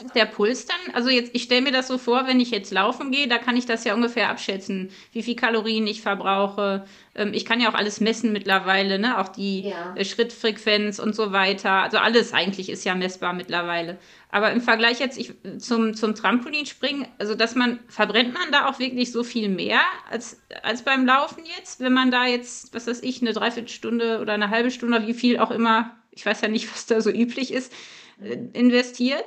ist 0.00 0.14
der 0.14 0.26
Puls 0.26 0.66
dann? 0.66 0.94
Also 0.94 1.10
jetzt, 1.10 1.30
ich 1.34 1.44
stelle 1.44 1.62
mir 1.62 1.72
das 1.72 1.88
so 1.88 1.98
vor, 1.98 2.26
wenn 2.26 2.40
ich 2.40 2.50
jetzt 2.50 2.72
laufen 2.72 3.10
gehe, 3.10 3.28
da 3.28 3.38
kann 3.38 3.56
ich 3.56 3.66
das 3.66 3.84
ja 3.84 3.94
ungefähr 3.94 4.30
abschätzen, 4.30 4.90
wie 5.12 5.22
viel 5.22 5.36
Kalorien 5.36 5.86
ich 5.86 6.02
verbrauche. 6.02 6.84
Ähm, 7.14 7.34
ich 7.34 7.44
kann 7.44 7.60
ja 7.60 7.70
auch 7.70 7.74
alles 7.74 8.00
messen 8.00 8.32
mittlerweile, 8.32 8.98
ne? 8.98 9.18
Auch 9.18 9.28
die 9.28 9.68
ja. 9.68 9.94
äh, 9.94 10.04
Schrittfrequenz 10.04 10.98
und 10.98 11.14
so 11.14 11.32
weiter. 11.32 11.70
Also 11.70 11.98
alles 11.98 12.32
eigentlich 12.32 12.70
ist 12.70 12.84
ja 12.84 12.94
messbar 12.94 13.32
mittlerweile. 13.32 13.98
Aber 14.30 14.50
im 14.50 14.62
Vergleich 14.62 14.98
jetzt 14.98 15.18
ich, 15.18 15.34
zum, 15.58 15.94
zum 15.94 16.14
Trampolinspringen, 16.14 17.06
also 17.18 17.34
dass 17.34 17.54
man, 17.54 17.80
verbrennt 17.88 18.32
man 18.32 18.50
da 18.50 18.66
auch 18.66 18.78
wirklich 18.78 19.12
so 19.12 19.22
viel 19.24 19.50
mehr 19.50 19.80
als, 20.10 20.40
als 20.62 20.82
beim 20.82 21.04
Laufen 21.04 21.44
jetzt, 21.58 21.80
wenn 21.80 21.92
man 21.92 22.10
da 22.10 22.26
jetzt, 22.26 22.74
was 22.74 22.86
weiß 22.86 23.02
ich, 23.02 23.20
eine 23.20 23.34
Dreiviertelstunde 23.34 24.20
oder 24.20 24.32
eine 24.32 24.48
halbe 24.48 24.70
Stunde, 24.70 25.06
wie 25.06 25.14
viel 25.14 25.38
auch 25.38 25.50
immer, 25.50 25.94
ich 26.10 26.24
weiß 26.24 26.40
ja 26.40 26.48
nicht, 26.48 26.70
was 26.72 26.86
da 26.86 27.00
so 27.02 27.10
üblich 27.10 27.52
ist, 27.52 27.72
äh, 28.22 28.38
investiert? 28.54 29.26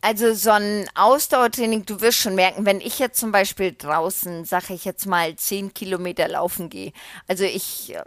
Also 0.00 0.34
so 0.34 0.50
ein 0.50 0.88
Ausdauertraining, 0.94 1.84
du 1.84 2.00
wirst 2.00 2.18
schon 2.18 2.34
merken, 2.34 2.66
wenn 2.66 2.80
ich 2.80 2.98
jetzt 2.98 3.18
zum 3.18 3.32
Beispiel 3.32 3.74
draußen, 3.76 4.44
sage 4.44 4.74
ich 4.74 4.84
jetzt 4.84 5.06
mal, 5.06 5.34
zehn 5.36 5.74
Kilometer 5.74 6.28
laufen 6.28 6.68
gehe. 6.70 6.92
Also 7.26 7.44
ich 7.44 7.94
äh, 7.94 8.04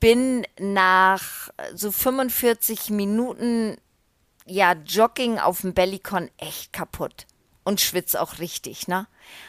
bin 0.00 0.46
nach 0.58 1.50
so 1.74 1.90
45 1.90 2.90
Minuten 2.90 3.78
ja 4.46 4.74
Jogging 4.74 5.38
auf 5.38 5.62
dem 5.62 5.74
Bellycon 5.74 6.30
echt 6.38 6.72
kaputt 6.72 7.26
und 7.64 7.80
schwitze 7.80 8.20
auch 8.20 8.38
richtig, 8.38 8.86
ne? 8.86 9.08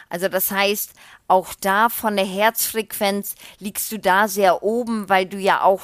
Also 0.09 0.27
das 0.27 0.49
heißt, 0.49 0.93
auch 1.27 1.53
da 1.53 1.89
von 1.89 2.15
der 2.15 2.25
Herzfrequenz 2.25 3.35
liegst 3.59 3.91
du 3.91 3.99
da 3.99 4.27
sehr 4.27 4.63
oben, 4.63 5.07
weil 5.07 5.27
du 5.27 5.37
ja 5.37 5.61
auch, 5.61 5.83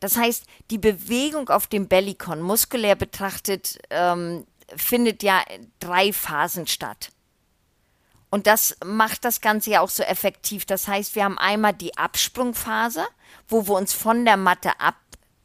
das 0.00 0.16
heißt, 0.16 0.44
die 0.72 0.78
Bewegung 0.78 1.48
auf 1.50 1.68
dem 1.68 1.86
Bellycon 1.86 2.40
muskulär 2.40 2.96
betrachtet 2.96 3.78
ähm, 3.90 4.44
findet 4.76 5.22
ja 5.22 5.42
drei 5.80 6.12
Phasen 6.12 6.66
statt. 6.66 7.10
Und 8.30 8.46
das 8.46 8.76
macht 8.84 9.24
das 9.24 9.40
Ganze 9.40 9.70
ja 9.70 9.80
auch 9.80 9.88
so 9.88 10.02
effektiv. 10.02 10.66
Das 10.66 10.86
heißt, 10.86 11.14
wir 11.14 11.24
haben 11.24 11.38
einmal 11.38 11.72
die 11.72 11.96
Absprungphase, 11.96 13.06
wo 13.48 13.66
wir 13.66 13.74
uns 13.74 13.94
von 13.94 14.24
der 14.24 14.36
Matte 14.36 14.78
ab, 14.80 14.96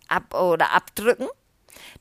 ab 0.09 0.33
oder 0.33 0.71
abdrücken. 0.71 1.27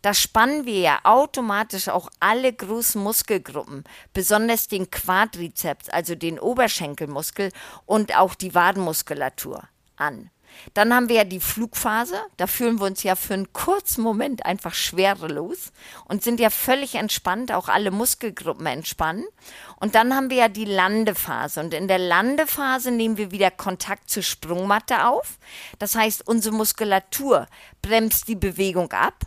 Da 0.03 0.15
spannen 0.15 0.67
wir 0.67 0.81
ja 0.81 0.99
automatisch 1.05 1.89
auch 1.89 2.11
alle 2.19 2.53
großen 2.53 3.01
Muskelgruppen, 3.01 3.85
besonders 4.13 4.67
den 4.67 4.91
Quadrizeps, 4.91 5.89
also 5.89 6.17
den 6.17 6.41
Oberschenkelmuskel 6.41 7.53
und 7.87 8.17
auch 8.17 8.35
die 8.35 8.55
Wadenmuskulatur 8.55 9.63
an. 9.97 10.32
Dann 10.75 10.95
haben 10.95 11.09
wir 11.09 11.17
ja 11.17 11.25
die 11.25 11.41
Flugphase. 11.41 12.17
Da 12.37 12.47
fühlen 12.47 12.81
wir 12.81 12.87
uns 12.87 13.03
ja 13.03 13.17
für 13.17 13.35
einen 13.35 13.53
kurzen 13.53 14.03
Moment 14.03 14.47
einfach 14.47 14.75
schwerelos 14.75 15.73
und 16.07 16.23
sind 16.23 16.41
ja 16.41 16.51
völlig 16.51 16.95
entspannt, 16.95 17.53
auch 17.53 17.69
alle 17.69 17.91
Muskelgruppen 17.91 18.67
entspannen. 18.67 19.25
Und 19.81 19.95
dann 19.95 20.15
haben 20.15 20.31
wir 20.31 20.37
ja 20.37 20.49
die 20.49 20.65
Landephase. 20.65 21.61
Und 21.61 21.75
in 21.75 21.89
der 21.89 21.99
Landephase 21.99 22.91
nehmen 22.91 23.17
wir 23.17 23.31
wieder 23.31 23.51
Kontakt 23.51 24.11
zur 24.11 24.23
Sprungmatte 24.23 25.07
auf. 25.07 25.39
Das 25.79 25.95
heißt, 25.95 26.27
unsere 26.27 26.55
Muskulatur 26.55 27.47
bremst 27.83 28.29
die 28.29 28.37
Bewegung 28.37 28.93
ab 28.93 29.27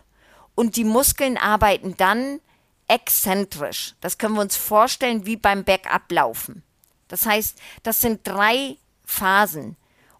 und 0.54 0.76
die 0.76 0.84
Muskeln 0.84 1.36
arbeiten 1.36 1.96
dann 1.96 2.40
exzentrisch. 2.88 3.94
Das 4.00 4.18
können 4.18 4.34
wir 4.34 4.40
uns 4.40 4.56
vorstellen 4.56 5.26
wie 5.26 5.36
beim 5.36 5.64
Backup-Laufen. 5.64 6.62
Das 7.08 7.26
heißt, 7.26 7.58
das 7.82 8.00
sind 8.00 8.20
drei 8.24 8.76
Phasen 9.04 9.76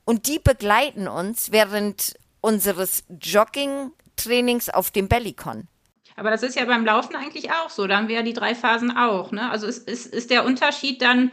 und 0.07 0.29
die 0.29 0.39
begleiten 0.39 1.09
uns 1.09 1.53
während 1.53 2.15
unseres 2.41 3.05
Jogging-Trainings 3.21 4.71
auf 4.71 4.91
dem 4.91 5.09
Bellycon. 5.09 5.69
Aber 6.17 6.31
das 6.31 6.43
ist 6.43 6.57
ja 6.57 6.65
beim 6.65 6.87
Laufen 6.87 7.15
eigentlich 7.15 7.51
auch 7.51 7.69
so. 7.69 7.87
Da 7.87 7.99
haben 7.99 8.09
wir 8.09 8.17
ja 8.17 8.23
die 8.23 8.33
drei 8.33 8.55
Phasen 8.55 8.97
auch. 8.97 9.33
Ne? 9.33 9.51
Also 9.51 9.67
ist, 9.67 9.87
ist, 9.87 10.07
ist 10.07 10.31
der 10.31 10.47
Unterschied 10.47 11.03
dann 11.03 11.31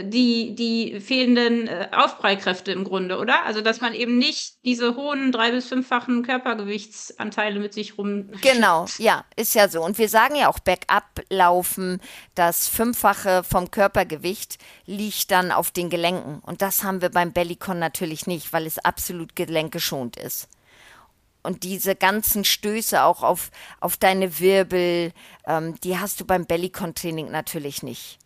die, 0.00 0.54
die 0.54 1.00
fehlenden 1.00 1.68
äh, 1.68 1.88
Aufprallkräfte 1.92 2.72
im 2.72 2.84
Grunde, 2.84 3.18
oder? 3.18 3.44
Also, 3.44 3.60
dass 3.60 3.82
man 3.82 3.92
eben 3.92 4.16
nicht 4.16 4.54
diese 4.64 4.96
hohen 4.96 5.32
drei- 5.32 5.50
bis 5.50 5.68
fünffachen 5.68 6.22
Körpergewichtsanteile 6.22 7.60
mit 7.60 7.74
sich 7.74 7.98
rum. 7.98 8.30
Genau, 8.40 8.86
ja, 8.96 9.26
ist 9.36 9.54
ja 9.54 9.68
so. 9.68 9.84
Und 9.84 9.98
wir 9.98 10.08
sagen 10.08 10.34
ja 10.34 10.48
auch 10.48 10.60
Backup 10.60 11.22
laufen, 11.28 12.00
das 12.34 12.68
Fünffache 12.68 13.44
vom 13.44 13.70
Körpergewicht 13.70 14.56
liegt 14.86 15.30
dann 15.30 15.52
auf 15.52 15.70
den 15.70 15.90
Gelenken. 15.90 16.38
Und 16.40 16.62
das 16.62 16.84
haben 16.84 17.02
wir 17.02 17.10
beim 17.10 17.32
Bellycon 17.32 17.78
natürlich 17.78 18.26
nicht, 18.26 18.54
weil 18.54 18.66
es 18.66 18.78
absolut 18.78 19.36
gelenkgeschont 19.36 20.16
ist. 20.16 20.48
Und 21.42 21.64
diese 21.64 21.96
ganzen 21.96 22.44
Stöße 22.44 23.02
auch 23.02 23.22
auf, 23.22 23.50
auf 23.80 23.98
deine 23.98 24.38
Wirbel, 24.38 25.12
ähm, 25.46 25.74
die 25.82 25.98
hast 25.98 26.20
du 26.20 26.24
beim 26.24 26.46
Bellycon-Training 26.46 27.30
natürlich 27.30 27.82
nicht. 27.82 28.18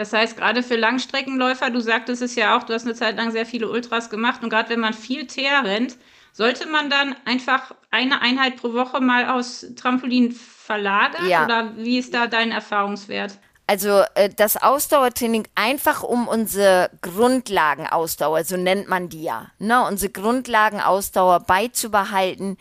Das 0.00 0.14
heißt, 0.14 0.38
gerade 0.38 0.62
für 0.62 0.76
Langstreckenläufer, 0.76 1.68
du 1.68 1.78
sagtest 1.80 2.22
es 2.22 2.34
ja 2.34 2.56
auch, 2.56 2.62
du 2.62 2.72
hast 2.72 2.86
eine 2.86 2.94
Zeit 2.94 3.18
lang 3.18 3.32
sehr 3.32 3.44
viele 3.44 3.68
Ultras 3.68 4.08
gemacht 4.08 4.42
und 4.42 4.48
gerade 4.48 4.70
wenn 4.70 4.80
man 4.80 4.94
viel 4.94 5.26
Teer 5.26 5.62
rennt, 5.62 5.98
sollte 6.32 6.66
man 6.66 6.88
dann 6.88 7.14
einfach 7.26 7.74
eine 7.90 8.22
Einheit 8.22 8.56
pro 8.56 8.72
Woche 8.72 9.02
mal 9.02 9.28
aus 9.28 9.66
Trampolin 9.76 10.32
verlagern? 10.32 11.28
Ja. 11.28 11.44
Oder 11.44 11.76
wie 11.76 11.98
ist 11.98 12.14
da 12.14 12.28
dein 12.28 12.50
Erfahrungswert? 12.50 13.38
Also 13.66 14.00
äh, 14.14 14.30
das 14.34 14.56
Ausdauertraining 14.56 15.46
einfach 15.54 16.02
um 16.02 16.28
unsere 16.28 16.88
Grundlagenausdauer, 17.02 18.44
so 18.44 18.56
nennt 18.56 18.88
man 18.88 19.10
die 19.10 19.24
ja, 19.24 19.50
ne, 19.58 19.86
unsere 19.86 20.10
Grundlagenausdauer 20.10 21.40
beizubehalten, 21.40 22.56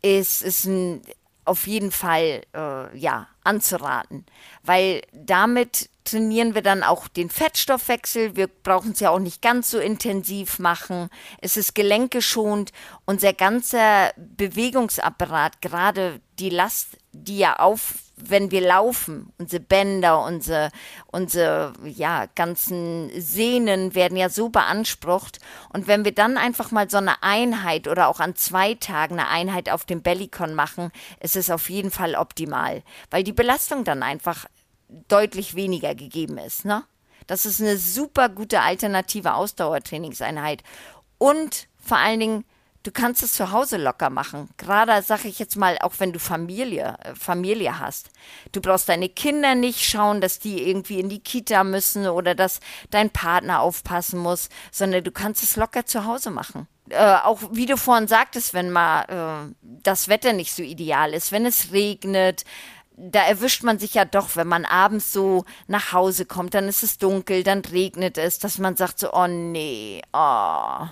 ist, 0.00 0.40
ist 0.40 0.64
ein, 0.64 1.02
auf 1.44 1.66
jeden 1.66 1.92
Fall 1.92 2.40
äh, 2.54 2.98
ja 2.98 3.26
anzuraten, 3.44 4.24
weil 4.62 5.02
damit 5.12 5.90
trainieren 6.10 6.54
wir 6.54 6.62
dann 6.62 6.82
auch 6.82 7.08
den 7.08 7.30
Fettstoffwechsel. 7.30 8.36
Wir 8.36 8.46
brauchen 8.46 8.92
es 8.92 9.00
ja 9.00 9.10
auch 9.10 9.18
nicht 9.18 9.42
ganz 9.42 9.70
so 9.70 9.78
intensiv 9.78 10.58
machen. 10.58 11.08
Es 11.40 11.56
ist 11.56 11.74
gelenkgeschont. 11.74 12.72
Unser 13.04 13.32
ganzer 13.32 14.12
Bewegungsapparat, 14.16 15.60
gerade 15.60 16.20
die 16.38 16.50
Last, 16.50 16.96
die 17.12 17.38
ja 17.38 17.58
auf, 17.58 17.94
wenn 18.16 18.50
wir 18.50 18.60
laufen, 18.60 19.32
unsere 19.38 19.62
Bänder, 19.62 20.24
unsere, 20.24 20.70
unsere 21.06 21.72
ja, 21.84 22.26
ganzen 22.34 23.10
Sehnen 23.20 23.94
werden 23.94 24.16
ja 24.16 24.28
so 24.28 24.48
beansprucht. 24.48 25.38
Und 25.72 25.86
wenn 25.86 26.04
wir 26.04 26.12
dann 26.12 26.36
einfach 26.36 26.70
mal 26.70 26.88
so 26.88 26.98
eine 26.98 27.22
Einheit 27.22 27.86
oder 27.86 28.08
auch 28.08 28.20
an 28.20 28.34
zwei 28.34 28.74
Tagen 28.74 29.18
eine 29.18 29.28
Einheit 29.28 29.70
auf 29.70 29.84
dem 29.84 30.02
Bellycon 30.02 30.54
machen, 30.54 30.90
ist 31.20 31.36
es 31.36 31.50
auf 31.50 31.70
jeden 31.70 31.90
Fall 31.90 32.14
optimal, 32.14 32.82
weil 33.10 33.24
die 33.24 33.32
Belastung 33.32 33.84
dann 33.84 34.02
einfach 34.02 34.46
deutlich 35.08 35.54
weniger 35.54 35.94
gegeben 35.94 36.38
ist. 36.38 36.64
Ne? 36.64 36.84
Das 37.26 37.46
ist 37.46 37.60
eine 37.60 37.76
super 37.76 38.28
gute 38.28 38.60
alternative 38.60 39.34
Ausdauertrainingseinheit. 39.34 40.62
Und 41.18 41.68
vor 41.78 41.98
allen 41.98 42.20
Dingen, 42.20 42.44
du 42.84 42.90
kannst 42.90 43.22
es 43.22 43.34
zu 43.34 43.52
Hause 43.52 43.76
locker 43.76 44.08
machen. 44.08 44.48
Gerade 44.56 45.02
sage 45.02 45.28
ich 45.28 45.38
jetzt 45.38 45.56
mal, 45.56 45.76
auch 45.82 45.94
wenn 45.98 46.12
du 46.12 46.18
Familie, 46.18 46.96
äh, 47.02 47.14
Familie 47.14 47.78
hast. 47.78 48.10
Du 48.52 48.60
brauchst 48.60 48.88
deine 48.88 49.08
Kinder 49.08 49.54
nicht 49.54 49.84
schauen, 49.84 50.20
dass 50.20 50.38
die 50.38 50.68
irgendwie 50.68 51.00
in 51.00 51.08
die 51.08 51.20
Kita 51.20 51.64
müssen 51.64 52.06
oder 52.06 52.34
dass 52.34 52.60
dein 52.90 53.10
Partner 53.10 53.60
aufpassen 53.60 54.18
muss, 54.18 54.48
sondern 54.72 55.04
du 55.04 55.12
kannst 55.12 55.42
es 55.42 55.56
locker 55.56 55.84
zu 55.84 56.04
Hause 56.04 56.30
machen. 56.30 56.66
Äh, 56.90 57.16
auch 57.24 57.40
wie 57.52 57.66
du 57.66 57.76
vorhin 57.76 58.08
sagtest, 58.08 58.54
wenn 58.54 58.70
mal 58.70 59.02
äh, 59.02 59.54
das 59.60 60.08
Wetter 60.08 60.32
nicht 60.32 60.54
so 60.54 60.62
ideal 60.62 61.12
ist, 61.12 61.32
wenn 61.32 61.44
es 61.44 61.72
regnet, 61.72 62.44
da 62.98 63.22
erwischt 63.22 63.62
man 63.62 63.78
sich 63.78 63.94
ja 63.94 64.04
doch, 64.04 64.36
wenn 64.36 64.48
man 64.48 64.64
abends 64.64 65.12
so 65.12 65.44
nach 65.66 65.92
Hause 65.92 66.26
kommt, 66.26 66.54
dann 66.54 66.68
ist 66.68 66.82
es 66.82 66.98
dunkel, 66.98 67.42
dann 67.42 67.60
regnet 67.60 68.18
es, 68.18 68.38
dass 68.38 68.58
man 68.58 68.76
sagt 68.76 68.98
so, 68.98 69.12
oh 69.12 69.26
nee, 69.26 70.02
oh. 70.12 70.86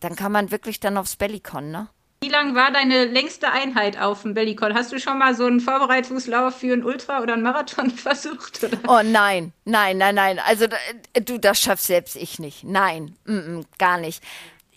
Dann 0.00 0.16
kann 0.16 0.32
man 0.32 0.50
wirklich 0.50 0.80
dann 0.80 0.96
aufs 0.96 1.16
Bellycon, 1.16 1.70
ne? 1.70 1.88
Wie 2.22 2.28
lang 2.28 2.54
war 2.54 2.70
deine 2.70 3.06
längste 3.06 3.50
Einheit 3.50 3.98
auf 3.98 4.22
dem 4.22 4.34
Bellycon? 4.34 4.74
Hast 4.74 4.92
du 4.92 5.00
schon 5.00 5.18
mal 5.18 5.34
so 5.34 5.46
einen 5.46 5.60
Vorbereitungslauf 5.60 6.54
für 6.54 6.72
einen 6.72 6.84
Ultra 6.84 7.22
oder 7.22 7.32
einen 7.32 7.42
Marathon 7.42 7.90
versucht? 7.90 8.62
Oder? 8.62 8.78
Oh 8.86 9.00
nein, 9.02 9.52
nein, 9.64 9.96
nein, 9.96 10.14
nein. 10.14 10.38
Also 10.38 10.66
du, 11.14 11.38
das 11.38 11.60
schaffst 11.60 11.86
selbst 11.86 12.16
ich 12.16 12.38
nicht. 12.38 12.64
Nein, 12.64 13.16
mm 13.24 13.32
-mm, 13.32 13.64
gar 13.78 13.98
nicht 13.98 14.22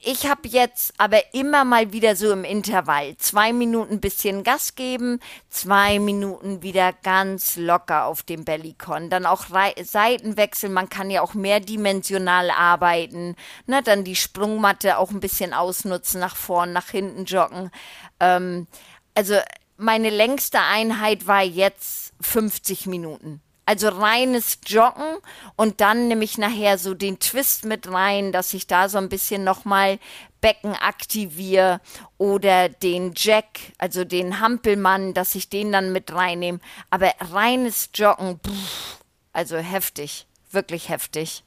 ich 0.06 0.28
habe 0.28 0.48
jetzt 0.48 0.94
aber 0.98 1.34
immer 1.34 1.64
mal 1.64 1.94
wieder 1.94 2.16
so 2.16 2.32
im 2.32 2.44
Intervall 2.44 3.16
zwei 3.18 3.54
Minuten 3.54 4.02
bisschen 4.02 4.44
Gas 4.44 4.76
geben, 4.76 5.20
zwei 5.50 6.00
Minuten 6.00 6.62
wieder 6.62 6.92
ganz 6.92 7.56
locker 7.56 8.06
auf 8.06 8.22
dem 8.24 8.44
Bellycon. 8.44 9.10
Dann 9.10 9.26
auch 9.26 9.50
Re 9.52 9.74
Seitenwechsel, 9.82 10.70
man 10.70 10.90
kann 10.90 11.10
ja 11.10 11.22
auch 11.22 11.34
mehrdimensional 11.34 12.50
arbeiten. 12.52 13.36
Ne, 13.66 13.82
dann 13.82 14.04
die 14.04 14.16
Sprungmatte 14.16 14.98
auch 14.98 15.12
ein 15.12 15.22
bisschen 15.22 15.54
ausnutzen, 15.54 16.20
nach 16.20 16.36
vorn, 16.36 16.74
nach 16.74 16.90
hinten 16.90 17.26
joggen. 17.26 17.72
Ähm, 18.20 18.68
also 19.16 19.36
meine 19.78 20.10
längste 20.10 20.60
Einheit 20.60 21.28
war 21.28 21.44
jetzt 21.44 22.14
50 22.22 22.88
Minuten. 22.88 23.42
Also 23.66 23.88
reines 23.90 24.60
Joggen 24.66 25.18
und 25.56 25.80
dann 25.80 26.10
nehme 26.10 26.26
ich 26.26 26.38
nachher 26.38 26.78
so 26.78 26.94
den 26.94 27.20
Twist 27.20 27.64
mit 27.64 27.90
rein, 27.90 28.34
dass 28.34 28.54
ich 28.54 28.68
da 28.68 28.90
so 28.90 28.98
ein 28.98 29.08
bisschen 29.08 29.46
nochmal 29.46 30.00
Becken 30.42 30.76
aktiviere 30.76 31.80
oder 32.18 32.68
den 32.68 33.14
Jack, 33.16 33.60
also 33.78 34.04
den 34.04 34.42
Hampelmann, 34.42 35.14
dass 35.14 35.36
ich 35.36 35.48
den 35.48 35.72
dann 35.72 35.94
mit 35.94 36.14
reinnehme. 36.14 36.60
Aber 36.90 37.14
reines 37.20 37.90
Joggen, 37.94 38.42
pff, 38.46 39.00
also 39.32 39.56
heftig, 39.56 40.28
wirklich 40.52 40.90
heftig. 40.90 41.44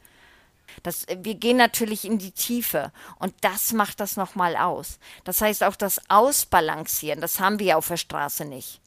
Das, 0.82 1.06
wir 1.08 1.34
gehen 1.34 1.58
natürlich 1.58 2.06
in 2.06 2.18
die 2.18 2.32
Tiefe 2.32 2.92
und 3.18 3.34
das 3.42 3.72
macht 3.72 4.00
das 4.00 4.16
nochmal 4.16 4.56
aus. 4.56 4.98
Das 5.24 5.42
heißt 5.42 5.62
auch 5.64 5.76
das 5.76 6.00
Ausbalancieren, 6.08 7.20
das 7.20 7.40
haben 7.40 7.58
wir 7.58 7.76
auf 7.76 7.88
der 7.88 7.98
Straße 7.98 8.46
nicht. 8.46 8.80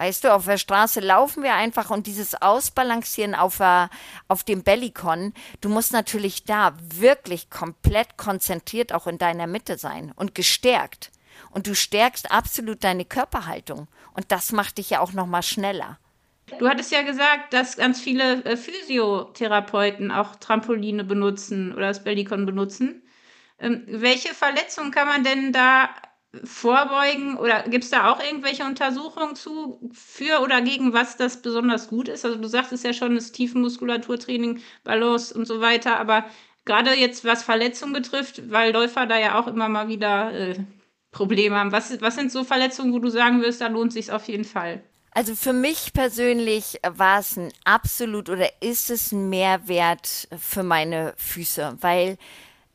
Weißt 0.00 0.24
du, 0.24 0.32
auf 0.32 0.46
der 0.46 0.56
Straße 0.56 1.00
laufen 1.00 1.42
wir 1.42 1.52
einfach 1.52 1.90
und 1.90 2.06
dieses 2.06 2.34
Ausbalancieren 2.40 3.34
auf, 3.34 3.60
uh, 3.60 3.86
auf 4.28 4.44
dem 4.44 4.62
Bellycon, 4.62 5.34
du 5.60 5.68
musst 5.68 5.92
natürlich 5.92 6.44
da 6.44 6.72
wirklich 6.80 7.50
komplett 7.50 8.16
konzentriert 8.16 8.94
auch 8.94 9.06
in 9.06 9.18
deiner 9.18 9.46
Mitte 9.46 9.76
sein 9.76 10.14
und 10.16 10.34
gestärkt. 10.34 11.10
Und 11.50 11.66
du 11.66 11.74
stärkst 11.74 12.32
absolut 12.32 12.82
deine 12.82 13.04
Körperhaltung. 13.04 13.88
Und 14.14 14.32
das 14.32 14.52
macht 14.52 14.78
dich 14.78 14.88
ja 14.88 15.00
auch 15.00 15.12
nochmal 15.12 15.42
schneller. 15.42 15.98
Du 16.58 16.66
hattest 16.66 16.92
ja 16.92 17.02
gesagt, 17.02 17.52
dass 17.52 17.76
ganz 17.76 18.00
viele 18.00 18.42
äh, 18.46 18.56
Physiotherapeuten 18.56 20.10
auch 20.10 20.34
Trampoline 20.36 21.04
benutzen 21.04 21.74
oder 21.74 21.88
das 21.88 22.02
Bellycon 22.02 22.46
benutzen. 22.46 23.02
Ähm, 23.58 23.84
welche 23.86 24.32
Verletzungen 24.32 24.92
kann 24.92 25.08
man 25.08 25.24
denn 25.24 25.52
da 25.52 25.90
vorbeugen 26.44 27.36
oder 27.36 27.64
gibt 27.64 27.84
es 27.84 27.90
da 27.90 28.10
auch 28.10 28.22
irgendwelche 28.22 28.64
Untersuchungen 28.64 29.34
zu, 29.34 29.90
für 29.92 30.40
oder 30.40 30.62
gegen 30.62 30.92
was 30.92 31.16
das 31.16 31.42
besonders 31.42 31.88
gut 31.88 32.08
ist? 32.08 32.24
Also 32.24 32.38
du 32.38 32.48
sagtest 32.48 32.84
ja 32.84 32.92
schon, 32.92 33.16
das 33.16 33.32
Tiefenmuskulaturtraining, 33.32 34.60
Balance 34.84 35.34
und 35.34 35.46
so 35.46 35.60
weiter, 35.60 35.98
aber 35.98 36.24
gerade 36.64 36.94
jetzt 36.94 37.24
was 37.24 37.42
Verletzungen 37.42 37.92
betrifft, 37.92 38.50
weil 38.50 38.72
Läufer 38.72 39.06
da 39.06 39.18
ja 39.18 39.40
auch 39.40 39.48
immer 39.48 39.68
mal 39.68 39.88
wieder 39.88 40.32
äh, 40.32 40.54
Probleme 41.10 41.56
haben. 41.56 41.72
Was, 41.72 42.00
was 42.00 42.14
sind 42.14 42.30
so 42.30 42.44
Verletzungen, 42.44 42.92
wo 42.92 43.00
du 43.00 43.08
sagen 43.08 43.42
wirst, 43.42 43.60
da 43.60 43.66
lohnt 43.66 43.92
sich 43.92 44.12
auf 44.12 44.28
jeden 44.28 44.44
Fall? 44.44 44.82
Also 45.12 45.34
für 45.34 45.52
mich 45.52 45.92
persönlich 45.92 46.78
war 46.88 47.18
es 47.18 47.36
ein 47.36 47.52
absolut 47.64 48.28
oder 48.28 48.48
ist 48.62 48.90
es 48.90 49.10
ein 49.10 49.28
Mehrwert 49.28 50.28
für 50.38 50.62
meine 50.62 51.14
Füße, 51.16 51.78
weil 51.80 52.16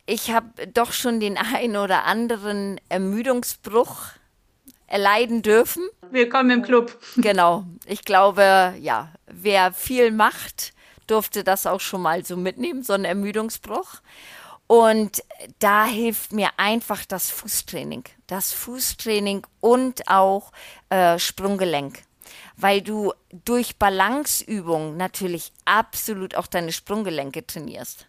ich 0.05 0.31
habe 0.31 0.67
doch 0.67 0.91
schon 0.91 1.19
den 1.19 1.37
einen 1.55 1.77
oder 1.77 2.05
anderen 2.05 2.79
Ermüdungsbruch 2.89 3.97
erleiden 4.87 5.41
dürfen. 5.41 5.83
Willkommen 6.11 6.51
im 6.51 6.61
Club. 6.61 6.99
Genau. 7.17 7.65
Ich 7.85 8.03
glaube, 8.03 8.75
ja, 8.79 9.11
wer 9.27 9.73
viel 9.73 10.11
macht, 10.11 10.73
durfte 11.07 11.43
das 11.43 11.65
auch 11.65 11.81
schon 11.81 12.01
mal 12.01 12.23
so 12.23 12.37
mitnehmen, 12.37 12.83
so 12.83 12.93
einen 12.93 13.05
Ermüdungsbruch. 13.05 14.01
Und 14.67 15.23
da 15.59 15.85
hilft 15.85 16.33
mir 16.33 16.49
einfach 16.57 17.05
das 17.05 17.29
Fußtraining. 17.29 18.03
Das 18.27 18.53
Fußtraining 18.53 19.45
und 19.59 20.07
auch 20.07 20.51
äh, 20.89 21.19
Sprunggelenk. 21.19 22.01
Weil 22.57 22.81
du 22.81 23.13
durch 23.43 23.77
Balanceübungen 23.77 24.97
natürlich 24.97 25.51
absolut 25.65 26.35
auch 26.35 26.47
deine 26.47 26.71
Sprunggelenke 26.71 27.45
trainierst. 27.45 28.07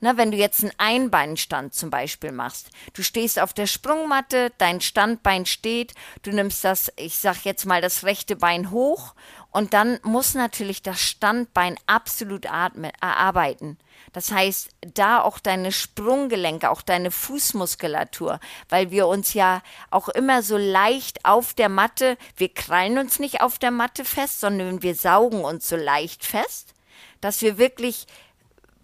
Na, 0.00 0.18
wenn 0.18 0.30
du 0.30 0.36
jetzt 0.36 0.62
einen 0.62 0.72
Einbeinstand 0.76 1.72
zum 1.72 1.88
Beispiel 1.88 2.30
machst, 2.30 2.70
du 2.92 3.02
stehst 3.02 3.40
auf 3.40 3.54
der 3.54 3.66
Sprungmatte, 3.66 4.52
dein 4.58 4.82
Standbein 4.82 5.46
steht, 5.46 5.94
du 6.22 6.32
nimmst 6.32 6.64
das, 6.64 6.92
ich 6.96 7.16
sag 7.16 7.44
jetzt 7.44 7.64
mal, 7.64 7.80
das 7.80 8.04
rechte 8.04 8.36
Bein 8.36 8.70
hoch 8.70 9.14
und 9.50 9.72
dann 9.72 9.98
muss 10.02 10.34
natürlich 10.34 10.82
das 10.82 11.00
Standbein 11.00 11.76
absolut 11.86 12.52
atmen, 12.52 12.92
arbeiten. 13.00 13.78
Das 14.12 14.30
heißt, 14.30 14.68
da 14.94 15.22
auch 15.22 15.38
deine 15.38 15.72
Sprunggelenke, 15.72 16.70
auch 16.70 16.82
deine 16.82 17.10
Fußmuskulatur, 17.10 18.38
weil 18.68 18.90
wir 18.90 19.06
uns 19.06 19.32
ja 19.32 19.62
auch 19.90 20.10
immer 20.10 20.42
so 20.42 20.58
leicht 20.58 21.24
auf 21.24 21.54
der 21.54 21.70
Matte, 21.70 22.18
wir 22.36 22.52
krallen 22.52 22.98
uns 22.98 23.18
nicht 23.18 23.40
auf 23.40 23.58
der 23.58 23.70
Matte 23.70 24.04
fest, 24.04 24.40
sondern 24.40 24.82
wir 24.82 24.94
saugen 24.94 25.42
uns 25.42 25.68
so 25.68 25.76
leicht 25.76 26.24
fest, 26.24 26.74
dass 27.22 27.40
wir 27.40 27.56
wirklich 27.56 28.06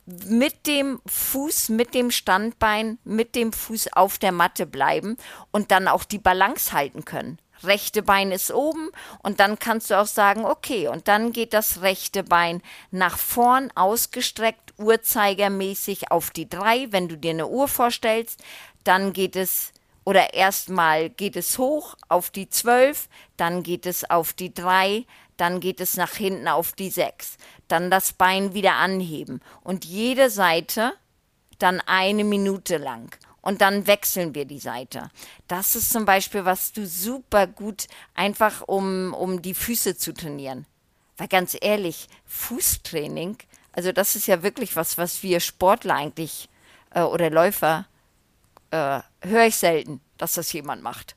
mit 0.07 0.67
dem 0.67 1.01
Fuß, 1.07 1.69
mit 1.69 1.95
dem 1.95 2.11
Standbein, 2.11 2.99
mit 3.05 3.35
dem 3.35 3.53
Fuß 3.53 3.93
auf 3.93 4.19
der 4.19 4.33
Matte 4.33 4.67
bleiben 4.67 5.17
und 5.51 5.71
dann 5.71 5.89
auch 5.89 6.05
die 6.05 6.19
Balance 6.19 6.73
halten 6.73 7.05
können. 7.05 7.39
Rechte 7.63 8.03
Bein 8.03 8.33
ist 8.33 8.53
oben 8.53 8.91
und 9.23 9.39
dann 9.39 9.59
kannst 9.59 9.91
du 9.91 10.01
auch 10.01 10.07
sagen, 10.07 10.45
okay, 10.45 10.89
und 10.89 11.07
dann 11.07 11.33
geht 11.33 11.53
das 11.53 11.83
rechte 11.83 12.25
Bein 12.25 12.61
nach 12.91 13.19
vorn 13.19 13.71
ausgestreckt, 13.77 14.75
uhrzeigermäßig 14.79 16.11
auf 16.11 16.31
die 16.31 16.49
drei, 16.49 16.89
wenn 16.91 17.09
du 17.09 17.17
dir 17.17 17.31
eine 17.31 17.47
Uhr 17.47 17.69
vorstellst, 17.69 18.43
dann 18.83 19.13
geht 19.13 19.37
es 19.37 19.73
oder 20.05 20.35
erstmal 20.35 21.11
geht 21.11 21.37
es 21.37 21.59
hoch 21.59 21.95
auf 22.09 22.31
die 22.31 22.49
zwölf, 22.49 23.09
dann 23.37 23.63
geht 23.63 23.87
es 23.87 24.09
auf 24.11 24.33
die 24.33 24.53
drei, 24.53 25.07
dann 25.43 25.59
geht 25.59 25.81
es 25.81 25.97
nach 25.97 26.13
hinten 26.13 26.47
auf 26.47 26.71
die 26.71 26.89
sechs 26.89 27.37
dann 27.67 27.91
das 27.91 28.13
Bein 28.13 28.55
wieder 28.55 28.75
anheben 28.75 29.41
und 29.65 29.85
jede 29.85 30.31
Seite 30.31 30.93
dann 31.59 31.81
eine 31.81 32.23
Minute 32.23 32.77
lang. 32.77 33.17
Und 33.41 33.61
dann 33.61 33.89
wechseln 33.89 34.37
wir 34.37 34.45
die 34.45 34.61
Seite. 34.61 35.11
Das 35.49 35.75
ist 35.75 35.91
zum 35.91 36.05
Beispiel, 36.05 36.45
was 36.45 36.71
du 36.71 36.87
super 36.87 37.49
gut 37.49 37.89
einfach 38.15 38.63
um, 38.69 39.13
um 39.15 39.43
die 39.43 39.55
Füße 39.55 39.97
zu 39.97 40.15
trainieren. 40.15 40.65
Weil 41.17 41.27
ganz 41.27 41.57
ehrlich, 41.61 42.07
Fußtraining, 42.25 43.37
also 43.73 43.91
das 43.91 44.15
ist 44.15 44.29
ja 44.29 44.45
wirklich 44.45 44.77
was, 44.77 44.97
was 44.97 45.25
wir 45.25 45.41
Sportler 45.41 45.97
eigentlich 45.97 46.49
äh, 46.95 47.03
oder 47.03 47.31
Läufer 47.31 47.89
äh, 48.71 49.01
höre 49.23 49.47
ich 49.47 49.57
selten, 49.57 50.01
dass 50.19 50.35
das 50.35 50.53
jemand 50.53 50.85
macht. 50.85 51.17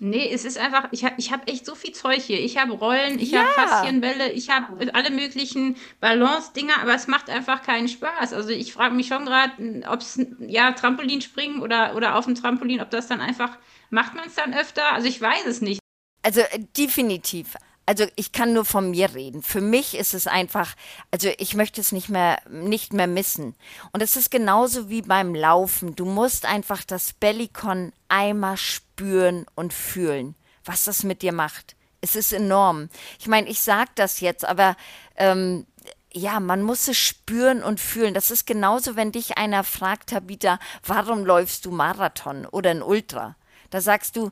Nee, 0.00 0.30
es 0.32 0.44
ist 0.44 0.58
einfach, 0.58 0.88
ich 0.92 1.04
habe 1.04 1.14
ich 1.18 1.32
hab 1.32 1.48
echt 1.50 1.66
so 1.66 1.74
viel 1.74 1.92
Zeug 1.92 2.20
hier. 2.20 2.40
Ich 2.40 2.56
habe 2.56 2.72
Rollen, 2.72 3.18
ich 3.18 3.32
ja. 3.32 3.40
habe 3.40 3.68
Faszienbälle, 3.68 4.30
ich 4.32 4.48
habe 4.50 4.94
alle 4.94 5.10
möglichen 5.10 5.76
Balance-Dinger, 6.00 6.80
aber 6.80 6.94
es 6.94 7.06
macht 7.08 7.28
einfach 7.30 7.62
keinen 7.62 7.88
Spaß. 7.88 8.32
Also 8.32 8.50
ich 8.50 8.72
frage 8.72 8.94
mich 8.94 9.08
schon 9.08 9.24
gerade, 9.24 9.52
ob 9.88 10.00
es, 10.00 10.20
ja, 10.38 10.72
Trampolinspringen 10.72 11.60
oder, 11.60 11.96
oder 11.96 12.16
auf 12.16 12.26
dem 12.26 12.34
Trampolin, 12.34 12.80
ob 12.80 12.90
das 12.90 13.08
dann 13.08 13.20
einfach, 13.20 13.58
macht 13.90 14.14
man 14.14 14.26
es 14.26 14.34
dann 14.34 14.54
öfter? 14.54 14.92
Also 14.92 15.08
ich 15.08 15.20
weiß 15.20 15.46
es 15.46 15.60
nicht. 15.60 15.80
Also 16.22 16.40
äh, 16.40 16.60
definitiv 16.76 17.54
also 17.88 18.04
ich 18.16 18.32
kann 18.32 18.52
nur 18.52 18.66
von 18.66 18.90
mir 18.90 19.14
reden. 19.14 19.42
Für 19.42 19.62
mich 19.62 19.96
ist 19.96 20.12
es 20.12 20.26
einfach, 20.26 20.74
also 21.10 21.30
ich 21.38 21.54
möchte 21.54 21.80
es 21.80 21.90
nicht 21.90 22.10
mehr, 22.10 22.38
nicht 22.50 22.92
mehr 22.92 23.06
missen. 23.06 23.54
Und 23.92 24.02
es 24.02 24.14
ist 24.14 24.30
genauso 24.30 24.90
wie 24.90 25.00
beim 25.00 25.34
Laufen. 25.34 25.96
Du 25.96 26.04
musst 26.04 26.44
einfach 26.44 26.84
das 26.84 27.14
Bellycon 27.14 27.94
einmal 28.08 28.58
spüren 28.58 29.46
und 29.54 29.72
fühlen, 29.72 30.34
was 30.66 30.84
das 30.84 31.02
mit 31.02 31.22
dir 31.22 31.32
macht. 31.32 31.76
Es 32.02 32.14
ist 32.14 32.34
enorm. 32.34 32.90
Ich 33.18 33.26
meine, 33.26 33.48
ich 33.48 33.62
sage 33.62 33.90
das 33.94 34.20
jetzt, 34.20 34.44
aber 34.44 34.76
ähm, 35.16 35.66
ja, 36.12 36.40
man 36.40 36.60
muss 36.60 36.88
es 36.88 36.98
spüren 36.98 37.62
und 37.62 37.80
fühlen. 37.80 38.12
Das 38.12 38.30
ist 38.30 38.46
genauso, 38.46 38.96
wenn 38.96 39.12
dich 39.12 39.38
einer 39.38 39.64
fragt, 39.64 40.10
Tabita, 40.10 40.58
warum 40.84 41.24
läufst 41.24 41.64
du 41.64 41.70
Marathon 41.70 42.44
oder 42.44 42.68
ein 42.68 42.82
Ultra? 42.82 43.34
Da 43.70 43.80
sagst 43.80 44.16
du, 44.16 44.30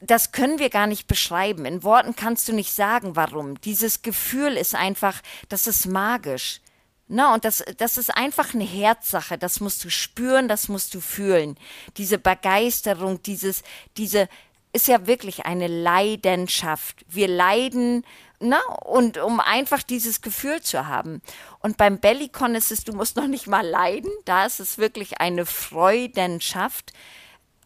das 0.00 0.32
können 0.32 0.58
wir 0.58 0.70
gar 0.70 0.86
nicht 0.86 1.06
beschreiben. 1.06 1.64
In 1.64 1.82
Worten 1.82 2.14
kannst 2.14 2.48
du 2.48 2.52
nicht 2.52 2.72
sagen, 2.72 3.16
warum. 3.16 3.60
Dieses 3.60 4.02
Gefühl 4.02 4.56
ist 4.56 4.74
einfach, 4.74 5.20
das 5.48 5.66
ist 5.66 5.86
magisch. 5.86 6.60
Na, 7.08 7.32
und 7.32 7.44
das, 7.44 7.64
das 7.78 7.96
ist 7.96 8.14
einfach 8.14 8.54
eine 8.54 8.64
Herzsache. 8.64 9.38
Das 9.38 9.60
musst 9.60 9.82
du 9.84 9.90
spüren, 9.90 10.46
das 10.46 10.68
musst 10.68 10.94
du 10.94 11.00
fühlen. 11.00 11.56
Diese 11.96 12.18
Begeisterung, 12.18 13.22
dieses, 13.22 13.62
diese, 13.96 14.28
ist 14.72 14.88
ja 14.88 15.06
wirklich 15.06 15.46
eine 15.46 15.66
Leidenschaft. 15.66 17.04
Wir 17.08 17.26
leiden, 17.26 18.04
na, 18.40 18.60
und 18.84 19.18
um 19.18 19.40
einfach 19.40 19.82
dieses 19.82 20.20
Gefühl 20.20 20.60
zu 20.60 20.86
haben. 20.86 21.22
Und 21.60 21.76
beim 21.78 21.98
Bellycon 21.98 22.54
ist 22.54 22.70
es, 22.70 22.84
du 22.84 22.92
musst 22.92 23.16
noch 23.16 23.26
nicht 23.26 23.46
mal 23.46 23.66
leiden. 23.66 24.10
Da 24.26 24.44
ist 24.44 24.60
es 24.60 24.78
wirklich 24.78 25.20
eine 25.20 25.46
Freudenschaft 25.46 26.92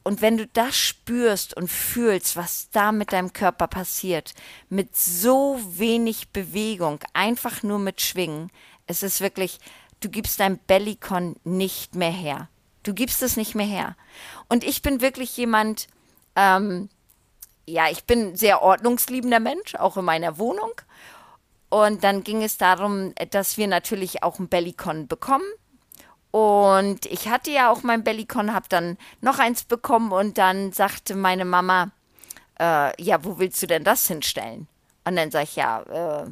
und 0.04 0.20
wenn 0.20 0.36
du 0.36 0.46
das 0.46 0.76
spürst 0.76 1.56
und 1.56 1.68
fühlst, 1.68 2.36
was 2.36 2.70
da 2.70 2.92
mit 2.92 3.12
deinem 3.12 3.32
Körper 3.32 3.68
passiert, 3.68 4.34
mit 4.68 4.96
so 4.96 5.60
wenig 5.78 6.30
Bewegung, 6.30 6.98
einfach 7.12 7.62
nur 7.62 7.78
mit 7.78 8.00
Schwingen, 8.00 8.50
es 8.86 9.02
ist 9.02 9.20
wirklich, 9.20 9.58
du 10.00 10.08
gibst 10.08 10.40
dein 10.40 10.58
Bellycon 10.58 11.36
nicht 11.44 11.94
mehr 11.94 12.10
her. 12.10 12.48
Du 12.82 12.94
gibst 12.94 13.22
es 13.22 13.36
nicht 13.36 13.54
mehr 13.54 13.66
her. 13.66 13.96
Und 14.48 14.64
ich 14.64 14.82
bin 14.82 15.00
wirklich 15.00 15.36
jemand, 15.36 15.86
ähm, 16.34 16.88
ja, 17.66 17.88
ich 17.88 18.04
bin 18.04 18.34
sehr 18.34 18.60
ordnungsliebender 18.60 19.38
Mensch, 19.38 19.76
auch 19.76 19.96
in 19.96 20.04
meiner 20.04 20.38
Wohnung. 20.38 20.72
Und 21.68 22.02
dann 22.02 22.24
ging 22.24 22.42
es 22.42 22.58
darum, 22.58 23.14
dass 23.30 23.56
wir 23.56 23.68
natürlich 23.68 24.24
auch 24.24 24.40
ein 24.40 24.48
Bellycon 24.48 25.06
bekommen. 25.06 25.46
Und 26.32 27.06
ich 27.06 27.28
hatte 27.28 27.50
ja 27.50 27.70
auch 27.70 27.82
mein 27.82 28.02
Bellycon, 28.02 28.54
habe 28.54 28.66
dann 28.68 28.98
noch 29.20 29.38
eins 29.38 29.64
bekommen 29.64 30.12
und 30.12 30.38
dann 30.38 30.72
sagte 30.72 31.14
meine 31.14 31.44
Mama, 31.44 31.90
äh, 32.58 33.00
ja, 33.02 33.22
wo 33.22 33.38
willst 33.38 33.62
du 33.62 33.66
denn 33.66 33.84
das 33.84 34.08
hinstellen? 34.08 34.66
Und 35.04 35.16
dann 35.16 35.30
sage 35.30 35.44
ich, 35.44 35.56
ja, 35.56 35.82
äh, 35.82 36.26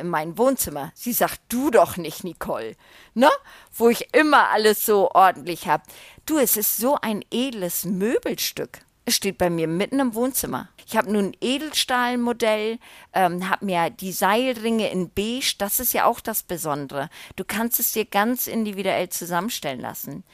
in 0.00 0.08
mein 0.08 0.36
Wohnzimmer. 0.36 0.92
Sie 0.94 1.12
sagt, 1.12 1.40
du 1.48 1.70
doch 1.70 1.96
nicht, 1.96 2.24
Nicole. 2.24 2.76
Ne? 3.14 3.30
Wo 3.74 3.88
ich 3.88 4.14
immer 4.14 4.50
alles 4.50 4.84
so 4.84 5.10
ordentlich 5.12 5.66
habe. 5.66 5.82
Du, 6.26 6.38
es 6.38 6.56
ist 6.56 6.76
so 6.76 6.98
ein 7.00 7.24
edles 7.30 7.84
Möbelstück. 7.84 8.80
Es 9.08 9.16
steht 9.16 9.38
bei 9.38 9.48
mir 9.48 9.68
mitten 9.68 10.00
im 10.00 10.14
Wohnzimmer. 10.14 10.68
Ich 10.86 10.94
habe 10.94 11.10
nun 11.10 11.28
ein 11.28 11.36
Edelstahlmodell, 11.40 12.78
ähm, 13.14 13.48
habe 13.48 13.64
mir 13.64 13.88
die 13.88 14.12
Seilringe 14.12 14.92
in 14.92 15.08
beige, 15.08 15.54
das 15.56 15.80
ist 15.80 15.94
ja 15.94 16.04
auch 16.04 16.20
das 16.20 16.42
Besondere. 16.42 17.08
Du 17.34 17.42
kannst 17.42 17.80
es 17.80 17.92
dir 17.92 18.04
ganz 18.04 18.46
individuell 18.46 19.08
zusammenstellen 19.08 19.80
lassen. 19.80 20.24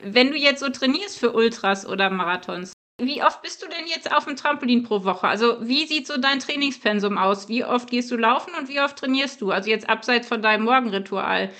Wenn 0.00 0.30
du 0.30 0.36
jetzt 0.36 0.60
so 0.60 0.68
trainierst 0.68 1.18
für 1.18 1.32
Ultras 1.32 1.86
oder 1.86 2.08
Marathons, 2.08 2.72
wie 2.98 3.20
oft 3.24 3.42
bist 3.42 3.64
du 3.64 3.66
denn 3.66 3.88
jetzt 3.88 4.12
auf 4.12 4.26
dem 4.26 4.36
Trampolin 4.36 4.84
pro 4.84 5.02
Woche? 5.02 5.26
Also 5.26 5.56
wie 5.60 5.84
sieht 5.88 6.06
so 6.06 6.18
dein 6.18 6.38
Trainingspensum 6.38 7.18
aus? 7.18 7.48
Wie 7.48 7.64
oft 7.64 7.90
gehst 7.90 8.12
du 8.12 8.16
laufen 8.16 8.52
und 8.56 8.68
wie 8.68 8.80
oft 8.80 8.96
trainierst 8.96 9.40
du? 9.40 9.50
Also 9.50 9.70
jetzt 9.70 9.88
abseits 9.88 10.28
von 10.28 10.40
deinem 10.40 10.66
Morgenritual, 10.66 11.50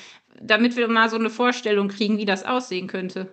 damit 0.41 0.76
wir 0.76 0.86
mal 0.86 1.11
so 1.11 1.16
eine 1.16 1.30
Vorstellung 1.30 1.89
kriegen, 1.89 2.16
wie 2.16 2.26
das 2.26 2.45
aussehen 2.45 2.86
könnte. 2.86 3.28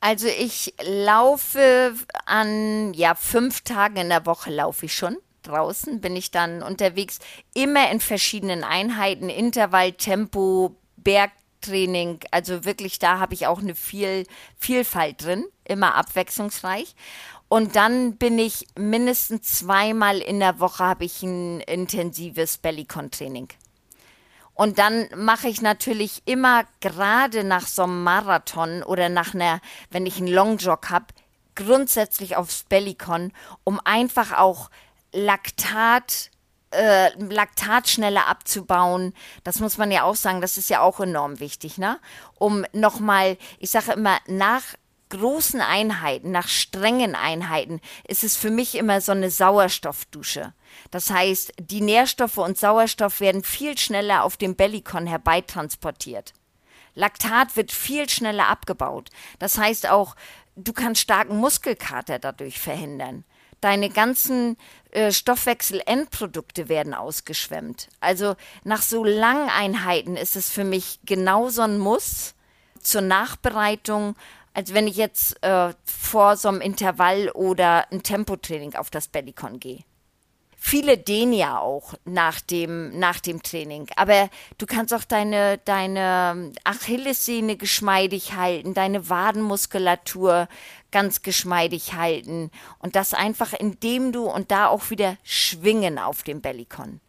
Also 0.00 0.28
ich 0.28 0.74
laufe 0.82 1.94
an, 2.26 2.92
ja, 2.94 3.14
fünf 3.14 3.62
Tagen 3.62 3.96
in 3.96 4.08
der 4.08 4.26
Woche 4.26 4.50
laufe 4.50 4.86
ich 4.86 4.94
schon. 4.94 5.16
Draußen 5.42 6.00
bin 6.00 6.16
ich 6.16 6.30
dann 6.30 6.62
unterwegs, 6.62 7.18
immer 7.54 7.90
in 7.90 8.00
verschiedenen 8.00 8.64
Einheiten, 8.64 9.28
Intervall, 9.28 9.92
Tempo, 9.92 10.76
Bergtraining. 10.96 12.20
Also 12.30 12.64
wirklich, 12.64 12.98
da 12.98 13.18
habe 13.18 13.34
ich 13.34 13.46
auch 13.46 13.60
eine 13.60 13.74
viel, 13.74 14.26
Vielfalt 14.58 15.24
drin, 15.24 15.44
immer 15.64 15.94
abwechslungsreich. 15.94 16.94
Und 17.48 17.76
dann 17.76 18.16
bin 18.16 18.38
ich 18.38 18.66
mindestens 18.76 19.58
zweimal 19.58 20.18
in 20.18 20.40
der 20.40 20.58
Woche 20.58 20.84
habe 20.84 21.04
ich 21.04 21.22
ein 21.22 21.60
intensives 21.60 22.58
Bellycon-Training. 22.58 23.48
Und 24.56 24.78
dann 24.78 25.06
mache 25.14 25.48
ich 25.48 25.60
natürlich 25.60 26.22
immer 26.24 26.64
gerade 26.80 27.44
nach 27.44 27.66
so 27.66 27.82
einem 27.82 28.02
Marathon 28.02 28.82
oder 28.82 29.10
nach 29.10 29.34
einer, 29.34 29.60
wenn 29.90 30.06
ich 30.06 30.16
einen 30.16 30.28
Longjog 30.28 30.88
habe, 30.88 31.06
grundsätzlich 31.54 32.36
aufs 32.36 32.64
Bellycon, 32.64 33.32
um 33.64 33.78
einfach 33.84 34.32
auch 34.32 34.70
Laktat 35.12 36.30
äh, 36.70 37.10
Laktat 37.18 37.88
schneller 37.88 38.28
abzubauen. 38.28 39.12
Das 39.44 39.60
muss 39.60 39.76
man 39.78 39.90
ja 39.90 40.04
auch 40.04 40.16
sagen, 40.16 40.40
das 40.40 40.56
ist 40.56 40.70
ja 40.70 40.80
auch 40.80 41.00
enorm 41.00 41.38
wichtig, 41.38 41.78
ne? 41.78 42.00
Um 42.34 42.64
nochmal, 42.72 43.36
ich 43.58 43.70
sage 43.70 43.92
immer, 43.92 44.18
nach 44.26 44.62
großen 45.10 45.60
Einheiten, 45.60 46.32
nach 46.32 46.48
strengen 46.48 47.14
Einheiten, 47.14 47.80
ist 48.08 48.24
es 48.24 48.36
für 48.36 48.50
mich 48.50 48.74
immer 48.74 49.00
so 49.00 49.12
eine 49.12 49.30
Sauerstoffdusche. 49.30 50.52
Das 50.90 51.10
heißt, 51.10 51.52
die 51.58 51.80
Nährstoffe 51.80 52.38
und 52.38 52.58
Sauerstoff 52.58 53.20
werden 53.20 53.42
viel 53.42 53.76
schneller 53.78 54.24
auf 54.24 54.36
dem 54.36 54.56
Bellycon 54.56 55.06
herbeitransportiert. 55.06 56.32
Laktat 56.94 57.56
wird 57.56 57.72
viel 57.72 58.08
schneller 58.08 58.48
abgebaut. 58.48 59.10
Das 59.38 59.58
heißt 59.58 59.88
auch, 59.88 60.16
du 60.56 60.72
kannst 60.72 61.02
starken 61.02 61.36
Muskelkater 61.36 62.18
dadurch 62.18 62.58
verhindern. 62.58 63.24
Deine 63.60 63.90
ganzen 63.90 64.56
äh, 64.90 65.12
Stoffwechselendprodukte 65.12 66.68
werden 66.68 66.94
ausgeschwemmt. 66.94 67.88
Also 68.00 68.36
nach 68.64 68.82
so 68.82 69.04
langen 69.04 69.48
Einheiten 69.48 70.16
ist 70.16 70.36
es 70.36 70.50
für 70.50 70.64
mich 70.64 71.00
genauso 71.04 71.62
ein 71.62 71.78
Muss 71.78 72.34
zur 72.80 73.00
Nachbereitung, 73.00 74.14
als 74.54 74.72
wenn 74.72 74.86
ich 74.86 74.96
jetzt 74.96 75.42
äh, 75.42 75.74
vor 75.84 76.36
so 76.36 76.48
einem 76.48 76.60
Intervall 76.60 77.30
oder 77.30 77.90
ein 77.90 78.02
Tempotraining 78.02 78.74
auf 78.74 78.88
das 78.90 79.08
Bellycon 79.08 79.60
gehe. 79.60 79.84
Viele 80.68 80.98
dehnen 80.98 81.32
ja 81.32 81.60
auch 81.60 81.94
nach 82.04 82.40
dem, 82.40 82.98
nach 82.98 83.20
dem 83.20 83.40
Training. 83.40 83.86
Aber 83.94 84.28
du 84.58 84.66
kannst 84.66 84.92
auch 84.92 85.04
deine, 85.04 85.58
deine 85.58 86.50
Achillessehne 86.64 87.56
geschmeidig 87.56 88.34
halten, 88.34 88.74
deine 88.74 89.08
Wadenmuskulatur 89.08 90.48
ganz 90.90 91.22
geschmeidig 91.22 91.92
halten. 91.92 92.50
Und 92.80 92.96
das 92.96 93.14
einfach, 93.14 93.52
indem 93.52 94.10
du 94.10 94.24
und 94.24 94.50
da 94.50 94.66
auch 94.66 94.90
wieder 94.90 95.16
schwingen 95.22 96.00
auf 96.00 96.24
dem 96.24 96.40
Bellycon. 96.40 97.00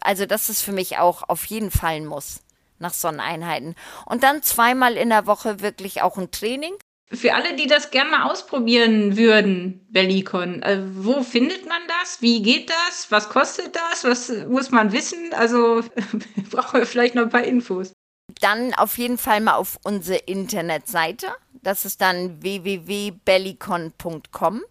Also 0.00 0.26
das 0.26 0.48
ist 0.48 0.62
für 0.62 0.72
mich 0.72 0.98
auch 0.98 1.28
auf 1.28 1.44
jeden 1.44 1.70
Fall 1.70 1.94
ein 1.94 2.06
Muss 2.06 2.40
nach 2.80 2.92
Sonneneinheiten. 2.92 3.76
Und 4.04 4.24
dann 4.24 4.42
zweimal 4.42 4.94
in 4.94 5.10
der 5.10 5.28
Woche 5.28 5.60
wirklich 5.60 6.02
auch 6.02 6.18
ein 6.18 6.32
Training. 6.32 6.74
Für 7.12 7.34
alle, 7.34 7.54
die 7.54 7.68
das 7.68 7.92
gerne 7.92 8.10
mal 8.10 8.24
ausprobieren 8.24 9.16
würden, 9.16 9.86
Bellicon, 9.90 10.60
äh, 10.62 10.82
wo 10.92 11.22
findet 11.22 11.64
man 11.64 11.80
das? 12.00 12.20
Wie 12.20 12.42
geht 12.42 12.68
das? 12.68 13.06
Was 13.10 13.28
kostet 13.28 13.76
das? 13.76 14.02
Was 14.02 14.28
muss 14.48 14.72
man 14.72 14.90
wissen? 14.90 15.32
Also 15.32 15.84
brauchen 16.50 16.80
wir 16.80 16.86
vielleicht 16.86 17.14
noch 17.14 17.22
ein 17.22 17.30
paar 17.30 17.44
Infos. 17.44 17.92
Dann 18.40 18.74
auf 18.74 18.98
jeden 18.98 19.18
Fall 19.18 19.40
mal 19.40 19.54
auf 19.54 19.78
unsere 19.84 20.18
Internetseite. 20.18 21.28
Das 21.62 21.84
ist 21.84 22.00
dann 22.00 22.42
www.bellicon.com. 22.42 24.62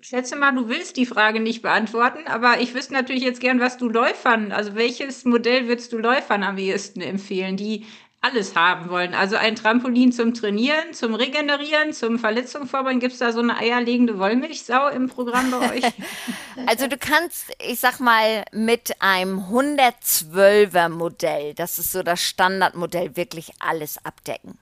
Schätze 0.00 0.36
mal, 0.36 0.52
du 0.52 0.68
willst 0.68 0.96
die 0.96 1.06
Frage 1.06 1.40
nicht 1.40 1.62
beantworten, 1.62 2.26
aber 2.26 2.60
ich 2.60 2.74
wüsste 2.74 2.92
natürlich 2.92 3.22
jetzt 3.22 3.40
gern, 3.40 3.60
was 3.60 3.76
du 3.76 3.88
Läufern, 3.88 4.52
also 4.52 4.74
welches 4.74 5.24
Modell 5.24 5.68
würdest 5.68 5.92
du 5.92 5.98
Läufern 5.98 6.42
am 6.42 6.58
ehesten 6.58 7.00
empfehlen, 7.00 7.56
die 7.56 7.84
alles 8.24 8.56
haben 8.56 8.88
wollen. 8.88 9.14
Also 9.14 9.36
ein 9.36 9.54
Trampolin 9.54 10.10
zum 10.10 10.32
Trainieren, 10.32 10.94
zum 10.94 11.14
Regenerieren, 11.14 11.92
zum 11.92 12.18
Verletzung 12.18 12.66
vorbeugen. 12.66 12.98
Gibt 12.98 13.12
es 13.12 13.18
da 13.18 13.32
so 13.32 13.40
eine 13.40 13.56
eierlegende 13.56 14.18
Wollmilchsau 14.18 14.88
im 14.88 15.08
Programm 15.08 15.50
bei 15.50 15.76
euch? 15.76 15.84
also 16.66 16.86
du 16.86 16.96
kannst, 16.96 17.52
ich 17.58 17.80
sag 17.80 18.00
mal, 18.00 18.44
mit 18.52 19.00
einem 19.02 19.40
112er 19.40 20.88
Modell, 20.88 21.52
das 21.54 21.78
ist 21.78 21.92
so 21.92 22.02
das 22.02 22.22
Standardmodell, 22.22 23.14
wirklich 23.16 23.52
alles 23.58 24.02
abdecken. 24.04 24.58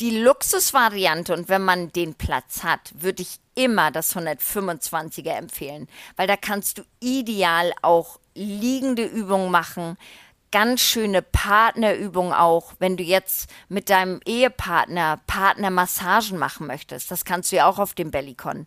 Die 0.00 0.22
Luxusvariante 0.22 1.34
und 1.34 1.48
wenn 1.48 1.62
man 1.62 1.92
den 1.92 2.14
Platz 2.14 2.62
hat, 2.62 2.92
würde 2.94 3.20
ich 3.20 3.40
immer 3.54 3.90
das 3.90 4.16
125er 4.16 5.32
empfehlen, 5.32 5.88
weil 6.16 6.28
da 6.28 6.36
kannst 6.36 6.78
du 6.78 6.82
ideal 7.00 7.72
auch 7.82 8.20
liegende 8.34 9.04
Übungen 9.04 9.50
machen, 9.50 9.98
ganz 10.50 10.80
schöne 10.80 11.22
Partnerübung 11.22 12.32
auch, 12.32 12.74
wenn 12.78 12.96
du 12.96 13.02
jetzt 13.02 13.50
mit 13.68 13.90
deinem 13.90 14.20
Ehepartner 14.24 15.20
Partnermassagen 15.26 16.38
machen 16.38 16.66
möchtest. 16.66 17.10
Das 17.10 17.24
kannst 17.24 17.52
du 17.52 17.56
ja 17.56 17.66
auch 17.66 17.78
auf 17.78 17.94
dem 17.94 18.10
Bellycon. 18.10 18.66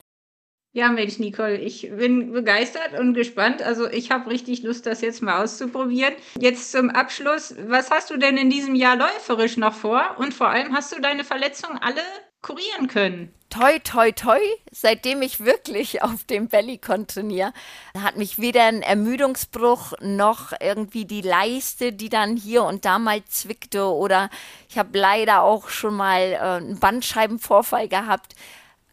Ja, 0.74 0.90
Mensch, 0.90 1.20
Nicole, 1.20 1.58
ich 1.58 1.90
bin 1.90 2.32
begeistert 2.32 2.98
und 2.98 3.14
gespannt. 3.14 3.62
Also 3.62 3.90
ich 3.90 4.10
habe 4.10 4.30
richtig 4.30 4.64
Lust, 4.64 4.86
das 4.86 5.02
jetzt 5.02 5.22
mal 5.22 5.44
auszuprobieren. 5.44 6.14
Jetzt 6.40 6.72
zum 6.72 6.90
Abschluss, 6.90 7.54
was 7.68 7.92
hast 7.92 8.10
du 8.10 8.18
denn 8.18 8.38
in 8.38 8.50
diesem 8.50 8.76
Jahr 8.76 8.96
läuferisch 8.96 9.58
noch 9.58 9.74
vor? 9.74 10.16
Und 10.18 10.34
vor 10.34 10.48
allem 10.48 10.74
hast 10.74 10.96
du 10.96 11.02
deine 11.02 11.26
Verletzungen 11.26 11.78
alle 11.78 12.02
kurieren 12.42 12.88
können? 12.88 13.34
toi, 13.52 13.80
toi, 13.80 14.12
toi, 14.12 14.40
seitdem 14.72 15.22
ich 15.22 15.42
wirklich 15.42 16.02
auf 16.04 16.24
dem 16.24 16.48
Bellycon 16.48 17.06
trainiere, 17.06 17.54
hat 17.96 18.18
mich 18.18 18.40
weder 18.40 18.64
ein 18.64 18.82
Ermüdungsbruch 18.82 19.94
noch 20.02 20.54
irgendwie 20.60 21.06
die 21.06 21.22
Leiste, 21.22 21.94
die 21.94 22.10
dann 22.10 22.36
hier 22.36 22.64
und 22.64 22.86
da 22.86 22.98
mal 22.98 23.24
zwickte 23.26 23.86
oder 23.86 24.30
ich 24.70 24.80
habe 24.80 24.98
leider 24.98 25.44
auch 25.44 25.70
schon 25.70 25.96
mal 25.96 26.22
äh, 26.22 26.38
einen 26.38 26.80
Bandscheibenvorfall 26.80 27.88
gehabt. 27.88 28.36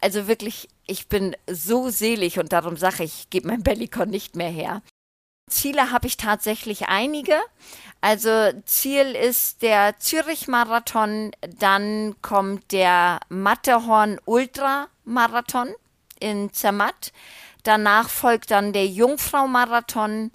Also 0.01 0.27
wirklich, 0.27 0.69
ich 0.85 1.07
bin 1.07 1.35
so 1.49 1.89
selig 1.89 2.39
und 2.39 2.53
darum 2.53 2.77
sage 2.77 3.03
ich, 3.03 3.21
ich 3.21 3.29
gebe 3.29 3.47
mein 3.47 3.63
Bellycon 3.63 4.09
nicht 4.09 4.35
mehr 4.35 4.49
her. 4.49 4.81
Ziele 5.49 5.91
habe 5.91 6.07
ich 6.07 6.17
tatsächlich 6.17 6.87
einige. 6.87 7.35
Also 8.01 8.29
Ziel 8.65 9.15
ist 9.15 9.61
der 9.61 9.99
Zürich-Marathon, 9.99 11.31
dann 11.59 12.15
kommt 12.21 12.71
der 12.71 13.19
Matterhorn 13.27 14.19
Ultra-Marathon 14.25 15.73
in 16.19 16.53
Zermatt. 16.53 17.11
Danach 17.63 18.09
folgt 18.09 18.51
dann 18.51 18.71
der 18.71 18.87
Jungfrau-Marathon 18.87 20.31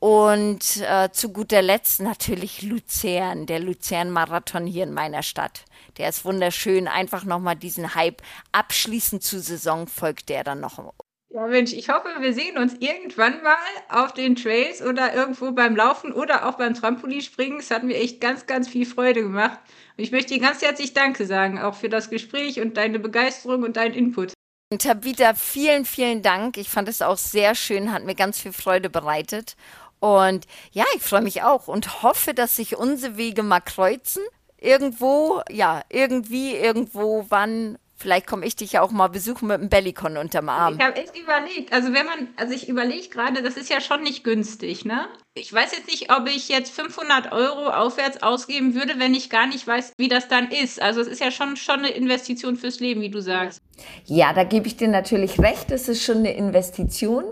und 0.00 0.76
äh, 0.78 1.10
zu 1.12 1.32
guter 1.32 1.62
Letzt 1.62 2.00
natürlich 2.00 2.62
Luzern, 2.62 3.46
der 3.46 3.60
Luzern-Marathon 3.60 4.66
hier 4.66 4.82
in 4.82 4.92
meiner 4.92 5.22
Stadt. 5.22 5.64
Der 5.98 6.08
ist 6.08 6.24
wunderschön. 6.24 6.88
Einfach 6.88 7.24
nochmal 7.24 7.56
diesen 7.56 7.94
Hype 7.94 8.20
abschließend 8.52 9.22
zur 9.22 9.40
Saison 9.40 9.86
folgt 9.86 10.28
der 10.28 10.44
dann 10.44 10.60
noch 10.60 10.92
ja, 11.36 11.46
Mensch, 11.48 11.74
ich 11.74 11.90
hoffe, 11.90 12.08
wir 12.20 12.32
sehen 12.32 12.56
uns 12.56 12.76
irgendwann 12.80 13.42
mal 13.42 13.56
auf 13.90 14.14
den 14.14 14.36
Trails 14.36 14.80
oder 14.80 15.14
irgendwo 15.14 15.52
beim 15.52 15.76
Laufen 15.76 16.12
oder 16.12 16.48
auch 16.48 16.54
beim 16.54 16.72
Trampolinspringen. 16.72 17.60
Es 17.60 17.70
hat 17.70 17.82
mir 17.82 17.96
echt 17.96 18.22
ganz, 18.22 18.46
ganz 18.46 18.68
viel 18.68 18.86
Freude 18.86 19.20
gemacht. 19.20 19.58
Und 19.98 20.04
ich 20.04 20.12
möchte 20.12 20.32
dir 20.32 20.40
ganz 20.40 20.62
herzlich 20.62 20.94
Danke 20.94 21.26
sagen, 21.26 21.60
auch 21.60 21.74
für 21.74 21.90
das 21.90 22.08
Gespräch 22.08 22.58
und 22.60 22.78
deine 22.78 22.98
Begeisterung 22.98 23.64
und 23.64 23.76
deinen 23.76 23.92
Input. 23.92 24.32
Tabitha, 24.78 25.34
vielen, 25.34 25.84
vielen 25.84 26.22
Dank. 26.22 26.56
Ich 26.56 26.70
fand 26.70 26.88
es 26.88 27.02
auch 27.02 27.18
sehr 27.18 27.54
schön, 27.54 27.92
hat 27.92 28.04
mir 28.04 28.14
ganz 28.14 28.40
viel 28.40 28.54
Freude 28.54 28.88
bereitet. 28.88 29.56
Und 30.00 30.46
ja, 30.72 30.84
ich 30.96 31.02
freue 31.02 31.20
mich 31.20 31.42
auch 31.42 31.68
und 31.68 32.02
hoffe, 32.02 32.32
dass 32.32 32.56
sich 32.56 32.78
unsere 32.78 33.18
Wege 33.18 33.42
mal 33.42 33.60
kreuzen. 33.60 34.22
Irgendwo, 34.56 35.42
ja, 35.50 35.82
irgendwie, 35.90 36.56
irgendwo, 36.56 37.26
wann 37.28 37.76
Vielleicht 37.98 38.26
komme 38.26 38.44
ich 38.44 38.54
dich 38.54 38.72
ja 38.72 38.82
auch 38.82 38.90
mal 38.90 39.08
besuchen 39.08 39.48
mit 39.48 39.58
einem 39.58 39.70
Bellycon 39.70 40.18
unterm 40.18 40.50
Arm. 40.50 40.76
Ich 40.78 40.84
habe 40.84 40.96
echt 40.96 41.16
überlegt. 41.16 41.72
Also 41.72 41.94
wenn 41.94 42.04
man, 42.04 42.28
also 42.36 42.52
ich 42.52 42.68
überlege 42.68 43.08
gerade, 43.08 43.42
das 43.42 43.56
ist 43.56 43.70
ja 43.70 43.80
schon 43.80 44.02
nicht 44.02 44.22
günstig, 44.22 44.84
ne? 44.84 45.06
Ich 45.32 45.50
weiß 45.50 45.72
jetzt 45.72 45.88
nicht, 45.88 46.12
ob 46.12 46.28
ich 46.28 46.50
jetzt 46.50 46.74
500 46.74 47.32
Euro 47.32 47.70
aufwärts 47.70 48.22
ausgeben 48.22 48.74
würde, 48.74 48.98
wenn 48.98 49.14
ich 49.14 49.30
gar 49.30 49.46
nicht 49.46 49.66
weiß, 49.66 49.92
wie 49.96 50.08
das 50.08 50.28
dann 50.28 50.50
ist. 50.50 50.80
Also 50.80 51.00
es 51.00 51.08
ist 51.08 51.20
ja 51.20 51.30
schon, 51.30 51.56
schon 51.56 51.78
eine 51.78 51.88
Investition 51.88 52.56
fürs 52.56 52.80
Leben, 52.80 53.00
wie 53.00 53.10
du 53.10 53.22
sagst. 53.22 53.62
Ja, 54.04 54.34
da 54.34 54.44
gebe 54.44 54.66
ich 54.66 54.76
dir 54.76 54.88
natürlich 54.88 55.40
recht. 55.40 55.70
Es 55.70 55.88
ist 55.88 56.04
schon 56.04 56.18
eine 56.18 56.34
Investition. 56.34 57.24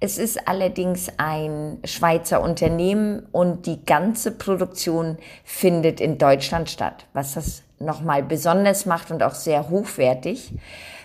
Es 0.00 0.16
ist 0.16 0.48
allerdings 0.48 1.10
ein 1.18 1.80
Schweizer 1.84 2.40
Unternehmen 2.40 3.26
und 3.32 3.66
die 3.66 3.84
ganze 3.84 4.32
Produktion 4.32 5.18
findet 5.44 6.00
in 6.00 6.16
Deutschland 6.16 6.70
statt, 6.70 7.06
was 7.12 7.34
das 7.34 7.62
nochmal 7.80 8.22
besonders 8.22 8.86
macht 8.86 9.10
und 9.10 9.22
auch 9.22 9.34
sehr 9.34 9.68
hochwertig. 9.68 10.52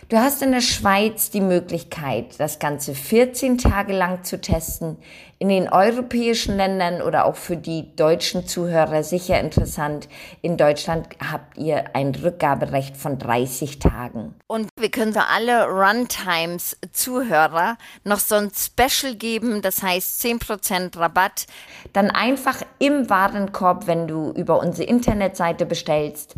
Du 0.09 0.17
hast 0.17 0.41
in 0.41 0.51
der 0.51 0.61
Schweiz 0.61 1.29
die 1.29 1.41
Möglichkeit, 1.41 2.37
das 2.39 2.59
Ganze 2.59 2.93
14 2.93 3.57
Tage 3.57 3.93
lang 3.93 4.23
zu 4.23 4.39
testen. 4.39 4.97
In 5.39 5.47
den 5.47 5.69
europäischen 5.69 6.57
Ländern 6.57 7.01
oder 7.01 7.25
auch 7.25 7.37
für 7.37 7.55
die 7.55 7.95
deutschen 7.95 8.45
Zuhörer 8.45 9.03
sicher 9.03 9.39
interessant. 9.39 10.09
In 10.41 10.57
Deutschland 10.57 11.07
habt 11.31 11.57
ihr 11.57 11.95
ein 11.95 12.13
Rückgaberecht 12.15 12.97
von 12.97 13.17
30 13.17 13.79
Tagen. 13.79 14.35
Und 14.47 14.67
wir 14.77 14.91
können 14.91 15.13
für 15.13 15.27
alle 15.27 15.67
Runtimes 15.67 16.77
Zuhörer 16.91 17.77
noch 18.03 18.19
so 18.19 18.35
ein 18.35 18.51
Special 18.53 19.15
geben, 19.15 19.61
das 19.61 19.81
heißt 19.81 20.21
10% 20.21 20.97
Rabatt. 20.99 21.45
Dann 21.93 22.11
einfach 22.11 22.61
im 22.79 23.09
Warenkorb, 23.09 23.87
wenn 23.87 24.07
du 24.07 24.31
über 24.31 24.59
unsere 24.59 24.87
Internetseite 24.87 25.65
bestellst, 25.65 26.35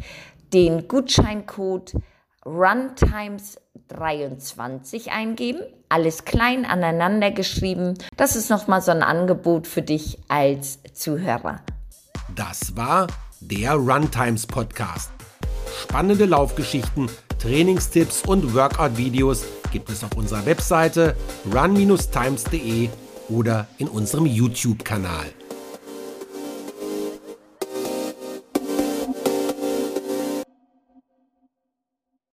den 0.53 0.87
Gutscheincode 0.87 1.93
Runtimes 2.45 3.57
23 3.87 5.11
eingeben. 5.11 5.61
Alles 5.89 6.25
klein 6.25 6.65
aneinander 6.65 7.31
geschrieben. 7.31 7.95
Das 8.17 8.35
ist 8.35 8.49
nochmal 8.49 8.81
so 8.81 8.91
ein 8.91 9.01
Angebot 9.01 9.67
für 9.67 9.81
dich 9.81 10.19
als 10.27 10.79
Zuhörer. 10.93 11.61
Das 12.35 12.75
war 12.75 13.07
der 13.39 13.73
Runtimes 13.73 14.45
Podcast. 14.45 15.11
Spannende 15.81 16.25
Laufgeschichten, 16.25 17.09
Trainingstipps 17.39 18.23
und 18.25 18.53
Workout-Videos 18.53 19.43
gibt 19.71 19.89
es 19.89 20.03
auf 20.03 20.15
unserer 20.15 20.45
Webseite 20.45 21.15
run-times.de 21.53 22.89
oder 23.29 23.67
in 23.77 23.87
unserem 23.87 24.25
YouTube-Kanal. 24.25 25.25